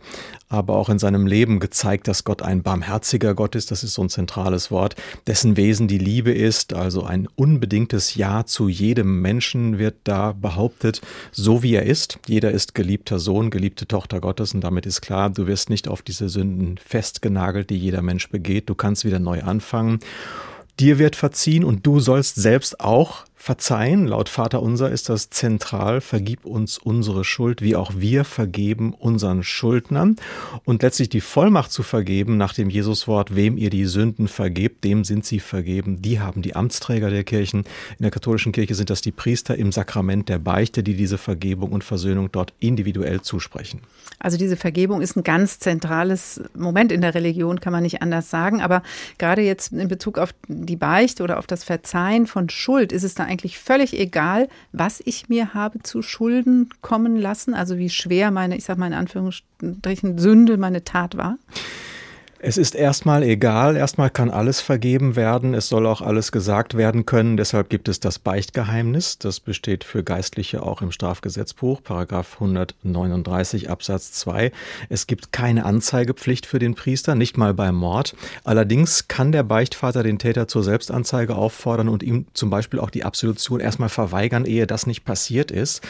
aber 0.48 0.76
auch 0.76 0.88
in 0.88 1.00
seinem 1.00 1.26
Leben 1.26 1.58
gezeigt, 1.58 2.06
dass 2.06 2.22
Gott 2.22 2.42
ein 2.42 2.62
barmherziger 2.62 3.34
Gott 3.34 3.56
ist. 3.56 3.72
Das 3.72 3.82
ist 3.82 3.94
so 3.94 4.02
ein 4.04 4.08
zentrales 4.08 4.70
Wort, 4.70 4.94
dessen 5.26 5.56
Wesen 5.56 5.88
die 5.88 5.98
Liebe 5.98 6.30
ist. 6.30 6.74
Also 6.74 7.02
ein 7.02 7.26
unbedingtes 7.34 8.14
Ja 8.14 8.46
zu 8.46 8.68
jedem 8.68 9.20
Menschen 9.20 9.78
wird 9.78 9.96
da 10.04 10.30
behauptet, 10.30 11.00
so 11.32 11.64
wie 11.64 11.74
er 11.74 11.86
ist. 11.86 12.20
Jeder 12.28 12.52
ist 12.52 12.76
geliebter 12.76 13.18
Sohn, 13.18 13.50
geliebte 13.50 13.88
Tochter 13.88 14.20
Gottes 14.20 14.54
und 14.54 14.60
damit 14.60 14.86
ist 14.86 15.00
klar, 15.00 15.30
du 15.30 15.48
wirst 15.48 15.55
wirst 15.56 15.70
nicht 15.70 15.88
auf 15.88 16.02
diese 16.02 16.28
Sünden 16.28 16.76
festgenagelt, 16.76 17.70
die 17.70 17.78
jeder 17.78 18.02
Mensch 18.02 18.28
begeht. 18.28 18.68
Du 18.68 18.74
kannst 18.74 19.06
wieder 19.06 19.18
neu 19.18 19.42
anfangen. 19.42 20.00
Dir 20.78 20.98
wird 20.98 21.16
verziehen 21.16 21.64
und 21.64 21.86
du 21.86 21.98
sollst 21.98 22.36
selbst 22.36 22.78
auch 22.80 23.24
Verzeihen, 23.46 24.08
laut 24.08 24.28
Vater 24.28 24.60
unser 24.60 24.90
ist 24.90 25.08
das 25.08 25.30
zentral, 25.30 26.00
vergib 26.00 26.44
uns 26.44 26.78
unsere 26.78 27.22
Schuld, 27.22 27.62
wie 27.62 27.76
auch 27.76 27.92
wir 27.96 28.24
vergeben 28.24 28.92
unseren 28.92 29.44
Schuldnern. 29.44 30.16
Und 30.64 30.82
letztlich 30.82 31.10
die 31.10 31.20
Vollmacht 31.20 31.70
zu 31.70 31.84
vergeben 31.84 32.38
nach 32.38 32.54
dem 32.54 32.70
Jesuswort, 32.70 33.36
wem 33.36 33.56
ihr 33.56 33.70
die 33.70 33.84
Sünden 33.84 34.26
vergebt, 34.26 34.82
dem 34.82 35.04
sind 35.04 35.24
sie 35.24 35.38
vergeben. 35.38 36.02
Die 36.02 36.18
haben 36.18 36.42
die 36.42 36.56
Amtsträger 36.56 37.08
der 37.08 37.22
Kirchen. 37.22 37.60
In 37.60 38.02
der 38.02 38.10
katholischen 38.10 38.50
Kirche 38.50 38.74
sind 38.74 38.90
das 38.90 39.00
die 39.00 39.12
Priester 39.12 39.56
im 39.56 39.70
Sakrament 39.70 40.28
der 40.28 40.40
Beichte, 40.40 40.82
die 40.82 40.94
diese 40.94 41.16
Vergebung 41.16 41.70
und 41.70 41.84
Versöhnung 41.84 42.32
dort 42.32 42.52
individuell 42.58 43.20
zusprechen. 43.20 43.80
Also 44.18 44.38
diese 44.38 44.56
Vergebung 44.56 45.02
ist 45.02 45.14
ein 45.14 45.22
ganz 45.22 45.60
zentrales 45.60 46.40
Moment 46.54 46.90
in 46.90 47.00
der 47.00 47.14
Religion, 47.14 47.60
kann 47.60 47.72
man 47.72 47.84
nicht 47.84 48.02
anders 48.02 48.28
sagen. 48.28 48.60
Aber 48.60 48.82
gerade 49.18 49.42
jetzt 49.42 49.72
in 49.72 49.86
Bezug 49.86 50.18
auf 50.18 50.34
die 50.48 50.74
Beichte 50.74 51.22
oder 51.22 51.38
auf 51.38 51.46
das 51.46 51.62
Verzeihen 51.62 52.26
von 52.26 52.48
Schuld, 52.48 52.90
ist 52.90 53.04
es 53.04 53.14
da 53.14 53.35
eigentlich 53.36 53.58
völlig 53.58 53.98
egal, 53.98 54.48
was 54.72 55.02
ich 55.04 55.28
mir 55.28 55.52
habe 55.52 55.82
zu 55.82 56.00
Schulden 56.00 56.70
kommen 56.80 57.16
lassen, 57.16 57.52
also 57.52 57.76
wie 57.76 57.90
schwer 57.90 58.30
meine, 58.30 58.56
ich 58.56 58.64
sage 58.64 58.80
mal 58.80 58.86
in 58.86 58.94
Anführungsstrichen, 58.94 60.18
Sünde, 60.18 60.56
meine 60.56 60.84
Tat 60.84 61.16
war? 61.18 61.38
Es 62.48 62.56
ist 62.56 62.76
erstmal 62.76 63.24
egal, 63.24 63.74
erstmal 63.74 64.08
kann 64.08 64.30
alles 64.30 64.60
vergeben 64.60 65.16
werden, 65.16 65.52
es 65.52 65.68
soll 65.68 65.84
auch 65.84 66.00
alles 66.00 66.30
gesagt 66.30 66.76
werden 66.76 67.04
können, 67.04 67.36
deshalb 67.36 67.68
gibt 67.68 67.88
es 67.88 67.98
das 67.98 68.20
Beichtgeheimnis, 68.20 69.18
das 69.18 69.40
besteht 69.40 69.82
für 69.82 70.04
Geistliche 70.04 70.62
auch 70.62 70.80
im 70.80 70.92
Strafgesetzbuch, 70.92 71.82
Paragraph 71.82 72.34
139 72.34 73.68
Absatz 73.68 74.12
2. 74.12 74.52
Es 74.88 75.08
gibt 75.08 75.32
keine 75.32 75.64
Anzeigepflicht 75.64 76.46
für 76.46 76.60
den 76.60 76.76
Priester, 76.76 77.16
nicht 77.16 77.36
mal 77.36 77.52
beim 77.52 77.74
Mord. 77.74 78.14
Allerdings 78.44 79.08
kann 79.08 79.32
der 79.32 79.42
Beichtvater 79.42 80.04
den 80.04 80.20
Täter 80.20 80.46
zur 80.46 80.62
Selbstanzeige 80.62 81.34
auffordern 81.34 81.88
und 81.88 82.04
ihm 82.04 82.26
zum 82.32 82.48
Beispiel 82.48 82.78
auch 82.78 82.90
die 82.90 83.02
Absolution 83.02 83.58
erstmal 83.58 83.88
verweigern, 83.88 84.44
ehe 84.44 84.68
das 84.68 84.86
nicht 84.86 85.04
passiert 85.04 85.50
ist. 85.50 85.82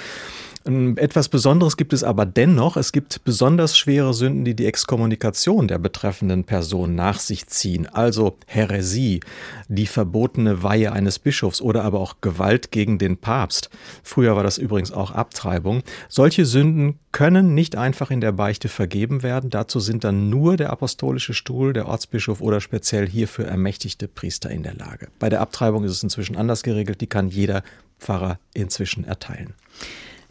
Etwas 0.66 1.28
Besonderes 1.28 1.76
gibt 1.76 1.92
es 1.92 2.02
aber 2.02 2.26
dennoch. 2.26 2.76
Es 2.76 2.90
gibt 2.90 3.22
besonders 3.22 3.78
schwere 3.78 4.12
Sünden, 4.12 4.44
die 4.44 4.56
die 4.56 4.66
Exkommunikation 4.66 5.68
der 5.68 5.78
betreffenden 5.78 6.42
Person 6.42 6.96
nach 6.96 7.20
sich 7.20 7.46
ziehen. 7.46 7.86
Also 7.86 8.36
Häresie, 8.46 9.20
die 9.68 9.86
verbotene 9.86 10.64
Weihe 10.64 10.90
eines 10.90 11.20
Bischofs 11.20 11.60
oder 11.60 11.84
aber 11.84 12.00
auch 12.00 12.16
Gewalt 12.20 12.72
gegen 12.72 12.98
den 12.98 13.16
Papst. 13.16 13.70
Früher 14.02 14.34
war 14.34 14.42
das 14.42 14.58
übrigens 14.58 14.90
auch 14.90 15.12
Abtreibung. 15.12 15.84
Solche 16.08 16.44
Sünden 16.44 16.98
können 17.12 17.54
nicht 17.54 17.76
einfach 17.76 18.10
in 18.10 18.20
der 18.20 18.32
Beichte 18.32 18.68
vergeben 18.68 19.22
werden. 19.22 19.50
Dazu 19.50 19.78
sind 19.78 20.02
dann 20.02 20.30
nur 20.30 20.56
der 20.56 20.70
apostolische 20.70 21.32
Stuhl, 21.32 21.74
der 21.74 21.86
Ortsbischof 21.86 22.40
oder 22.40 22.60
speziell 22.60 23.08
hierfür 23.08 23.46
ermächtigte 23.46 24.08
Priester 24.08 24.50
in 24.50 24.64
der 24.64 24.74
Lage. 24.74 25.08
Bei 25.20 25.28
der 25.28 25.42
Abtreibung 25.42 25.84
ist 25.84 25.92
es 25.92 26.02
inzwischen 26.02 26.34
anders 26.34 26.64
geregelt. 26.64 27.00
Die 27.00 27.06
kann 27.06 27.28
jeder 27.28 27.62
Pfarrer 28.00 28.40
inzwischen 28.52 29.04
erteilen. 29.04 29.54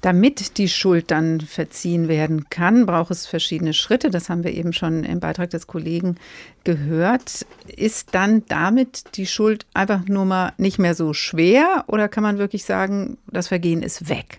Damit 0.05 0.59
die 0.59 0.69
Schuld 0.69 1.09
dann 1.09 1.41
verziehen 1.41 2.07
werden 2.07 2.47
kann, 2.51 2.85
braucht 2.85 3.09
es 3.09 3.25
verschiedene 3.25 3.73
Schritte. 3.73 4.11
Das 4.11 4.29
haben 4.29 4.43
wir 4.43 4.53
eben 4.53 4.71
schon 4.71 5.03
im 5.03 5.19
Beitrag 5.19 5.49
des 5.49 5.65
Kollegen 5.65 6.17
gehört. 6.63 7.47
Ist 7.75 8.13
dann 8.13 8.43
damit 8.47 9.17
die 9.17 9.25
Schuld 9.25 9.65
einfach 9.73 10.05
nur 10.05 10.25
mal 10.25 10.53
nicht 10.59 10.77
mehr 10.77 10.93
so 10.93 11.13
schwer 11.13 11.85
oder 11.87 12.07
kann 12.07 12.21
man 12.21 12.37
wirklich 12.37 12.65
sagen, 12.65 13.17
das 13.31 13.47
Vergehen 13.47 13.81
ist 13.81 14.07
weg? 14.07 14.37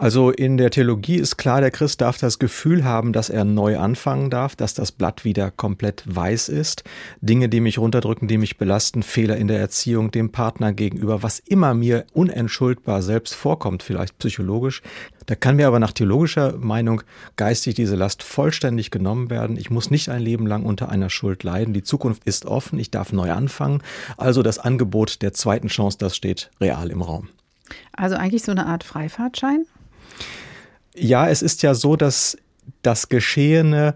Also 0.00 0.30
in 0.30 0.56
der 0.56 0.70
Theologie 0.70 1.16
ist 1.16 1.36
klar, 1.36 1.60
der 1.60 1.70
Christ 1.70 2.00
darf 2.00 2.16
das 2.16 2.38
Gefühl 2.38 2.84
haben, 2.84 3.12
dass 3.12 3.28
er 3.28 3.44
neu 3.44 3.78
anfangen 3.78 4.30
darf, 4.30 4.56
dass 4.56 4.72
das 4.72 4.92
Blatt 4.92 5.26
wieder 5.26 5.50
komplett 5.50 6.02
weiß 6.06 6.48
ist. 6.48 6.84
Dinge, 7.20 7.50
die 7.50 7.60
mich 7.60 7.76
runterdrücken, 7.76 8.26
die 8.26 8.38
mich 8.38 8.56
belasten, 8.56 9.02
Fehler 9.02 9.36
in 9.36 9.46
der 9.46 9.60
Erziehung, 9.60 10.10
dem 10.10 10.32
Partner 10.32 10.72
gegenüber, 10.72 11.22
was 11.22 11.38
immer 11.38 11.74
mir 11.74 12.06
unentschuldbar 12.14 13.02
selbst 13.02 13.34
vorkommt, 13.34 13.82
vielleicht 13.82 14.16
psychologisch. 14.16 14.80
Da 15.26 15.34
kann 15.34 15.56
mir 15.56 15.66
aber 15.66 15.80
nach 15.80 15.92
theologischer 15.92 16.56
Meinung 16.56 17.02
geistig 17.36 17.74
diese 17.74 17.94
Last 17.94 18.22
vollständig 18.22 18.90
genommen 18.90 19.28
werden. 19.28 19.58
Ich 19.58 19.68
muss 19.68 19.90
nicht 19.90 20.08
ein 20.08 20.22
Leben 20.22 20.46
lang 20.46 20.62
unter 20.62 20.88
einer 20.88 21.10
Schuld 21.10 21.42
leiden. 21.44 21.74
Die 21.74 21.82
Zukunft 21.82 22.24
ist 22.24 22.46
offen. 22.46 22.78
Ich 22.78 22.90
darf 22.90 23.12
neu 23.12 23.32
anfangen. 23.32 23.82
Also 24.16 24.42
das 24.42 24.58
Angebot 24.58 25.20
der 25.20 25.34
zweiten 25.34 25.68
Chance, 25.68 25.98
das 25.98 26.16
steht 26.16 26.50
real 26.58 26.88
im 26.88 27.02
Raum. 27.02 27.28
Also 27.92 28.16
eigentlich 28.16 28.44
so 28.44 28.52
eine 28.52 28.64
Art 28.64 28.82
Freifahrtschein? 28.82 29.66
Ja, 30.94 31.28
es 31.28 31.42
ist 31.42 31.62
ja 31.62 31.74
so, 31.74 31.96
dass 31.96 32.36
das 32.82 33.08
Geschehene 33.08 33.94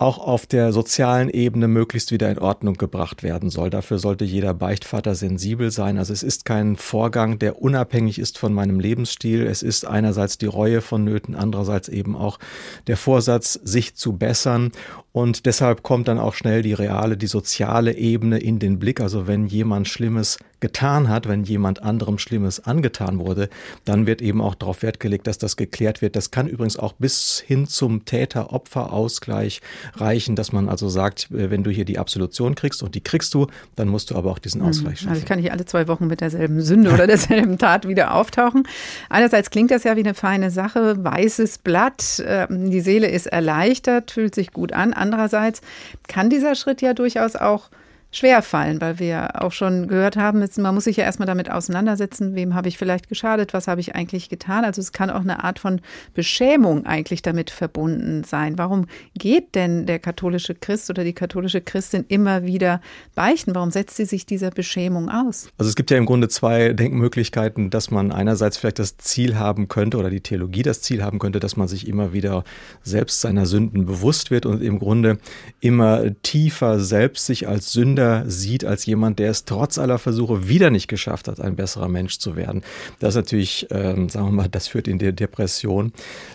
auch 0.00 0.18
auf 0.18 0.46
der 0.46 0.72
sozialen 0.72 1.28
Ebene 1.28 1.68
möglichst 1.68 2.10
wieder 2.10 2.30
in 2.30 2.38
Ordnung 2.38 2.74
gebracht 2.74 3.22
werden 3.22 3.50
soll. 3.50 3.68
Dafür 3.68 3.98
sollte 3.98 4.24
jeder 4.24 4.54
Beichtvater 4.54 5.14
sensibel 5.14 5.70
sein. 5.70 5.98
Also 5.98 6.14
es 6.14 6.22
ist 6.22 6.46
kein 6.46 6.76
Vorgang, 6.76 7.38
der 7.38 7.60
unabhängig 7.60 8.18
ist 8.18 8.38
von 8.38 8.54
meinem 8.54 8.80
Lebensstil. 8.80 9.46
Es 9.46 9.62
ist 9.62 9.86
einerseits 9.86 10.38
die 10.38 10.46
Reue 10.46 10.80
vonnöten, 10.80 11.34
andererseits 11.34 11.90
eben 11.90 12.16
auch 12.16 12.38
der 12.86 12.96
Vorsatz, 12.96 13.60
sich 13.62 13.94
zu 13.94 14.14
bessern. 14.14 14.72
Und 15.12 15.44
deshalb 15.44 15.82
kommt 15.82 16.08
dann 16.08 16.18
auch 16.18 16.32
schnell 16.32 16.62
die 16.62 16.72
reale, 16.72 17.18
die 17.18 17.26
soziale 17.26 17.94
Ebene 17.94 18.38
in 18.38 18.58
den 18.58 18.78
Blick. 18.78 19.02
Also 19.02 19.26
wenn 19.26 19.48
jemand 19.48 19.86
Schlimmes 19.86 20.38
getan 20.60 21.08
hat, 21.08 21.28
wenn 21.28 21.44
jemand 21.44 21.82
anderem 21.82 22.18
Schlimmes 22.18 22.60
angetan 22.60 23.18
wurde, 23.18 23.48
dann 23.84 24.06
wird 24.06 24.22
eben 24.22 24.40
auch 24.40 24.54
darauf 24.54 24.82
Wert 24.82 25.00
gelegt, 25.00 25.26
dass 25.26 25.38
das 25.38 25.56
geklärt 25.56 26.02
wird. 26.02 26.16
Das 26.16 26.30
kann 26.30 26.46
übrigens 26.46 26.78
auch 26.78 26.92
bis 26.92 27.42
hin 27.44 27.66
zum 27.66 28.04
Täter-Opfer-Ausgleich 28.04 29.60
reichen, 29.96 30.36
dass 30.36 30.52
man 30.52 30.68
also 30.68 30.88
sagt, 30.88 31.30
äh, 31.30 31.50
wenn 31.50 31.64
du 31.64 31.70
hier 31.70 31.84
die 31.84 31.98
Absolution 31.98 32.54
kriegst 32.54 32.82
und 32.82 32.94
die 32.94 33.00
kriegst 33.00 33.34
du, 33.34 33.46
dann 33.76 33.88
musst 33.88 34.10
du 34.10 34.16
aber 34.16 34.30
auch 34.30 34.38
diesen 34.38 34.62
Ausgleich 34.62 34.98
schaffen. 35.00 35.10
Also 35.10 35.20
ich 35.20 35.26
kann 35.26 35.40
nicht 35.40 35.52
alle 35.52 35.64
zwei 35.64 35.88
Wochen 35.88 36.06
mit 36.06 36.20
derselben 36.20 36.60
Sünde 36.60 36.92
oder 36.92 37.06
derselben 37.08 37.58
Tat 37.58 37.88
wieder 37.88 38.14
auftauchen. 38.14 38.66
Einerseits 39.08 39.50
klingt 39.50 39.70
das 39.70 39.84
ja 39.84 39.96
wie 39.96 40.00
eine 40.00 40.14
feine 40.14 40.50
Sache, 40.50 41.02
weißes 41.02 41.58
Blatt, 41.58 42.22
ähm, 42.26 42.70
die 42.70 42.80
Seele 42.80 43.08
ist 43.08 43.26
erleichtert, 43.26 44.10
fühlt 44.10 44.34
sich 44.34 44.52
gut 44.52 44.72
an. 44.72 44.92
Andererseits 44.92 45.60
kann 46.08 46.30
dieser 46.30 46.54
Schritt 46.54 46.82
ja 46.82 46.94
durchaus 46.94 47.36
auch 47.36 47.70
schwer 48.12 48.42
fallen, 48.42 48.80
weil 48.80 48.98
wir 48.98 49.40
auch 49.42 49.52
schon 49.52 49.86
gehört 49.86 50.16
haben, 50.16 50.44
man 50.58 50.74
muss 50.74 50.84
sich 50.84 50.96
ja 50.96 51.04
erstmal 51.04 51.26
damit 51.26 51.50
auseinandersetzen, 51.50 52.34
wem 52.34 52.54
habe 52.54 52.68
ich 52.68 52.76
vielleicht 52.76 53.08
geschadet, 53.08 53.54
was 53.54 53.68
habe 53.68 53.80
ich 53.80 53.94
eigentlich 53.94 54.28
getan. 54.28 54.64
Also 54.64 54.80
es 54.80 54.92
kann 54.92 55.10
auch 55.10 55.20
eine 55.20 55.44
Art 55.44 55.58
von 55.60 55.80
Beschämung 56.14 56.86
eigentlich 56.86 57.22
damit 57.22 57.50
verbunden 57.50 58.24
sein. 58.24 58.58
Warum 58.58 58.86
geht 59.14 59.54
denn 59.54 59.86
der 59.86 60.00
katholische 60.00 60.54
Christ 60.54 60.90
oder 60.90 61.04
die 61.04 61.12
katholische 61.12 61.60
Christin 61.60 62.04
immer 62.08 62.44
wieder 62.44 62.80
beichten? 63.14 63.54
Warum 63.54 63.70
setzt 63.70 63.96
sie 63.96 64.06
sich 64.06 64.26
dieser 64.26 64.50
Beschämung 64.50 65.08
aus? 65.08 65.48
Also 65.56 65.68
es 65.68 65.76
gibt 65.76 65.90
ja 65.90 65.96
im 65.96 66.06
Grunde 66.06 66.28
zwei 66.28 66.72
Denkmöglichkeiten, 66.72 67.70
dass 67.70 67.92
man 67.92 68.10
einerseits 68.10 68.56
vielleicht 68.56 68.80
das 68.80 68.96
Ziel 68.96 69.38
haben 69.38 69.68
könnte 69.68 69.98
oder 69.98 70.10
die 70.10 70.20
Theologie 70.20 70.62
das 70.62 70.82
Ziel 70.82 71.04
haben 71.04 71.20
könnte, 71.20 71.38
dass 71.38 71.56
man 71.56 71.68
sich 71.68 71.86
immer 71.86 72.12
wieder 72.12 72.42
selbst 72.82 73.20
seiner 73.20 73.46
Sünden 73.46 73.86
bewusst 73.86 74.32
wird 74.32 74.46
und 74.46 74.62
im 74.62 74.80
Grunde 74.80 75.18
immer 75.60 76.02
tiefer 76.22 76.80
selbst 76.80 77.26
sich 77.26 77.46
als 77.46 77.72
Sünder 77.72 77.99
Kinder 78.00 78.24
sieht 78.30 78.64
als 78.64 78.86
jemand, 78.86 79.18
der 79.18 79.30
es 79.30 79.44
trotz 79.44 79.76
aller 79.76 79.98
Versuche 79.98 80.48
wieder 80.48 80.70
nicht 80.70 80.88
geschafft 80.88 81.28
hat, 81.28 81.38
ein 81.38 81.54
besserer 81.54 81.88
Mensch 81.88 82.18
zu 82.18 82.34
werden. 82.34 82.62
Das 82.98 83.10
ist 83.10 83.16
natürlich, 83.16 83.66
ähm, 83.70 84.08
sagen 84.08 84.26
wir 84.28 84.32
mal, 84.32 84.48
das 84.48 84.68
führt 84.68 84.88
in 84.88 84.98
die 84.98 85.12
Depression. 85.12 85.92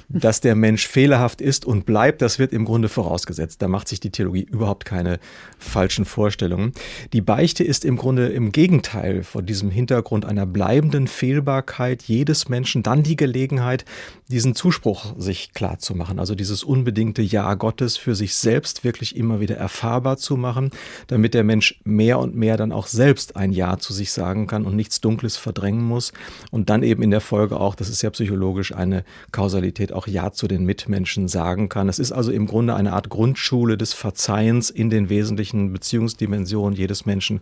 Dass 0.07 0.41
der 0.41 0.53
Mensch 0.53 0.87
fehlerhaft 0.87 1.41
ist 1.41 1.65
und 1.65 1.87
bleibt, 1.87 2.21
das 2.21 2.37
wird 2.37 2.53
im 2.53 2.65
Grunde 2.65 2.87
vorausgesetzt. 2.87 3.63
Da 3.63 3.67
macht 3.67 3.87
sich 3.87 3.99
die 3.99 4.11
Theologie 4.11 4.43
überhaupt 4.43 4.85
keine 4.85 5.17
falschen 5.57 6.05
Vorstellungen. 6.05 6.73
Die 7.13 7.21
Beichte 7.21 7.63
ist 7.63 7.83
im 7.83 7.97
Grunde 7.97 8.27
im 8.27 8.51
Gegenteil 8.51 9.23
von 9.23 9.47
diesem 9.47 9.71
Hintergrund 9.71 10.23
einer 10.25 10.45
bleibenden 10.45 11.07
Fehlbarkeit 11.07 12.03
jedes 12.03 12.47
Menschen 12.47 12.83
dann 12.83 13.01
die 13.01 13.15
Gelegenheit, 13.15 13.85
diesen 14.29 14.55
Zuspruch 14.55 15.15
sich 15.17 15.53
klar 15.53 15.79
zu 15.79 15.95
machen, 15.95 16.19
also 16.19 16.35
dieses 16.35 16.63
unbedingte 16.63 17.21
Ja 17.21 17.53
Gottes 17.55 17.97
für 17.97 18.15
sich 18.15 18.35
selbst 18.35 18.83
wirklich 18.83 19.15
immer 19.15 19.39
wieder 19.39 19.55
erfahrbar 19.55 20.17
zu 20.17 20.35
machen, 20.35 20.71
damit 21.07 21.33
der 21.33 21.43
Mensch 21.43 21.54
mehr 21.83 22.19
und 22.19 22.35
mehr 22.35 22.57
dann 22.57 22.71
auch 22.71 22.87
selbst 22.87 23.35
ein 23.35 23.51
Ja 23.51 23.77
zu 23.77 23.93
sich 23.93 24.11
sagen 24.11 24.47
kann 24.47 24.65
und 24.65 24.75
nichts 24.75 25.01
Dunkles 25.01 25.37
verdrängen 25.37 25.83
muss 25.83 26.13
und 26.51 26.69
dann 26.69 26.83
eben 26.83 27.03
in 27.03 27.11
der 27.11 27.21
Folge 27.21 27.59
auch, 27.59 27.75
das 27.75 27.89
ist 27.89 28.01
ja 28.01 28.09
psychologisch 28.09 28.73
eine 28.73 29.03
Kausalität, 29.31 29.91
auch 29.91 30.07
Ja 30.07 30.31
zu 30.31 30.47
den 30.47 30.65
Mitmenschen 30.65 31.27
sagen 31.27 31.69
kann. 31.69 31.89
Es 31.89 31.99
ist 31.99 32.11
also 32.11 32.31
im 32.31 32.47
Grunde 32.47 32.75
eine 32.75 32.93
Art 32.93 33.09
Grundschule 33.09 33.77
des 33.77 33.93
Verzeihens 33.93 34.69
in 34.69 34.89
den 34.89 35.09
wesentlichen 35.09 35.73
Beziehungsdimensionen 35.73 36.75
jedes 36.75 37.05
Menschen, 37.05 37.41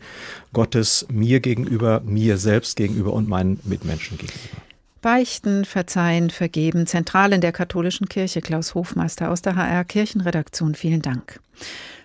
Gottes 0.54 1.08
mir 1.12 1.40
gegenüber, 1.40 2.02
mir 2.06 2.38
selbst 2.38 2.76
gegenüber 2.76 3.14
und 3.14 3.28
meinen 3.28 3.60
Mitmenschen 3.64 4.18
gegenüber. 4.18 4.64
Beichten, 5.04 5.66
Verzeihen, 5.66 6.30
Vergeben, 6.30 6.88
zentral 6.88 7.34
in 7.34 7.42
der 7.42 7.52
katholischen 7.52 8.08
Kirche. 8.08 8.40
Klaus 8.40 8.74
Hofmeister 8.74 9.30
aus 9.30 9.42
der 9.42 9.58
HR 9.58 9.84
Kirchenredaktion, 9.84 10.76
vielen 10.76 11.02
Dank. 11.02 11.42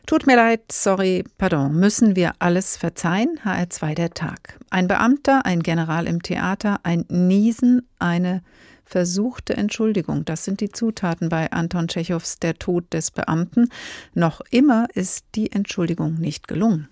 Tut 0.09 0.27
mir 0.27 0.37
leid, 0.37 0.73
sorry, 0.73 1.23
pardon, 1.37 1.79
müssen 1.79 2.17
wir 2.17 2.33
alles 2.39 2.79
verzeihen? 2.79 3.39
HR2 3.45 3.95
der 3.95 4.09
Tag. 4.09 4.59
Ein 4.71 4.89
Beamter, 4.89 5.45
ein 5.45 5.63
General 5.63 6.07
im 6.07 6.23
Theater, 6.23 6.81
ein 6.83 7.05
Niesen, 7.11 7.87
eine 7.99 8.43
versuchte 8.87 9.55
Entschuldigung. 9.55 10.25
Das 10.25 10.47
sind 10.47 10.63
die 10.63 10.71
Zutaten 10.71 11.29
bei 11.29 11.53
Anton 11.53 11.89
Tschechows 11.89 12.39
Der 12.39 12.55
Tod 12.55 12.91
des 12.95 13.11
Beamten. 13.11 13.69
Noch 14.15 14.41
immer 14.51 14.87
ist 14.95 15.27
die 15.35 15.53
Entschuldigung 15.53 16.15
nicht 16.15 16.49
gelungen. 16.49 16.89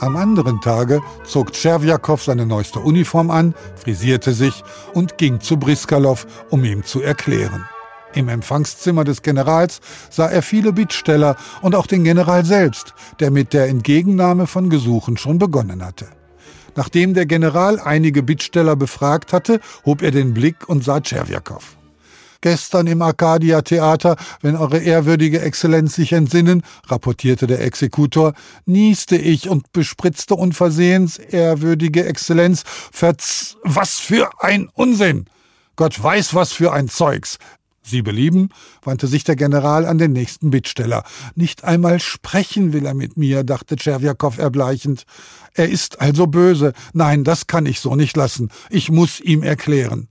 Am 0.00 0.16
anderen 0.16 0.62
Tage 0.62 1.02
zog 1.24 1.52
Tscherwjakow 1.52 2.22
seine 2.22 2.46
neueste 2.46 2.80
Uniform 2.80 3.30
an, 3.30 3.54
frisierte 3.76 4.32
sich 4.32 4.64
und 4.94 5.18
ging 5.18 5.40
zu 5.40 5.58
Briskalov, 5.58 6.26
um 6.48 6.64
ihm 6.64 6.84
zu 6.84 7.02
erklären. 7.02 7.66
Im 8.14 8.30
Empfangszimmer 8.30 9.04
des 9.04 9.20
Generals 9.20 9.80
sah 10.08 10.26
er 10.26 10.40
viele 10.40 10.72
Bittsteller 10.72 11.36
und 11.60 11.74
auch 11.74 11.86
den 11.86 12.02
General 12.02 12.46
selbst, 12.46 12.94
der 13.20 13.30
mit 13.30 13.52
der 13.52 13.68
Entgegennahme 13.68 14.46
von 14.46 14.70
Gesuchen 14.70 15.18
schon 15.18 15.38
begonnen 15.38 15.84
hatte. 15.84 16.06
Nachdem 16.76 17.12
der 17.12 17.26
General 17.26 17.78
einige 17.78 18.22
Bittsteller 18.22 18.76
befragt 18.76 19.34
hatte, 19.34 19.60
hob 19.84 20.00
er 20.00 20.12
den 20.12 20.32
Blick 20.32 20.66
und 20.66 20.82
sah 20.82 21.00
Tscherwjakow. 21.00 21.76
Gestern 22.42 22.86
im 22.86 23.02
Arcadia-Theater, 23.02 24.16
wenn 24.40 24.56
Eure 24.56 24.78
ehrwürdige 24.78 25.40
Exzellenz 25.40 25.94
sich 25.94 26.12
entsinnen, 26.12 26.62
rapportierte 26.86 27.46
der 27.46 27.60
Exekutor, 27.62 28.32
nieste 28.64 29.16
ich 29.16 29.48
und 29.48 29.72
bespritzte 29.72 30.34
unversehens, 30.34 31.18
ehrwürdige 31.18 32.04
Exzellenz, 32.04 32.64
verz... 32.92 33.56
Was 33.62 33.98
für 33.98 34.30
ein 34.42 34.70
Unsinn! 34.72 35.26
Gott 35.76 36.02
weiß, 36.02 36.34
was 36.34 36.52
für 36.52 36.72
ein 36.72 36.88
Zeugs! 36.88 37.38
Sie 37.82 38.02
belieben, 38.02 38.50
wandte 38.82 39.06
sich 39.06 39.24
der 39.24 39.36
General 39.36 39.84
an 39.86 39.98
den 39.98 40.12
nächsten 40.12 40.50
Bittsteller. 40.50 41.02
Nicht 41.34 41.64
einmal 41.64 41.98
sprechen 41.98 42.72
will 42.72 42.86
er 42.86 42.94
mit 42.94 43.16
mir, 43.16 43.42
dachte 43.42 43.76
Tscherwjakow 43.76 44.38
erbleichend. 44.38 45.04
Er 45.54 45.68
ist 45.68 46.00
also 46.00 46.26
böse. 46.26 46.72
Nein, 46.92 47.24
das 47.24 47.46
kann 47.46 47.66
ich 47.66 47.80
so 47.80 47.96
nicht 47.96 48.16
lassen. 48.16 48.50
Ich 48.68 48.90
muss 48.90 49.18
ihm 49.20 49.42
erklären. 49.42 50.08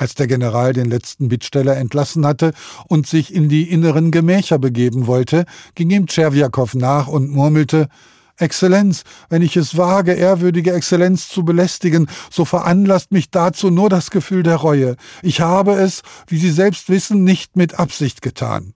Als 0.00 0.14
der 0.14 0.26
General 0.26 0.72
den 0.72 0.88
letzten 0.88 1.28
Bittsteller 1.28 1.76
entlassen 1.76 2.24
hatte 2.24 2.52
und 2.88 3.06
sich 3.06 3.34
in 3.34 3.50
die 3.50 3.70
inneren 3.70 4.10
Gemächer 4.10 4.58
begeben 4.58 5.06
wollte, 5.06 5.44
ging 5.74 5.90
ihm 5.90 6.06
Tscherwjakow 6.06 6.74
nach 6.74 7.06
und 7.06 7.30
murmelte 7.30 7.90
Exzellenz, 8.38 9.02
wenn 9.28 9.42
ich 9.42 9.58
es 9.58 9.76
wage, 9.76 10.14
ehrwürdige 10.14 10.72
Exzellenz 10.72 11.28
zu 11.28 11.44
belästigen, 11.44 12.08
so 12.30 12.46
veranlasst 12.46 13.12
mich 13.12 13.30
dazu 13.30 13.68
nur 13.68 13.90
das 13.90 14.10
Gefühl 14.10 14.42
der 14.42 14.56
Reue. 14.56 14.96
Ich 15.20 15.42
habe 15.42 15.72
es, 15.72 16.00
wie 16.28 16.38
Sie 16.38 16.50
selbst 16.50 16.88
wissen, 16.88 17.22
nicht 17.22 17.56
mit 17.56 17.78
Absicht 17.78 18.22
getan. 18.22 18.72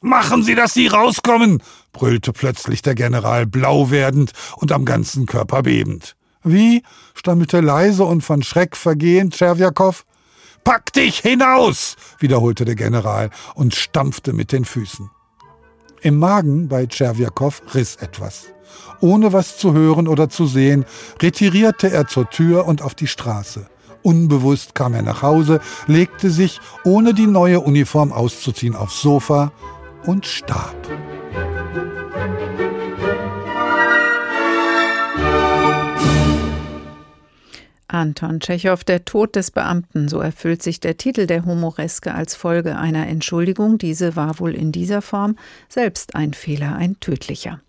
Machen 0.00 0.42
Sie, 0.42 0.56
dass 0.56 0.74
Sie 0.74 0.88
rauskommen, 0.88 1.62
brüllte 1.92 2.32
plötzlich 2.32 2.82
der 2.82 2.96
General 2.96 3.46
blau 3.46 3.92
werdend 3.92 4.32
und 4.56 4.72
am 4.72 4.84
ganzen 4.84 5.26
Körper 5.26 5.62
bebend. 5.62 6.16
Wie? 6.42 6.82
stammelte 7.14 7.60
leise 7.60 8.02
und 8.02 8.22
von 8.22 8.42
Schreck 8.42 8.76
vergehend 8.76 9.34
Tscherwjakow. 9.34 10.04
Pack 10.66 10.92
dich 10.94 11.20
hinaus! 11.20 11.94
wiederholte 12.18 12.64
der 12.64 12.74
General 12.74 13.30
und 13.54 13.76
stampfte 13.76 14.32
mit 14.32 14.50
den 14.50 14.64
Füßen. 14.64 15.12
Im 16.02 16.18
Magen 16.18 16.66
bei 16.66 16.86
Tscherwjakow 16.86 17.62
riss 17.72 17.94
etwas. 17.94 18.46
Ohne 19.00 19.32
was 19.32 19.58
zu 19.58 19.74
hören 19.74 20.08
oder 20.08 20.28
zu 20.28 20.46
sehen, 20.46 20.84
retirierte 21.22 21.92
er 21.92 22.08
zur 22.08 22.28
Tür 22.30 22.66
und 22.66 22.82
auf 22.82 22.96
die 22.96 23.06
Straße. 23.06 23.68
Unbewusst 24.02 24.74
kam 24.74 24.94
er 24.94 25.02
nach 25.02 25.22
Hause, 25.22 25.60
legte 25.86 26.30
sich, 26.30 26.58
ohne 26.82 27.14
die 27.14 27.28
neue 27.28 27.60
Uniform 27.60 28.10
auszuziehen, 28.10 28.74
aufs 28.74 29.00
Sofa 29.00 29.52
und 30.04 30.26
starb. 30.26 30.74
Anton 37.88 38.40
Tschechow, 38.40 38.82
der 38.82 39.04
Tod 39.04 39.36
des 39.36 39.50
Beamten, 39.50 40.08
so 40.08 40.18
erfüllt 40.18 40.62
sich 40.62 40.80
der 40.80 40.96
Titel 40.96 41.26
der 41.26 41.44
Humoreske 41.44 42.14
als 42.14 42.34
Folge 42.34 42.76
einer 42.76 43.06
Entschuldigung. 43.06 43.78
Diese 43.78 44.16
war 44.16 44.40
wohl 44.40 44.54
in 44.54 44.72
dieser 44.72 45.02
Form 45.02 45.36
selbst 45.68 46.14
ein 46.14 46.34
Fehler, 46.34 46.74
ein 46.76 46.98
tödlicher. 47.00 47.60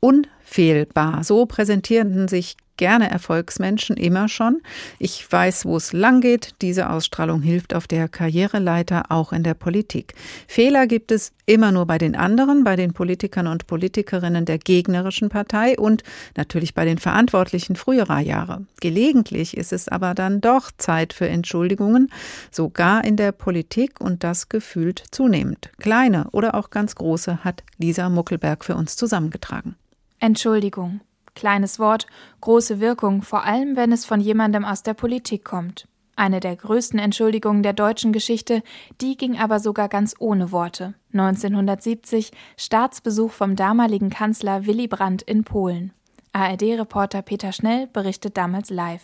Unfehlbar, 0.00 1.24
so 1.24 1.44
präsentierten 1.46 2.26
sich 2.28 2.56
gerne 2.80 3.10
Erfolgsmenschen 3.10 3.98
immer 3.98 4.26
schon. 4.26 4.62
Ich 4.98 5.30
weiß, 5.30 5.66
wo 5.66 5.76
es 5.76 5.92
lang 5.92 6.22
geht. 6.22 6.54
Diese 6.62 6.88
Ausstrahlung 6.88 7.42
hilft 7.42 7.74
auf 7.74 7.86
der 7.86 8.08
Karriereleiter 8.08 9.10
auch 9.10 9.34
in 9.34 9.42
der 9.42 9.52
Politik. 9.52 10.14
Fehler 10.48 10.86
gibt 10.86 11.12
es 11.12 11.32
immer 11.44 11.72
nur 11.72 11.84
bei 11.84 11.98
den 11.98 12.16
anderen, 12.16 12.64
bei 12.64 12.76
den 12.76 12.94
Politikern 12.94 13.48
und 13.48 13.66
Politikerinnen 13.66 14.46
der 14.46 14.56
gegnerischen 14.56 15.28
Partei 15.28 15.78
und 15.78 16.04
natürlich 16.38 16.72
bei 16.72 16.86
den 16.86 16.96
Verantwortlichen 16.96 17.76
früherer 17.76 18.20
Jahre. 18.20 18.64
Gelegentlich 18.80 19.58
ist 19.58 19.74
es 19.74 19.86
aber 19.86 20.14
dann 20.14 20.40
doch 20.40 20.70
Zeit 20.78 21.12
für 21.12 21.28
Entschuldigungen, 21.28 22.10
sogar 22.50 23.04
in 23.04 23.16
der 23.16 23.32
Politik 23.32 24.00
und 24.00 24.24
das 24.24 24.48
gefühlt 24.48 25.04
zunehmend. 25.10 25.70
Kleine 25.80 26.28
oder 26.32 26.54
auch 26.54 26.70
ganz 26.70 26.94
große 26.94 27.44
hat 27.44 27.62
Lisa 27.76 28.08
Muckelberg 28.08 28.64
für 28.64 28.74
uns 28.74 28.96
zusammengetragen. 28.96 29.76
Entschuldigung. 30.18 31.00
Kleines 31.34 31.78
Wort, 31.78 32.06
große 32.40 32.80
Wirkung, 32.80 33.22
vor 33.22 33.44
allem 33.44 33.76
wenn 33.76 33.92
es 33.92 34.04
von 34.04 34.20
jemandem 34.20 34.64
aus 34.64 34.82
der 34.82 34.94
Politik 34.94 35.44
kommt. 35.44 35.86
Eine 36.16 36.40
der 36.40 36.54
größten 36.54 36.98
Entschuldigungen 36.98 37.62
der 37.62 37.72
deutschen 37.72 38.12
Geschichte, 38.12 38.62
die 39.00 39.16
ging 39.16 39.38
aber 39.38 39.58
sogar 39.58 39.88
ganz 39.88 40.14
ohne 40.18 40.52
Worte. 40.52 40.94
1970 41.12 42.32
Staatsbesuch 42.58 43.30
vom 43.32 43.56
damaligen 43.56 44.10
Kanzler 44.10 44.66
Willy 44.66 44.86
Brandt 44.86 45.22
in 45.22 45.44
Polen. 45.44 45.92
ARD-Reporter 46.32 47.22
Peter 47.22 47.52
Schnell 47.52 47.88
berichtet 47.88 48.36
damals 48.36 48.70
live. 48.70 49.02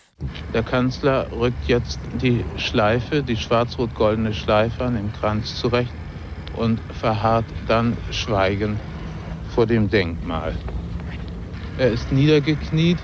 Der 0.53 0.63
Kanzler 0.63 1.33
rückt 1.33 1.67
jetzt 1.67 1.99
die 2.21 2.45
Schleife, 2.57 3.23
die 3.23 3.37
schwarz-rot-goldene 3.37 4.33
Schleife 4.33 4.85
an 4.85 4.95
dem 4.95 5.13
Kranz 5.13 5.59
zurecht 5.59 5.93
und 6.55 6.81
verharrt 7.01 7.47
dann 7.67 7.97
schweigend 8.11 8.79
vor 9.55 9.67
dem 9.67 9.91
Denkmal. 9.91 10.55
Er 11.79 11.93
ist 11.93 12.11
niedergekniet. 12.11 12.97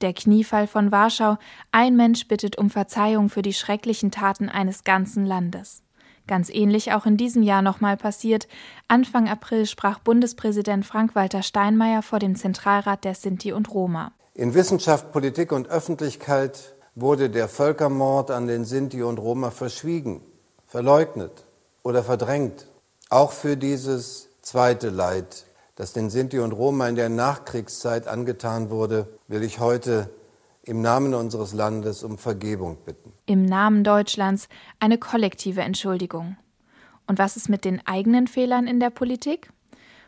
Der 0.00 0.12
Kniefall 0.12 0.66
von 0.66 0.90
Warschau. 0.90 1.38
Ein 1.70 1.94
Mensch 1.94 2.26
bittet 2.26 2.58
um 2.58 2.68
Verzeihung 2.68 3.28
für 3.28 3.42
die 3.42 3.52
schrecklichen 3.52 4.10
Taten 4.10 4.48
eines 4.48 4.82
ganzen 4.82 5.24
Landes. 5.24 5.84
Ganz 6.26 6.50
ähnlich 6.50 6.92
auch 6.92 7.06
in 7.06 7.16
diesem 7.16 7.44
Jahr 7.44 7.62
nochmal 7.62 7.96
passiert. 7.96 8.48
Anfang 8.88 9.28
April 9.28 9.64
sprach 9.64 10.00
Bundespräsident 10.00 10.84
Frank-Walter 10.84 11.44
Steinmeier 11.44 12.02
vor 12.02 12.18
dem 12.18 12.34
Zentralrat 12.34 13.04
der 13.04 13.14
Sinti 13.14 13.52
und 13.52 13.72
Roma. 13.72 14.10
In 14.34 14.54
Wissenschaft, 14.54 15.12
Politik 15.12 15.52
und 15.52 15.68
Öffentlichkeit 15.68 16.74
wurde 16.96 17.30
der 17.30 17.46
Völkermord 17.46 18.32
an 18.32 18.48
den 18.48 18.64
Sinti 18.64 19.04
und 19.04 19.18
Roma 19.18 19.52
verschwiegen, 19.52 20.20
verleugnet 20.66 21.44
oder 21.84 22.02
verdrängt. 22.02 22.66
Auch 23.08 23.30
für 23.30 23.56
dieses 23.56 24.30
zweite 24.42 24.90
Leid 24.90 25.46
das 25.80 25.94
den 25.94 26.10
Sinti 26.10 26.38
und 26.38 26.52
Roma 26.52 26.88
in 26.88 26.94
der 26.94 27.08
Nachkriegszeit 27.08 28.06
angetan 28.06 28.68
wurde, 28.68 29.08
will 29.28 29.42
ich 29.42 29.60
heute 29.60 30.10
im 30.62 30.82
Namen 30.82 31.14
unseres 31.14 31.54
Landes 31.54 32.04
um 32.04 32.18
Vergebung 32.18 32.76
bitten. 32.84 33.14
Im 33.24 33.46
Namen 33.46 33.82
Deutschlands 33.82 34.50
eine 34.78 34.98
kollektive 34.98 35.62
Entschuldigung. 35.62 36.36
Und 37.06 37.18
was 37.18 37.38
ist 37.38 37.48
mit 37.48 37.64
den 37.64 37.80
eigenen 37.86 38.26
Fehlern 38.26 38.66
in 38.66 38.78
der 38.78 38.90
Politik? 38.90 39.48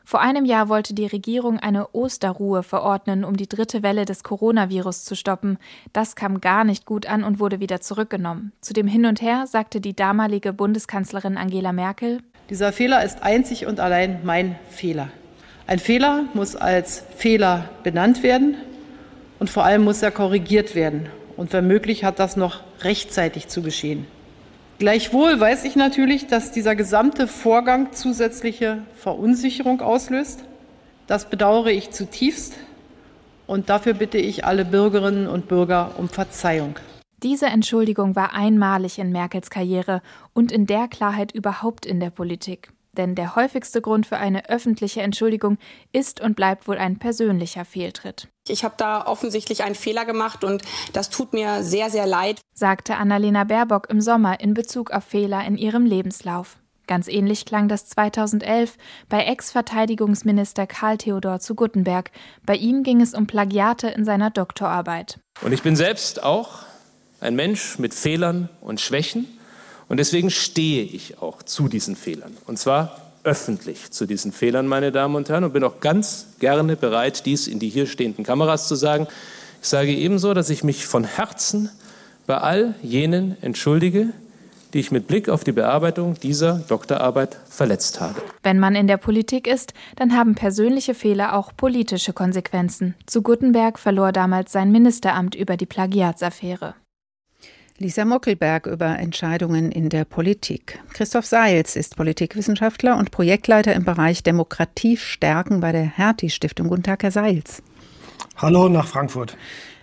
Vor 0.04 0.20
einem 0.20 0.44
Jahr 0.44 0.68
wollte 0.68 0.92
die 0.92 1.06
Regierung 1.06 1.58
eine 1.58 1.88
Osterruhe 1.92 2.62
verordnen, 2.62 3.24
um 3.24 3.38
die 3.38 3.48
dritte 3.48 3.82
Welle 3.82 4.04
des 4.04 4.24
Coronavirus 4.24 5.06
zu 5.06 5.16
stoppen. 5.16 5.56
Das 5.94 6.16
kam 6.16 6.42
gar 6.42 6.64
nicht 6.64 6.84
gut 6.84 7.06
an 7.06 7.24
und 7.24 7.40
wurde 7.40 7.60
wieder 7.60 7.80
zurückgenommen. 7.80 8.52
Zu 8.60 8.74
dem 8.74 8.88
Hin 8.88 9.06
und 9.06 9.22
Her 9.22 9.46
sagte 9.46 9.80
die 9.80 9.96
damalige 9.96 10.52
Bundeskanzlerin 10.52 11.38
Angela 11.38 11.72
Merkel 11.72 12.18
Dieser 12.50 12.74
Fehler 12.74 13.02
ist 13.02 13.22
einzig 13.22 13.64
und 13.64 13.80
allein 13.80 14.20
mein 14.22 14.56
Fehler. 14.68 15.08
Ein 15.72 15.78
Fehler 15.78 16.26
muss 16.34 16.54
als 16.54 17.02
Fehler 17.16 17.70
benannt 17.82 18.22
werden 18.22 18.56
und 19.38 19.48
vor 19.48 19.64
allem 19.64 19.84
muss 19.84 20.02
er 20.02 20.10
korrigiert 20.10 20.74
werden. 20.74 21.06
Und 21.38 21.54
wenn 21.54 21.66
möglich 21.66 22.04
hat 22.04 22.18
das 22.18 22.36
noch 22.36 22.60
rechtzeitig 22.82 23.48
zu 23.48 23.62
geschehen. 23.62 24.06
Gleichwohl 24.78 25.40
weiß 25.40 25.64
ich 25.64 25.74
natürlich, 25.74 26.26
dass 26.26 26.52
dieser 26.52 26.76
gesamte 26.76 27.26
Vorgang 27.26 27.94
zusätzliche 27.94 28.82
Verunsicherung 28.96 29.80
auslöst. 29.80 30.44
Das 31.06 31.30
bedauere 31.30 31.70
ich 31.70 31.90
zutiefst 31.90 32.52
und 33.46 33.70
dafür 33.70 33.94
bitte 33.94 34.18
ich 34.18 34.44
alle 34.44 34.66
Bürgerinnen 34.66 35.26
und 35.26 35.48
Bürger 35.48 35.92
um 35.96 36.10
Verzeihung. 36.10 36.74
Diese 37.22 37.46
Entschuldigung 37.46 38.14
war 38.14 38.34
einmalig 38.34 38.98
in 38.98 39.10
Merkels 39.10 39.48
Karriere 39.48 40.02
und 40.34 40.52
in 40.52 40.66
der 40.66 40.86
Klarheit 40.88 41.32
überhaupt 41.32 41.86
in 41.86 41.98
der 41.98 42.10
Politik. 42.10 42.74
Denn 42.96 43.14
der 43.14 43.36
häufigste 43.36 43.80
Grund 43.80 44.06
für 44.06 44.18
eine 44.18 44.48
öffentliche 44.50 45.00
Entschuldigung 45.00 45.58
ist 45.92 46.20
und 46.20 46.36
bleibt 46.36 46.68
wohl 46.68 46.76
ein 46.76 46.98
persönlicher 46.98 47.64
Fehltritt. 47.64 48.28
Ich 48.48 48.64
habe 48.64 48.74
da 48.76 49.06
offensichtlich 49.06 49.62
einen 49.62 49.74
Fehler 49.74 50.04
gemacht 50.04 50.44
und 50.44 50.62
das 50.92 51.08
tut 51.08 51.32
mir 51.32 51.62
sehr, 51.62 51.90
sehr 51.90 52.06
leid, 52.06 52.40
sagte 52.54 52.96
Annalena 52.96 53.44
Baerbock 53.44 53.88
im 53.88 54.00
Sommer 54.00 54.40
in 54.40 54.52
Bezug 54.52 54.90
auf 54.90 55.04
Fehler 55.04 55.44
in 55.46 55.56
ihrem 55.56 55.86
Lebenslauf. 55.86 56.58
Ganz 56.88 57.08
ähnlich 57.08 57.46
klang 57.46 57.68
das 57.68 57.86
2011 57.86 58.76
bei 59.08 59.24
Ex-Verteidigungsminister 59.24 60.66
Karl 60.66 60.98
Theodor 60.98 61.38
zu 61.38 61.54
Guttenberg. 61.54 62.10
Bei 62.44 62.56
ihm 62.56 62.82
ging 62.82 63.00
es 63.00 63.14
um 63.14 63.26
Plagiate 63.26 63.88
in 63.88 64.04
seiner 64.04 64.30
Doktorarbeit. 64.30 65.18
Und 65.40 65.52
ich 65.52 65.62
bin 65.62 65.76
selbst 65.76 66.22
auch 66.22 66.64
ein 67.20 67.36
Mensch 67.36 67.78
mit 67.78 67.94
Fehlern 67.94 68.48
und 68.60 68.80
Schwächen. 68.80 69.26
Und 69.92 69.98
deswegen 69.98 70.30
stehe 70.30 70.84
ich 70.84 71.20
auch 71.20 71.42
zu 71.42 71.68
diesen 71.68 71.96
Fehlern. 71.96 72.34
Und 72.46 72.58
zwar 72.58 72.96
öffentlich 73.24 73.90
zu 73.90 74.06
diesen 74.06 74.32
Fehlern, 74.32 74.66
meine 74.66 74.90
Damen 74.90 75.16
und 75.16 75.28
Herren, 75.28 75.44
und 75.44 75.52
bin 75.52 75.62
auch 75.64 75.80
ganz 75.80 76.28
gerne 76.40 76.76
bereit, 76.76 77.26
dies 77.26 77.46
in 77.46 77.58
die 77.58 77.68
hier 77.68 77.84
stehenden 77.84 78.24
Kameras 78.24 78.68
zu 78.68 78.74
sagen. 78.74 79.06
Ich 79.60 79.68
sage 79.68 79.92
ebenso, 79.92 80.32
dass 80.32 80.48
ich 80.48 80.64
mich 80.64 80.86
von 80.86 81.04
Herzen 81.04 81.68
bei 82.26 82.38
all 82.38 82.74
jenen 82.82 83.36
entschuldige, 83.42 84.14
die 84.72 84.80
ich 84.80 84.92
mit 84.92 85.08
Blick 85.08 85.28
auf 85.28 85.44
die 85.44 85.52
Bearbeitung 85.52 86.14
dieser 86.14 86.60
Doktorarbeit 86.68 87.36
verletzt 87.50 88.00
habe. 88.00 88.22
Wenn 88.42 88.58
man 88.58 88.74
in 88.74 88.86
der 88.86 88.96
Politik 88.96 89.46
ist, 89.46 89.74
dann 89.96 90.16
haben 90.16 90.34
persönliche 90.34 90.94
Fehler 90.94 91.36
auch 91.36 91.52
politische 91.54 92.14
Konsequenzen. 92.14 92.94
Zu 93.04 93.20
Guttenberg 93.20 93.78
verlor 93.78 94.12
damals 94.12 94.52
sein 94.52 94.72
Ministeramt 94.72 95.34
über 95.34 95.58
die 95.58 95.66
Plagiatsaffäre. 95.66 96.76
Lisa 97.82 98.04
Mockelberg 98.04 98.66
über 98.66 98.96
Entscheidungen 99.00 99.72
in 99.72 99.88
der 99.88 100.04
Politik. 100.04 100.78
Christoph 100.92 101.26
Seils 101.26 101.74
ist 101.74 101.96
Politikwissenschaftler 101.96 102.96
und 102.96 103.10
Projektleiter 103.10 103.74
im 103.74 103.84
Bereich 103.84 104.22
Demokratie 104.22 104.96
stärken 104.96 105.58
bei 105.58 105.72
der 105.72 105.82
Hertie-Stiftung. 105.82 106.68
Guten 106.68 106.84
Tag, 106.84 107.02
Herr 107.02 107.10
Seils. 107.10 107.60
Hallo 108.36 108.68
nach 108.68 108.86
Frankfurt. 108.86 109.36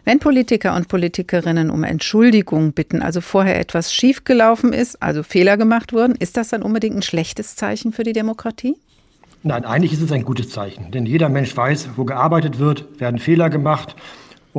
Wenn 0.06 0.20
Politiker 0.20 0.78
und 0.78 0.88
Politikerinnen 0.88 1.70
um 1.70 1.84
Entschuldigung 1.84 2.72
bitten, 2.72 3.02
also 3.02 3.20
vorher 3.20 3.60
etwas 3.60 3.94
schiefgelaufen 3.94 4.72
ist, 4.72 5.04
also 5.04 5.22
Fehler 5.22 5.58
gemacht 5.58 5.92
wurden, 5.92 6.16
ist 6.16 6.38
das 6.38 6.48
dann 6.48 6.64
unbedingt 6.64 6.96
ein 6.96 7.02
schlechtes 7.02 7.58
Zeichen 7.58 7.92
für 7.92 8.04
die 8.04 8.14
Demokratie? 8.14 8.78
Nein, 9.44 9.66
eigentlich 9.66 9.92
ist 9.92 10.02
es 10.02 10.12
ein 10.14 10.24
gutes 10.24 10.50
Zeichen, 10.50 10.92
denn 10.92 11.06
jeder 11.06 11.28
Mensch 11.28 11.56
weiß, 11.56 11.90
wo 11.98 12.06
gearbeitet 12.06 12.60
wird, 12.60 13.02
werden 13.02 13.20
Fehler 13.20 13.50
gemacht 13.50 13.98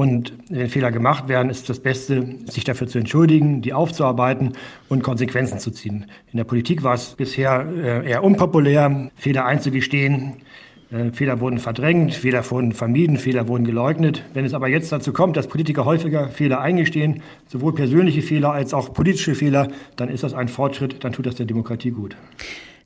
und 0.01 0.33
wenn 0.49 0.71
Fehler 0.71 0.93
gemacht 0.93 1.29
werden, 1.29 1.51
ist 1.51 1.69
das 1.69 1.79
Beste, 1.79 2.27
sich 2.47 2.65
dafür 2.65 2.89
zu 2.89 2.99
entschuldigen, 2.99 3.61
die 3.61 3.75
aufzuarbeiten 3.75 4.55
und 4.89 5.03
Konsequenzen 5.03 5.59
zu 5.59 5.71
ziehen. 5.71 6.07
In 6.33 6.39
der 6.39 6.45
Politik 6.45 6.83
war 6.83 6.95
es 6.95 7.11
bisher 7.11 7.67
äh, 7.71 8.09
eher 8.09 8.25
unpopulär, 8.25 9.11
Fehler 9.17 9.45
einzugestehen. 9.45 10.37
Äh, 10.91 11.13
Fehler 11.13 11.41
wurden 11.41 11.59
verdrängt, 11.59 12.15
Fehler 12.15 12.51
wurden 12.51 12.73
vermieden, 12.73 13.19
Fehler 13.19 13.47
wurden 13.47 13.67
geleugnet. 13.67 14.23
Wenn 14.33 14.47
es 14.47 14.55
aber 14.55 14.69
jetzt 14.69 14.91
dazu 14.91 15.13
kommt, 15.13 15.37
dass 15.37 15.49
Politiker 15.49 15.85
häufiger 15.85 16.31
Fehler 16.31 16.63
eingestehen, 16.63 17.23
sowohl 17.47 17.75
persönliche 17.75 18.23
Fehler 18.23 18.53
als 18.53 18.73
auch 18.73 18.95
politische 18.95 19.35
Fehler, 19.35 19.69
dann 19.97 20.09
ist 20.09 20.23
das 20.23 20.33
ein 20.33 20.49
Fortschritt, 20.49 21.05
dann 21.05 21.13
tut 21.13 21.27
das 21.27 21.35
der 21.35 21.45
Demokratie 21.45 21.91
gut. 21.91 22.17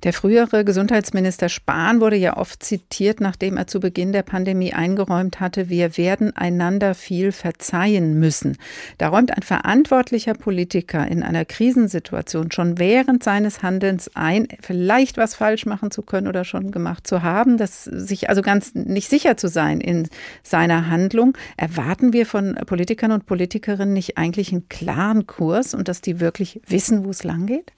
Der 0.05 0.13
frühere 0.13 0.67
Gesundheitsminister 0.67 1.49
Spahn 1.49 2.03
wurde 2.03 2.17
ja 2.17 2.37
oft 2.37 2.63
zitiert, 2.63 3.23
nachdem 3.23 3.57
er 3.57 3.67
zu 3.67 3.81
Beginn 3.81 4.13
der 4.13 4.23
Pandemie 4.23 4.75
eingeräumt 4.75 5.41
hatte, 5.41 5.71
wir 5.71 5.97
werden 5.97 6.37
einander 6.37 6.95
viel 6.95 7.33
verzeihen 7.33 8.21
müssen. 8.21 8.59
Da 8.99 9.09
räumt 9.09 9.35
ein 9.35 9.43
verantwortlicher 9.43 10.35
Politiker 10.35 11.09
in 11.09 11.23
einer 11.23 11.47
Krisensituation 11.47 12.53
schon 12.53 12.79
während 12.79 13.25
seines 13.25 13.63
Handelns 13.63 14.11
ein, 14.15 14.47
vielleicht 14.61 15.17
was 15.17 15.35
falsch 15.35 15.65
machen 15.65 15.91
zu 15.91 16.03
können 16.03 16.29
oder 16.29 16.45
schon 16.45 16.71
gemacht 16.71 17.07
zu 17.07 17.23
haben, 17.23 17.57
dass 17.57 17.85
sich 17.85 18.29
also 18.29 18.43
ganz 18.43 18.75
nicht 18.75 19.09
sicher 19.09 19.39
zu 19.39 19.49
sein 19.49 19.81
in 19.81 20.09
seiner 20.43 20.91
Handlung. 20.91 21.35
Erwarten 21.57 22.13
wir 22.13 22.27
von 22.27 22.57
Politikern 22.67 23.11
und 23.11 23.25
Politikerinnen 23.25 23.95
nicht 23.95 24.19
eigentlich 24.19 24.53
einen 24.53 24.69
klaren 24.69 25.27
Kurs 25.27 25.73
und 25.73 25.89
dass 25.89 26.03
die 26.03 26.21
wirklich 26.21 26.61
wissen, 26.67 27.07
wo 27.07 27.11
es 27.11 27.25
lang 27.25 27.47
geht? 27.47 27.73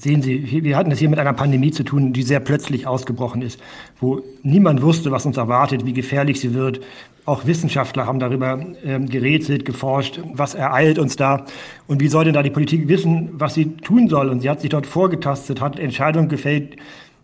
Sehen 0.00 0.22
Sie, 0.22 0.64
wir 0.64 0.78
hatten 0.78 0.90
es 0.90 0.98
hier 0.98 1.10
mit 1.10 1.18
einer 1.18 1.34
Pandemie 1.34 1.72
zu 1.72 1.82
tun, 1.82 2.14
die 2.14 2.22
sehr 2.22 2.40
plötzlich 2.40 2.86
ausgebrochen 2.86 3.42
ist, 3.42 3.60
wo 4.00 4.22
niemand 4.42 4.80
wusste, 4.80 5.10
was 5.10 5.26
uns 5.26 5.36
erwartet, 5.36 5.84
wie 5.84 5.92
gefährlich 5.92 6.40
sie 6.40 6.54
wird. 6.54 6.80
Auch 7.26 7.44
Wissenschaftler 7.44 8.06
haben 8.06 8.18
darüber 8.18 8.64
ähm, 8.82 9.10
gerätselt, 9.10 9.66
geforscht, 9.66 10.18
was 10.32 10.54
ereilt 10.54 10.98
uns 10.98 11.16
da 11.16 11.44
und 11.86 12.00
wie 12.00 12.08
soll 12.08 12.24
denn 12.24 12.32
da 12.32 12.42
die 12.42 12.48
Politik 12.48 12.88
wissen, 12.88 13.28
was 13.34 13.52
sie 13.52 13.76
tun 13.76 14.08
soll. 14.08 14.30
Und 14.30 14.40
sie 14.40 14.48
hat 14.48 14.62
sich 14.62 14.70
dort 14.70 14.86
vorgetastet, 14.86 15.60
hat 15.60 15.78
Entscheidungen 15.78 16.30
gefällt, 16.30 16.76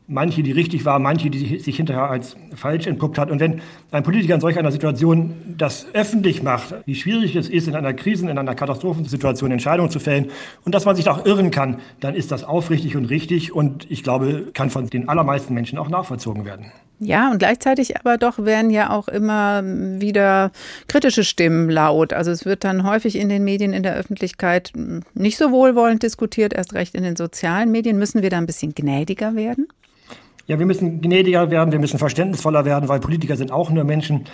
manche, 0.09 0.42
die 0.42 0.52
richtig 0.52 0.84
waren, 0.84 1.02
manche, 1.02 1.30
die 1.30 1.59
sich 1.59 1.76
hinterher 1.76 2.11
als 2.11 2.36
falsch 2.54 2.86
entpuppt 2.86 3.18
hat. 3.18 3.30
Und 3.30 3.40
wenn 3.40 3.61
ein 3.90 4.02
Politiker 4.02 4.34
in 4.34 4.40
solch 4.40 4.59
einer 4.59 4.72
Situation 4.72 5.34
das 5.59 5.86
öffentlich 5.92 6.42
macht, 6.42 6.74
wie 6.84 6.94
schwierig 6.94 7.34
es 7.36 7.48
ist, 7.48 7.68
in 7.68 7.74
einer 7.74 7.92
Krisen-, 7.92 8.28
in 8.28 8.38
einer 8.38 8.54
Katastrophensituation 8.54 9.50
Entscheidungen 9.50 9.90
zu 9.90 9.98
fällen 9.98 10.30
und 10.64 10.74
dass 10.74 10.84
man 10.84 10.96
sich 10.96 11.09
auch 11.09 11.26
irren 11.26 11.50
kann, 11.50 11.80
dann 12.00 12.14
ist 12.14 12.30
das 12.30 12.44
aufrichtig 12.44 12.96
und 12.96 13.07
richtig 13.07 13.52
und 13.52 13.90
ich 13.90 14.02
glaube, 14.02 14.48
kann 14.54 14.70
von 14.70 14.86
den 14.86 15.09
allermeisten 15.09 15.54
Menschen 15.54 15.78
auch 15.78 15.88
nachvollzogen 15.88 16.44
werden. 16.44 16.66
Ja, 16.98 17.30
und 17.30 17.38
gleichzeitig 17.38 17.98
aber 17.98 18.16
doch 18.16 18.38
werden 18.38 18.70
ja 18.70 18.90
auch 18.90 19.09
immer 19.09 19.62
wieder 19.62 20.50
kritische 20.88 21.24
Stimmen 21.24 21.68
laut. 21.68 22.14
Also 22.14 22.30
es 22.30 22.46
wird 22.46 22.64
dann 22.64 22.88
häufig 22.88 23.16
in 23.16 23.28
den 23.28 23.44
Medien, 23.44 23.74
in 23.74 23.82
der 23.82 23.96
Öffentlichkeit 23.96 24.72
nicht 25.12 25.36
so 25.36 25.50
wohlwollend 25.50 26.02
diskutiert, 26.02 26.54
erst 26.54 26.72
recht 26.72 26.94
in 26.94 27.02
den 27.02 27.16
sozialen 27.16 27.70
Medien. 27.70 27.98
Müssen 27.98 28.22
wir 28.22 28.30
da 28.30 28.38
ein 28.38 28.46
bisschen 28.46 28.74
gnädiger 28.74 29.34
werden? 29.34 29.68
Ja, 30.47 30.59
wir 30.61 30.66
müssen 30.66 31.01
gnädiger 31.01 31.51
werden, 31.51 31.72
wir 31.72 31.80
müssen 31.80 31.99
verständnisvoller 31.99 32.64
werden, 32.64 32.88
weil 32.88 33.01
Politiker 33.01 33.36
sind 33.36 33.51
auch 33.51 33.70
nur 33.70 33.82
Menschen. 33.82 34.26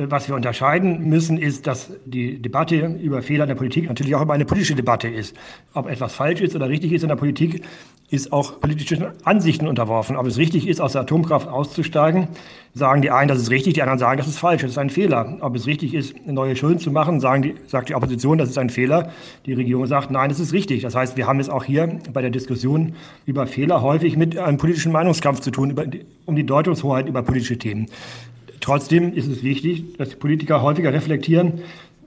Was 0.00 0.28
wir 0.28 0.36
unterscheiden 0.36 1.08
müssen, 1.08 1.38
ist, 1.38 1.66
dass 1.66 1.90
die 2.04 2.40
Debatte 2.40 2.76
über 3.02 3.20
Fehler 3.20 3.42
in 3.44 3.48
der 3.48 3.56
Politik 3.56 3.88
natürlich 3.88 4.14
auch 4.14 4.22
immer 4.22 4.34
eine 4.34 4.44
politische 4.44 4.76
Debatte 4.76 5.08
ist. 5.08 5.34
Ob 5.74 5.90
etwas 5.90 6.14
falsch 6.14 6.40
ist 6.40 6.54
oder 6.54 6.68
richtig 6.68 6.92
ist 6.92 7.02
in 7.02 7.08
der 7.08 7.16
Politik, 7.16 7.64
ist 8.08 8.32
auch 8.32 8.60
politischen 8.60 9.06
Ansichten 9.24 9.66
unterworfen. 9.66 10.16
Ob 10.16 10.26
es 10.26 10.38
richtig 10.38 10.68
ist, 10.68 10.80
aus 10.80 10.92
der 10.92 11.02
Atomkraft 11.02 11.48
auszusteigen, 11.48 12.28
sagen 12.74 13.02
die 13.02 13.10
einen, 13.10 13.28
das 13.28 13.38
ist 13.38 13.50
richtig, 13.50 13.74
die 13.74 13.82
anderen 13.82 13.98
sagen, 13.98 14.18
das 14.18 14.28
ist 14.28 14.38
falsch, 14.38 14.62
das 14.62 14.70
ist 14.70 14.78
ein 14.78 14.88
Fehler. 14.88 15.36
Ob 15.40 15.56
es 15.56 15.66
richtig 15.66 15.94
ist, 15.94 16.14
neue 16.26 16.54
Schulden 16.54 16.78
zu 16.78 16.92
machen, 16.92 17.18
sagen 17.18 17.42
die, 17.42 17.56
sagt 17.66 17.88
die 17.88 17.96
Opposition, 17.96 18.38
das 18.38 18.48
ist 18.48 18.56
ein 18.56 18.70
Fehler. 18.70 19.10
Die 19.46 19.52
Regierung 19.52 19.86
sagt, 19.86 20.12
nein, 20.12 20.28
das 20.28 20.38
ist 20.38 20.52
richtig. 20.52 20.82
Das 20.82 20.94
heißt, 20.94 21.16
wir 21.16 21.26
haben 21.26 21.40
es 21.40 21.48
auch 21.48 21.64
hier 21.64 21.98
bei 22.12 22.22
der 22.22 22.30
Diskussion 22.30 22.94
über 23.26 23.48
Fehler 23.48 23.82
häufig 23.82 24.16
mit 24.16 24.38
einem 24.38 24.58
politischen 24.58 24.92
Meinungskampf 24.92 25.40
zu 25.40 25.50
tun, 25.50 25.74
um 26.24 26.36
die 26.36 26.46
Deutungshoheit 26.46 27.08
über 27.08 27.22
politische 27.22 27.58
Themen. 27.58 27.88
Trotzdem 28.60 29.12
ist 29.12 29.28
es 29.28 29.42
wichtig, 29.42 29.96
dass 29.96 30.16
Politiker 30.16 30.62
häufiger 30.62 30.92
reflektieren, 30.92 31.62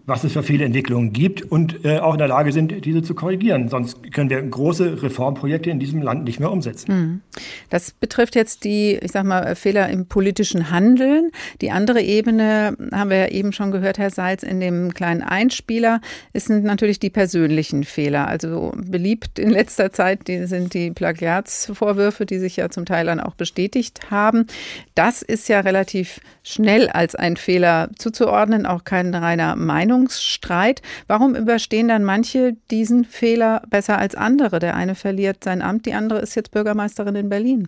was 0.05 0.23
es 0.23 0.33
für 0.33 0.43
viele 0.43 0.65
Entwicklungen 0.65 1.13
gibt 1.13 1.43
und 1.43 1.85
äh, 1.85 1.99
auch 1.99 2.13
in 2.13 2.17
der 2.17 2.27
Lage 2.27 2.51
sind, 2.51 2.85
diese 2.85 3.01
zu 3.03 3.13
korrigieren. 3.13 3.69
Sonst 3.69 4.11
können 4.11 4.29
wir 4.29 4.41
große 4.41 5.03
Reformprojekte 5.03 5.69
in 5.69 5.79
diesem 5.79 6.01
Land 6.01 6.23
nicht 6.23 6.39
mehr 6.39 6.51
umsetzen. 6.51 6.91
Hm. 6.91 7.21
Das 7.69 7.91
betrifft 7.91 8.35
jetzt 8.35 8.63
die, 8.63 8.97
ich 9.01 9.11
sag 9.11 9.25
mal, 9.25 9.55
Fehler 9.55 9.89
im 9.89 10.07
politischen 10.07 10.71
Handeln. 10.71 11.31
Die 11.61 11.71
andere 11.71 12.01
Ebene 12.01 12.75
haben 12.91 13.09
wir 13.09 13.17
ja 13.17 13.27
eben 13.27 13.53
schon 13.53 13.71
gehört, 13.71 13.97
Herr 13.97 14.09
Seitz, 14.09 14.43
in 14.43 14.59
dem 14.59 14.93
kleinen 14.93 15.21
Einspieler, 15.21 16.01
es 16.33 16.45
sind 16.45 16.63
natürlich 16.63 16.99
die 16.99 17.09
persönlichen 17.09 17.83
Fehler. 17.83 18.27
Also 18.27 18.73
beliebt 18.75 19.39
in 19.39 19.49
letzter 19.49 19.91
Zeit 19.91 20.27
die 20.27 20.45
sind 20.45 20.73
die 20.73 20.91
Plagiatsvorwürfe, 20.91 22.25
die 22.25 22.39
sich 22.39 22.57
ja 22.57 22.69
zum 22.69 22.85
Teil 22.85 23.05
dann 23.05 23.19
auch 23.19 23.35
bestätigt 23.35 24.11
haben. 24.11 24.47
Das 24.95 25.21
ist 25.21 25.47
ja 25.47 25.61
relativ 25.61 26.19
schnell 26.43 26.89
als 26.89 27.15
ein 27.15 27.37
Fehler 27.37 27.89
zuzuordnen, 27.97 28.65
auch 28.65 28.83
kein 28.83 29.13
reiner 29.13 29.55
Meinung 29.55 29.90
Meinungsstreit. 29.91 30.81
Warum 31.07 31.35
überstehen 31.35 31.87
dann 31.87 32.03
manche 32.03 32.53
diesen 32.69 33.05
Fehler 33.05 33.61
besser 33.69 33.97
als 33.97 34.15
andere? 34.15 34.59
Der 34.59 34.75
eine 34.75 34.95
verliert 34.95 35.43
sein 35.43 35.61
Amt, 35.61 35.85
die 35.85 35.93
andere 35.93 36.19
ist 36.19 36.35
jetzt 36.35 36.51
Bürgermeisterin 36.51 37.15
in 37.15 37.29
Berlin. 37.29 37.67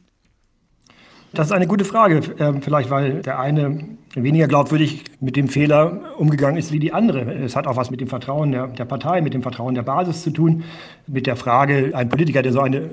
Das 1.33 1.47
ist 1.47 1.51
eine 1.51 1.65
gute 1.65 1.83
Frage. 1.83 2.21
Ähm, 2.37 2.61
vielleicht, 2.61 2.91
weil 2.91 3.23
der 3.23 3.39
eine 3.39 3.83
weniger 4.13 4.47
glaubwürdig 4.47 5.03
mit 5.19 5.35
dem 5.35 5.47
Fehler 5.47 6.13
umgegangen 6.17 6.57
ist 6.57 6.71
wie 6.71 6.77
die 6.77 6.93
andere. 6.93 7.21
Es 7.33 7.55
hat 7.55 7.65
auch 7.65 7.75
was 7.75 7.89
mit 7.89 7.99
dem 8.01 8.07
Vertrauen 8.07 8.51
der, 8.51 8.67
der 8.67 8.85
Partei, 8.85 9.19
mit 9.21 9.33
dem 9.33 9.41
Vertrauen 9.41 9.73
der 9.73 9.81
Basis 9.81 10.21
zu 10.21 10.29
tun, 10.29 10.63
mit 11.07 11.25
der 11.25 11.35
Frage, 11.35 11.91
ein 11.95 12.07
Politiker, 12.07 12.43
der 12.43 12.51
so 12.51 12.61
eine 12.61 12.91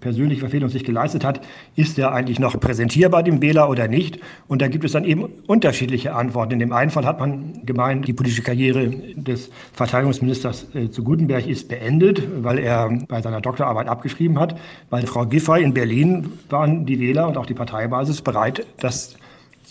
persönliche 0.00 0.40
Verfehlung 0.40 0.68
sich 0.68 0.84
geleistet 0.84 1.24
hat, 1.24 1.40
ist 1.76 1.98
er 1.98 2.12
eigentlich 2.12 2.38
noch 2.38 2.58
präsentierbar 2.58 3.22
dem 3.22 3.42
Wähler 3.42 3.68
oder 3.68 3.88
nicht? 3.88 4.18
Und 4.48 4.62
da 4.62 4.68
gibt 4.68 4.84
es 4.84 4.92
dann 4.92 5.04
eben 5.04 5.24
unterschiedliche 5.46 6.14
Antworten. 6.14 6.52
In 6.52 6.58
dem 6.58 6.72
einen 6.72 6.90
Fall 6.90 7.06
hat 7.06 7.20
man 7.20 7.64
gemeint, 7.64 8.08
die 8.08 8.12
politische 8.12 8.42
Karriere 8.42 8.88
des 8.88 9.50
Verteidigungsministers 9.72 10.74
äh, 10.74 10.90
zu 10.90 11.04
Gutenberg 11.04 11.46
ist 11.46 11.68
beendet, 11.68 12.22
weil 12.42 12.58
er 12.58 12.90
bei 13.08 13.22
seiner 13.22 13.40
Doktorarbeit 13.40 13.88
abgeschrieben 13.88 14.38
hat. 14.38 14.58
Bei 14.88 15.02
Frau 15.02 15.26
Giffey 15.26 15.62
in 15.62 15.74
Berlin 15.74 16.32
waren 16.48 16.86
die 16.86 17.00
Wähler 17.00 17.28
und 17.28 17.36
auch 17.36 17.46
die 17.46 17.54
Parteibasis 17.54 18.22
bereit, 18.22 18.66
das 18.78 19.16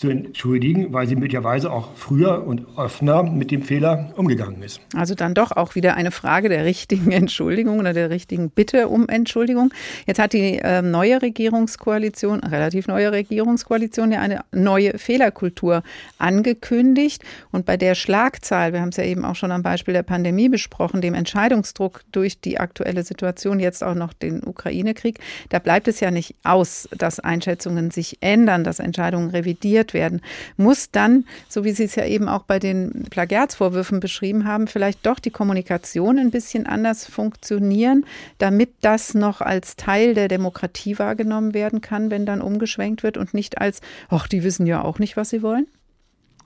zu 0.00 0.08
entschuldigen, 0.08 0.94
weil 0.94 1.06
sie 1.06 1.14
möglicherweise 1.14 1.70
auch 1.70 1.90
früher 1.94 2.46
und 2.46 2.66
öfter 2.78 3.22
mit 3.22 3.50
dem 3.50 3.62
Fehler 3.62 4.12
umgegangen 4.16 4.62
ist. 4.62 4.80
Also 4.96 5.14
dann 5.14 5.34
doch 5.34 5.52
auch 5.52 5.74
wieder 5.74 5.94
eine 5.94 6.10
Frage 6.10 6.48
der 6.48 6.64
richtigen 6.64 7.12
Entschuldigung 7.12 7.78
oder 7.78 7.92
der 7.92 8.08
richtigen 8.08 8.50
Bitte 8.50 8.88
um 8.88 9.08
Entschuldigung. 9.08 9.74
Jetzt 10.06 10.18
hat 10.18 10.32
die 10.32 10.58
äh, 10.58 10.80
neue 10.80 11.20
Regierungskoalition, 11.20 12.40
relativ 12.40 12.88
neue 12.88 13.12
Regierungskoalition, 13.12 14.12
ja 14.12 14.20
eine 14.20 14.40
neue 14.52 14.96
Fehlerkultur 14.96 15.82
angekündigt. 16.16 17.22
Und 17.52 17.66
bei 17.66 17.76
der 17.76 17.94
Schlagzahl, 17.94 18.72
wir 18.72 18.80
haben 18.80 18.88
es 18.88 18.96
ja 18.96 19.04
eben 19.04 19.26
auch 19.26 19.36
schon 19.36 19.52
am 19.52 19.62
Beispiel 19.62 19.92
der 19.92 20.02
Pandemie 20.02 20.48
besprochen, 20.48 21.02
dem 21.02 21.12
Entscheidungsdruck 21.12 22.00
durch 22.10 22.40
die 22.40 22.58
aktuelle 22.58 23.02
Situation, 23.02 23.60
jetzt 23.60 23.84
auch 23.84 23.94
noch 23.94 24.14
den 24.14 24.42
Ukraine-Krieg, 24.44 25.18
da 25.50 25.58
bleibt 25.58 25.88
es 25.88 26.00
ja 26.00 26.10
nicht 26.10 26.36
aus, 26.42 26.88
dass 26.96 27.20
Einschätzungen 27.20 27.90
sich 27.90 28.16
ändern, 28.22 28.64
dass 28.64 28.78
Entscheidungen 28.78 29.28
revidiert 29.28 29.89
werden, 29.94 30.20
muss 30.56 30.90
dann, 30.90 31.24
so 31.48 31.64
wie 31.64 31.72
Sie 31.72 31.84
es 31.84 31.94
ja 31.94 32.04
eben 32.04 32.28
auch 32.28 32.42
bei 32.42 32.58
den 32.58 33.06
Plagiatsvorwürfen 33.10 34.00
beschrieben 34.00 34.46
haben, 34.46 34.66
vielleicht 34.66 35.06
doch 35.06 35.18
die 35.18 35.30
Kommunikation 35.30 36.18
ein 36.18 36.30
bisschen 36.30 36.66
anders 36.66 37.06
funktionieren, 37.06 38.04
damit 38.38 38.70
das 38.80 39.14
noch 39.14 39.40
als 39.40 39.76
Teil 39.76 40.14
der 40.14 40.28
Demokratie 40.28 40.98
wahrgenommen 40.98 41.54
werden 41.54 41.80
kann, 41.80 42.10
wenn 42.10 42.26
dann 42.26 42.40
umgeschwenkt 42.40 43.02
wird 43.02 43.16
und 43.16 43.34
nicht 43.34 43.60
als, 43.60 43.80
ach, 44.08 44.28
die 44.28 44.44
wissen 44.44 44.66
ja 44.66 44.82
auch 44.82 44.98
nicht, 44.98 45.16
was 45.16 45.30
sie 45.30 45.42
wollen? 45.42 45.66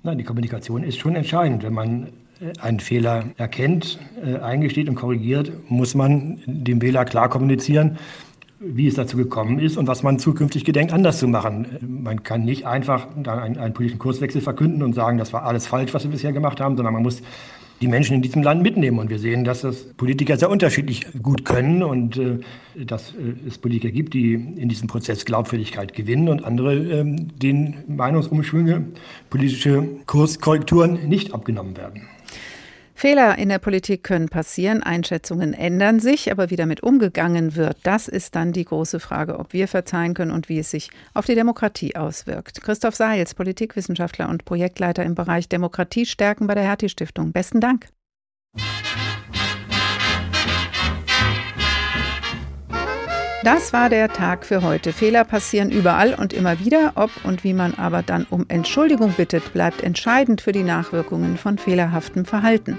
Nein, 0.03 0.18
die 0.18 0.24
Kommunikation 0.24 0.84
ist 0.84 0.99
schon 0.99 1.16
entscheidend. 1.16 1.62
Wenn 1.62 1.72
man 1.72 2.09
äh, 2.40 2.53
einen 2.61 2.80
Fehler 2.80 3.24
erkennt, 3.36 3.99
äh, 4.22 4.38
eingesteht 4.38 4.88
und 4.88 4.97
korrigiert, 4.97 5.51
muss 5.70 5.95
man 5.95 6.40
dem 6.47 6.82
Wähler 6.82 7.05
klar 7.05 7.30
kommunizieren, 7.30 7.99
wie 8.67 8.87
es 8.87 8.95
dazu 8.95 9.17
gekommen 9.17 9.59
ist 9.59 9.77
und 9.77 9.87
was 9.87 10.03
man 10.03 10.19
zukünftig 10.19 10.65
gedenkt, 10.65 10.93
anders 10.93 11.19
zu 11.19 11.29
machen. 11.29 11.67
Man 11.81 12.23
kann 12.23 12.45
nicht 12.45 12.67
einfach 12.67 13.09
einen, 13.17 13.59
einen, 13.59 13.75
politischen 13.75 13.99
Kurswechsel 13.99 14.41
verkünden 14.41 14.83
und 14.83 14.95
sagen, 14.95 15.19
das 15.19 15.33
war 15.33 15.45
alles 15.45 15.67
falsch, 15.67 15.93
was 15.95 16.05
wir 16.05 16.11
bisher 16.11 16.33
gemacht 16.33 16.61
haben, 16.61 16.77
sondern 16.77 16.95
man 16.95 17.03
muss 17.03 17.23
die 17.81 17.89
Menschen 17.89 18.15
in 18.15 18.23
diesem 18.23 18.43
Land 18.43 18.62
mitnehmen. 18.62 18.99
Und 18.99 19.11
wir 19.11 19.19
sehen, 19.19 19.45
dass 19.45 19.62
das 19.62 19.85
Politiker 19.95 20.37
sehr 20.37 20.51
unterschiedlich 20.51 21.07
gut 21.23 21.45
können 21.45 21.83
und 21.83 22.17
äh, 22.17 22.39
dass 22.75 23.11
äh, 23.11 23.35
es 23.47 23.59
Politiker 23.59 23.91
gibt, 23.91 24.15
die 24.15 24.35
in 24.35 24.69
diesem 24.69 24.89
Prozess 24.89 25.25
Glaubwürdigkeit 25.25 25.93
gewinnen 25.93 26.29
und 26.29 26.45
andere, 26.45 26.75
äh, 26.75 27.05
denen 27.05 27.77
Meinungsumschwünge, 27.89 28.87
politische 29.29 29.87
Kurskorrekturen 30.07 31.09
nicht 31.09 31.35
abgenommen 31.35 31.77
werden. 31.77 32.03
Fehler 32.95 33.36
in 33.38 33.49
der 33.49 33.59
Politik 33.59 34.05
können 34.05 34.28
passieren, 34.28 34.82
Einschätzungen 34.82 35.53
ändern 35.53 35.99
sich, 35.99 36.30
aber 36.30 36.51
wie 36.51 36.57
damit 36.57 36.82
umgegangen 36.82 37.57
wird, 37.57 37.76
das 37.82 38.09
ist 38.09 38.36
dann 38.36 38.53
die 38.53 38.64
große 38.64 39.01
Frage, 39.01 39.38
ob 39.38 39.53
wir 39.53 39.66
verzeihen 39.66 40.14
können 40.14 40.30
und 40.30 40.49
wie 40.49 40.61
es 40.61 40.70
sich 40.70 40.90
auf 41.12 41.26
die 41.26 41.34
Demokratie 41.34 41.97
auswirkt. 41.97 42.62
Christoph 42.62 42.95
Seils, 42.95 43.34
Politikwissenschaftler 43.34 44.28
und 44.28 44.45
Projektleiter 44.45 45.05
im 45.05 45.14
Bereich 45.16 45.49
Demokratie 45.49 46.07
stärken 46.07 46.47
bei 46.47 46.55
der 46.55 46.64
Hertie 46.64 46.88
Stiftung. 46.88 47.32
Besten 47.32 47.61
Dank. 47.61 47.88
Das 53.45 53.74
war 53.74 53.90
der 53.90 54.09
Tag 54.09 54.47
für 54.47 54.62
heute. 54.62 54.95
Fehler 54.95 55.22
passieren 55.22 55.70
überall 55.70 56.14
und 56.14 56.32
immer 56.32 56.61
wieder. 56.61 56.92
Ob 56.95 57.11
und 57.24 57.45
wie 57.45 57.53
man 57.53 57.74
aber 57.74 58.03
dann 58.03 58.26
um 58.30 58.47
Entschuldigung 58.49 59.12
bittet, 59.12 59.53
bleibt 59.53 59.82
entscheidend 59.82 60.40
für 60.40 60.53
die 60.53 60.62
Nachwirkungen 60.62 61.36
von 61.36 61.59
fehlerhaftem 61.59 62.24
Verhalten. 62.24 62.78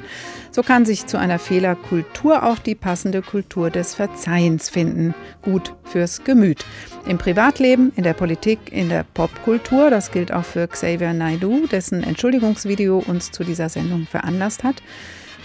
So 0.50 0.64
kann 0.64 0.84
sich 0.84 1.06
zu 1.06 1.20
einer 1.20 1.38
Fehlerkultur 1.38 2.42
auch 2.42 2.58
die 2.58 2.74
passende 2.74 3.22
Kultur 3.22 3.70
des 3.70 3.94
Verzeihens 3.94 4.72
finden. 4.72 5.14
Gut 5.44 5.76
fürs 5.84 6.24
Gemüt. 6.24 6.66
Im 7.06 7.20
Privatleben, 7.20 7.94
in 7.96 8.02
der 8.02 8.14
Politik, 8.14 8.58
in 8.72 8.90
der 8.90 9.06
Popkultur, 9.14 9.92
das 9.92 10.10
gilt 10.10 10.32
auch 10.32 10.46
für 10.46 10.68
Xavier 10.68 11.14
Naidu, 11.14 11.68
dessen 11.68 12.02
Entschuldigungsvideo 12.02 13.04
uns 13.06 13.30
zu 13.30 13.44
dieser 13.44 13.70
Sendung 13.70 14.08
veranlasst 14.10 14.64
hat. 14.64 14.82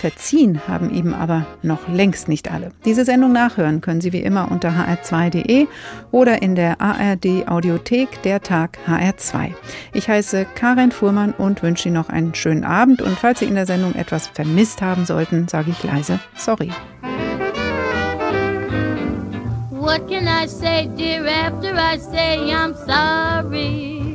Verziehen 0.00 0.62
haben 0.66 0.90
ihm 0.90 1.12
aber 1.12 1.44
noch 1.60 1.86
längst 1.86 2.26
nicht 2.26 2.50
alle. 2.50 2.70
Diese 2.86 3.04
Sendung 3.04 3.32
nachhören 3.32 3.82
können 3.82 4.00
Sie 4.00 4.14
wie 4.14 4.22
immer 4.22 4.50
unter 4.50 4.70
hr2.de 4.70 5.66
oder 6.10 6.40
in 6.40 6.54
der 6.54 6.80
ARD 6.80 7.46
Audiothek 7.46 8.22
der 8.22 8.40
Tag 8.40 8.78
HR2. 8.88 9.52
Ich 9.92 10.08
heiße 10.08 10.46
Karin 10.54 10.90
Fuhrmann 10.90 11.32
und 11.32 11.62
wünsche 11.62 11.88
Ihnen 11.88 11.96
noch 11.96 12.08
einen 12.08 12.34
schönen 12.34 12.64
Abend 12.64 13.02
und 13.02 13.18
falls 13.18 13.40
Sie 13.40 13.44
in 13.44 13.56
der 13.56 13.66
Sendung 13.66 13.94
etwas 13.94 14.28
vermisst 14.28 14.80
haben 14.80 15.04
sollten, 15.04 15.48
sage 15.48 15.70
ich 15.70 15.84
leise 15.84 16.18
sorry. 16.34 16.70
What 19.70 20.08
can 20.08 20.26
I 20.26 20.46
say, 20.46 20.88
dear, 20.96 21.26
after 21.26 21.74
I 21.74 21.98
say 21.98 22.38
I'm 22.54 22.74
sorry? 22.74 24.09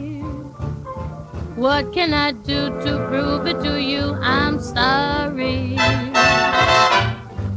What 1.56 1.94
can 1.94 2.14
I 2.14 2.34
do 2.34 2.68
to 2.84 3.08
prove 3.08 3.48
it 3.48 3.64
to 3.64 3.82
you? 3.82 4.14
I'm 4.22 4.60
sorry. 4.60 5.78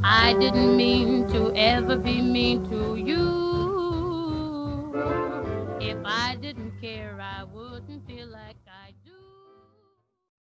I 0.05 0.36
didn't 0.38 0.76
mean 0.76 1.26
to 1.32 1.53
ever 1.57 1.96
be 1.96 2.22
mean 2.22 2.70
to 2.70 2.94
you. 2.94 4.94
If 5.80 5.99
I 6.05 6.36
didn't 6.36 6.47